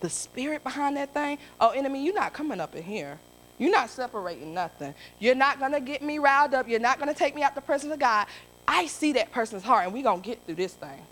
the 0.00 0.10
spirit 0.10 0.62
behind 0.62 0.96
that 0.96 1.12
thing, 1.12 1.38
oh, 1.60 1.70
enemy, 1.70 2.04
you're 2.04 2.14
not 2.14 2.32
coming 2.32 2.60
up 2.60 2.74
in 2.74 2.82
here. 2.82 3.18
You're 3.58 3.72
not 3.72 3.90
separating 3.90 4.54
nothing. 4.54 4.94
You're 5.18 5.34
not 5.34 5.58
going 5.58 5.72
to 5.72 5.80
get 5.80 6.02
me 6.02 6.18
riled 6.18 6.54
up. 6.54 6.68
You're 6.68 6.78
not 6.78 6.98
going 6.98 7.12
to 7.12 7.18
take 7.18 7.34
me 7.34 7.42
out 7.42 7.54
the 7.54 7.60
presence 7.60 7.92
of 7.92 7.98
God. 7.98 8.26
I 8.66 8.86
see 8.86 9.14
that 9.14 9.32
person's 9.32 9.64
heart, 9.64 9.84
and 9.84 9.92
we're 9.92 10.04
going 10.04 10.22
to 10.22 10.28
get 10.28 10.44
through 10.46 10.54
this 10.56 10.74
thing. 10.74 11.02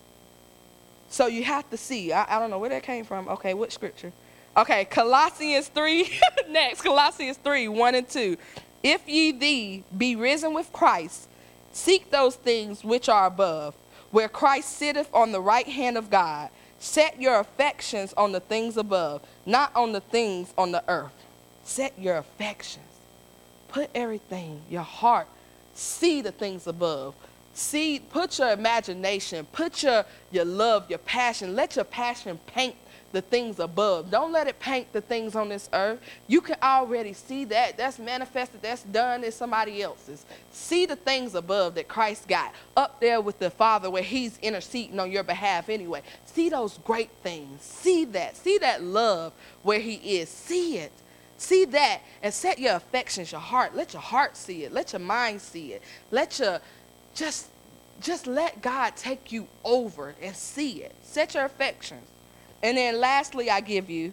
So 1.09 1.27
you 1.27 1.43
have 1.45 1.69
to 1.71 1.77
see. 1.77 2.13
I, 2.13 2.37
I 2.37 2.39
don't 2.39 2.51
know 2.51 2.59
where 2.59 2.71
that 2.71 2.83
came 2.83 3.05
from. 3.05 3.29
Okay, 3.29 3.55
what 3.55 3.73
scripture? 3.73 4.13
Okay, 4.57 4.85
Colossians 4.85 5.69
3. 5.69 6.19
Next, 6.49 6.83
Colossians 6.83 7.39
3 7.43 7.69
1 7.69 7.95
and 7.95 8.09
2. 8.09 8.37
If 8.87 9.09
ye 9.09 9.33
thee 9.33 9.83
be 9.99 10.15
risen 10.15 10.55
with 10.55 10.73
Christ, 10.73 11.29
seek 11.73 12.13
those 12.13 12.37
things 12.37 12.85
which 12.85 13.09
are 13.09 13.27
above, 13.27 13.75
where 14.13 14.29
Christ 14.29 14.79
sitteth 14.79 15.13
on 15.13 15.33
the 15.33 15.41
right 15.41 15.67
hand 15.67 15.99
of 15.99 16.09
God. 16.09 16.51
Set 16.79 17.21
your 17.21 17.41
affections 17.41 18.15
on 18.17 18.31
the 18.31 18.39
things 18.39 18.77
above, 18.77 19.23
not 19.45 19.75
on 19.75 19.91
the 19.91 20.01
things 20.01 20.55
on 20.57 20.71
the 20.71 20.85
earth. 20.87 21.25
Set 21.65 21.99
your 21.99 22.19
affections. 22.19 22.87
Put 23.67 23.91
everything, 23.93 24.63
your 24.71 24.83
heart, 24.83 25.27
see 25.75 26.21
the 26.21 26.31
things 26.31 26.69
above. 26.69 27.17
See, 27.55 27.99
put 27.99 28.39
your 28.39 28.53
imagination, 28.53 29.49
put 29.51 29.83
your, 29.83 30.05
your 30.31 30.45
love, 30.45 30.89
your 30.89 31.01
passion. 31.01 31.57
Let 31.57 31.75
your 31.75 31.87
passion 31.87 32.39
paint 32.47 32.77
the 33.13 33.21
things 33.21 33.59
above. 33.59 34.11
Don't 34.11 34.33
let 34.33 34.47
it 34.47 34.59
paint 34.59 34.93
the 34.93 35.01
things 35.01 35.35
on 35.35 35.49
this 35.49 35.69
earth. 35.73 36.01
You 36.27 36.41
can 36.41 36.57
already 36.63 37.13
see 37.13 37.45
that. 37.47 37.77
That's 37.77 37.99
manifested, 37.99 38.63
that's 38.63 38.83
done 38.83 39.25
in 39.25 39.33
somebody 39.33 39.83
else's. 39.83 40.25
See 40.53 40.87
the 40.87 40.97
things 40.97 41.35
above 41.35 41.75
that 41.77 41.89
Christ 41.89 42.29
got 42.29 42.53
up 42.77 43.01
there 43.01 43.21
with 43.21 43.39
the 43.39 43.51
Father 43.51 43.91
where 43.91 44.03
He's 44.03 44.39
interceding 44.39 44.99
on 45.01 45.11
your 45.11 45.23
behalf 45.23 45.69
anyway. 45.69 46.03
See 46.25 46.49
those 46.49 46.79
great 46.79 47.11
things. 47.23 47.63
See 47.63 48.05
that. 48.07 48.37
See 48.37 48.59
that 48.59 48.83
love 48.83 49.33
where 49.63 49.81
He 49.81 49.95
is. 50.19 50.29
See 50.29 50.79
it. 50.79 50.93
See 51.39 51.67
that 51.67 52.01
and 52.23 52.33
set 52.33 52.59
your 52.59 52.77
affections, 52.77 53.31
your 53.33 53.41
heart. 53.41 53.77
Let 53.77 53.93
your 53.93 54.03
heart 54.03 54.37
see 54.37 54.65
it. 54.65 54.73
Let 54.73 54.93
your 54.93 55.01
mind 55.01 55.43
see 55.43 55.75
it. 55.75 55.83
Let 56.11 56.39
your 56.39 56.61
just 57.15 57.49
just 58.01 58.27
let 58.27 58.61
God 58.61 58.95
take 58.97 59.33
you 59.33 59.49
over 59.65 60.15
and 60.21 60.35
see 60.37 60.83
it. 60.83 60.95
Set 61.03 61.35
your 61.35 61.45
affections. 61.45 62.07
And 62.63 62.77
then 62.77 63.01
lastly, 63.01 63.51
I 63.51 63.61
give 63.61 63.91
you 63.91 64.13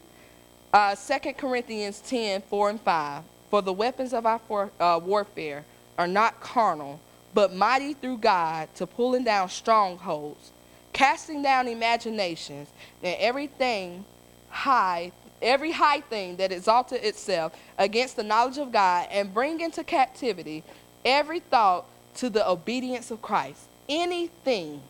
uh, 0.73 0.95
2 0.95 1.33
Corinthians 1.33 2.01
10 2.01 2.41
4 2.41 2.69
and 2.69 2.81
5. 2.81 3.23
For 3.49 3.61
the 3.61 3.73
weapons 3.73 4.13
of 4.13 4.25
our 4.25 4.39
for, 4.39 4.71
uh, 4.79 4.99
warfare 5.03 5.63
are 5.97 6.07
not 6.07 6.41
carnal, 6.41 6.99
but 7.33 7.53
mighty 7.53 7.93
through 7.93 8.17
God 8.17 8.67
to 8.75 8.87
pulling 8.87 9.23
down 9.23 9.49
strongholds, 9.49 10.51
casting 10.91 11.43
down 11.43 11.67
imaginations, 11.67 12.69
and 13.03 13.15
everything 13.19 14.05
high, 14.49 15.11
every 15.41 15.71
high 15.71 16.01
thing 16.01 16.37
that 16.37 16.51
exalted 16.51 17.03
itself 17.03 17.55
against 17.77 18.15
the 18.15 18.23
knowledge 18.23 18.57
of 18.57 18.71
God, 18.71 19.07
and 19.11 19.31
bring 19.31 19.61
into 19.61 19.83
captivity 19.83 20.63
every 21.05 21.39
thought 21.39 21.85
to 22.15 22.29
the 22.29 22.47
obedience 22.49 23.11
of 23.11 23.21
Christ. 23.21 23.67
Anything 23.87 24.81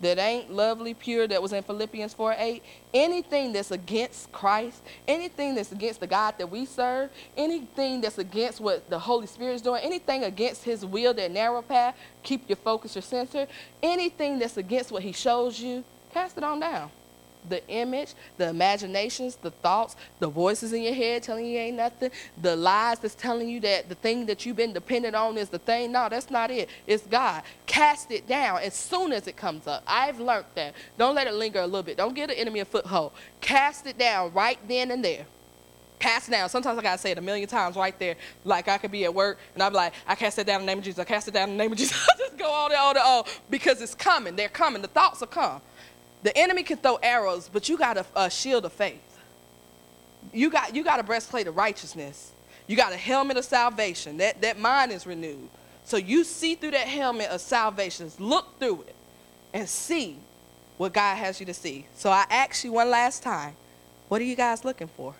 that 0.00 0.18
ain't 0.18 0.52
lovely, 0.52 0.94
pure, 0.94 1.26
that 1.28 1.42
was 1.42 1.52
in 1.52 1.62
Philippians 1.62 2.14
4 2.14 2.34
8, 2.38 2.62
anything 2.94 3.52
that's 3.52 3.70
against 3.70 4.30
Christ, 4.32 4.82
anything 5.06 5.54
that's 5.54 5.72
against 5.72 6.00
the 6.00 6.06
God 6.06 6.34
that 6.38 6.50
we 6.50 6.66
serve, 6.66 7.10
anything 7.36 8.00
that's 8.00 8.18
against 8.18 8.60
what 8.60 8.88
the 8.90 8.98
Holy 8.98 9.26
Spirit 9.26 9.54
is 9.54 9.62
doing, 9.62 9.82
anything 9.82 10.24
against 10.24 10.64
His 10.64 10.84
will, 10.84 11.14
that 11.14 11.30
narrow 11.30 11.62
path, 11.62 11.96
keep 12.22 12.48
your 12.48 12.56
focus, 12.56 12.94
your 12.94 13.02
center, 13.02 13.46
anything 13.82 14.38
that's 14.38 14.56
against 14.56 14.90
what 14.90 15.02
He 15.02 15.12
shows 15.12 15.60
you, 15.60 15.84
cast 16.12 16.36
it 16.38 16.44
on 16.44 16.60
down 16.60 16.90
the 17.48 17.66
image, 17.68 18.14
the 18.36 18.48
imaginations, 18.48 19.36
the 19.36 19.50
thoughts, 19.50 19.96
the 20.18 20.28
voices 20.28 20.72
in 20.72 20.82
your 20.82 20.94
head 20.94 21.22
telling 21.22 21.46
you 21.46 21.58
ain't 21.58 21.76
nothing, 21.76 22.10
the 22.40 22.56
lies 22.56 22.98
that's 22.98 23.14
telling 23.14 23.48
you 23.48 23.60
that 23.60 23.88
the 23.88 23.94
thing 23.94 24.26
that 24.26 24.44
you've 24.44 24.56
been 24.56 24.72
dependent 24.72 25.14
on 25.14 25.36
is 25.36 25.48
the 25.48 25.58
thing. 25.58 25.92
No, 25.92 26.08
that's 26.08 26.30
not 26.30 26.50
it. 26.50 26.68
It's 26.86 27.06
God. 27.06 27.42
Cast 27.66 28.10
it 28.10 28.26
down 28.26 28.60
as 28.60 28.74
soon 28.74 29.12
as 29.12 29.26
it 29.26 29.36
comes 29.36 29.66
up. 29.66 29.82
I've 29.86 30.20
learned 30.20 30.46
that. 30.54 30.74
Don't 30.98 31.14
let 31.14 31.26
it 31.26 31.34
linger 31.34 31.60
a 31.60 31.66
little 31.66 31.82
bit. 31.82 31.96
Don't 31.96 32.14
give 32.14 32.28
the 32.28 32.38
enemy 32.38 32.60
a 32.60 32.64
foothold. 32.64 33.12
Cast 33.40 33.86
it 33.86 33.98
down 33.98 34.32
right 34.32 34.58
then 34.68 34.90
and 34.90 35.04
there. 35.04 35.26
Cast 36.00 36.28
it 36.28 36.32
down. 36.32 36.48
Sometimes 36.48 36.78
I 36.78 36.82
gotta 36.82 36.98
say 36.98 37.10
it 37.10 37.18
a 37.18 37.20
million 37.20 37.46
times 37.46 37.76
right 37.76 37.96
there. 37.98 38.16
Like 38.44 38.68
I 38.68 38.78
could 38.78 38.90
be 38.90 39.04
at 39.04 39.14
work 39.14 39.38
and 39.52 39.62
I'm 39.62 39.74
like, 39.74 39.92
I 40.06 40.14
cast 40.14 40.38
it 40.38 40.46
down 40.46 40.60
in 40.60 40.66
the 40.66 40.72
name 40.72 40.78
of 40.78 40.84
Jesus. 40.84 40.98
I 40.98 41.04
cast 41.04 41.28
it 41.28 41.34
down 41.34 41.50
in 41.50 41.56
the 41.58 41.62
name 41.62 41.72
of 41.72 41.78
Jesus. 41.78 41.96
I 42.10 42.16
just 42.16 42.38
go 42.38 42.50
on 42.50 42.72
and 42.72 42.80
on 42.80 42.96
and 42.96 43.04
on 43.04 43.24
because 43.50 43.82
it's 43.82 43.94
coming. 43.94 44.34
They're 44.34 44.48
coming. 44.48 44.80
The 44.80 44.88
thoughts 44.88 45.20
will 45.20 45.26
come. 45.26 45.60
The 46.22 46.36
enemy 46.36 46.62
can 46.62 46.78
throw 46.78 46.96
arrows, 46.96 47.48
but 47.52 47.68
you 47.68 47.78
got 47.78 47.96
a, 47.96 48.06
a 48.14 48.30
shield 48.30 48.64
of 48.64 48.72
faith. 48.72 49.00
You 50.32 50.50
got, 50.50 50.74
you 50.74 50.84
got 50.84 51.00
a 51.00 51.02
breastplate 51.02 51.46
of 51.46 51.56
righteousness. 51.56 52.32
You 52.66 52.76
got 52.76 52.92
a 52.92 52.96
helmet 52.96 53.36
of 53.36 53.44
salvation. 53.44 54.18
That, 54.18 54.42
that 54.42 54.58
mind 54.58 54.92
is 54.92 55.06
renewed. 55.06 55.48
So 55.84 55.96
you 55.96 56.24
see 56.24 56.54
through 56.54 56.72
that 56.72 56.86
helmet 56.86 57.30
of 57.30 57.40
salvation, 57.40 58.10
look 58.18 58.58
through 58.58 58.82
it 58.82 58.94
and 59.52 59.68
see 59.68 60.16
what 60.76 60.92
God 60.92 61.16
has 61.16 61.40
you 61.40 61.46
to 61.46 61.54
see. 61.54 61.86
So 61.94 62.10
I 62.10 62.26
ask 62.30 62.64
you 62.64 62.72
one 62.72 62.90
last 62.90 63.22
time, 63.22 63.54
what 64.08 64.20
are 64.20 64.24
you 64.24 64.36
guys 64.36 64.64
looking 64.64 64.88
for? 64.88 65.14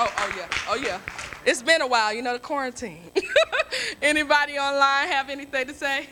Oh, 0.00 0.08
oh 0.16 0.32
yeah, 0.36 0.46
oh 0.68 0.76
yeah. 0.76 1.00
It's 1.44 1.60
been 1.60 1.80
a 1.82 1.86
while, 1.88 2.14
you 2.14 2.22
know, 2.22 2.34
the 2.34 2.38
quarantine. 2.38 3.10
Anybody 4.02 4.56
online 4.56 5.08
have 5.08 5.28
anything 5.28 5.66
to 5.66 5.74
say? 5.74 6.06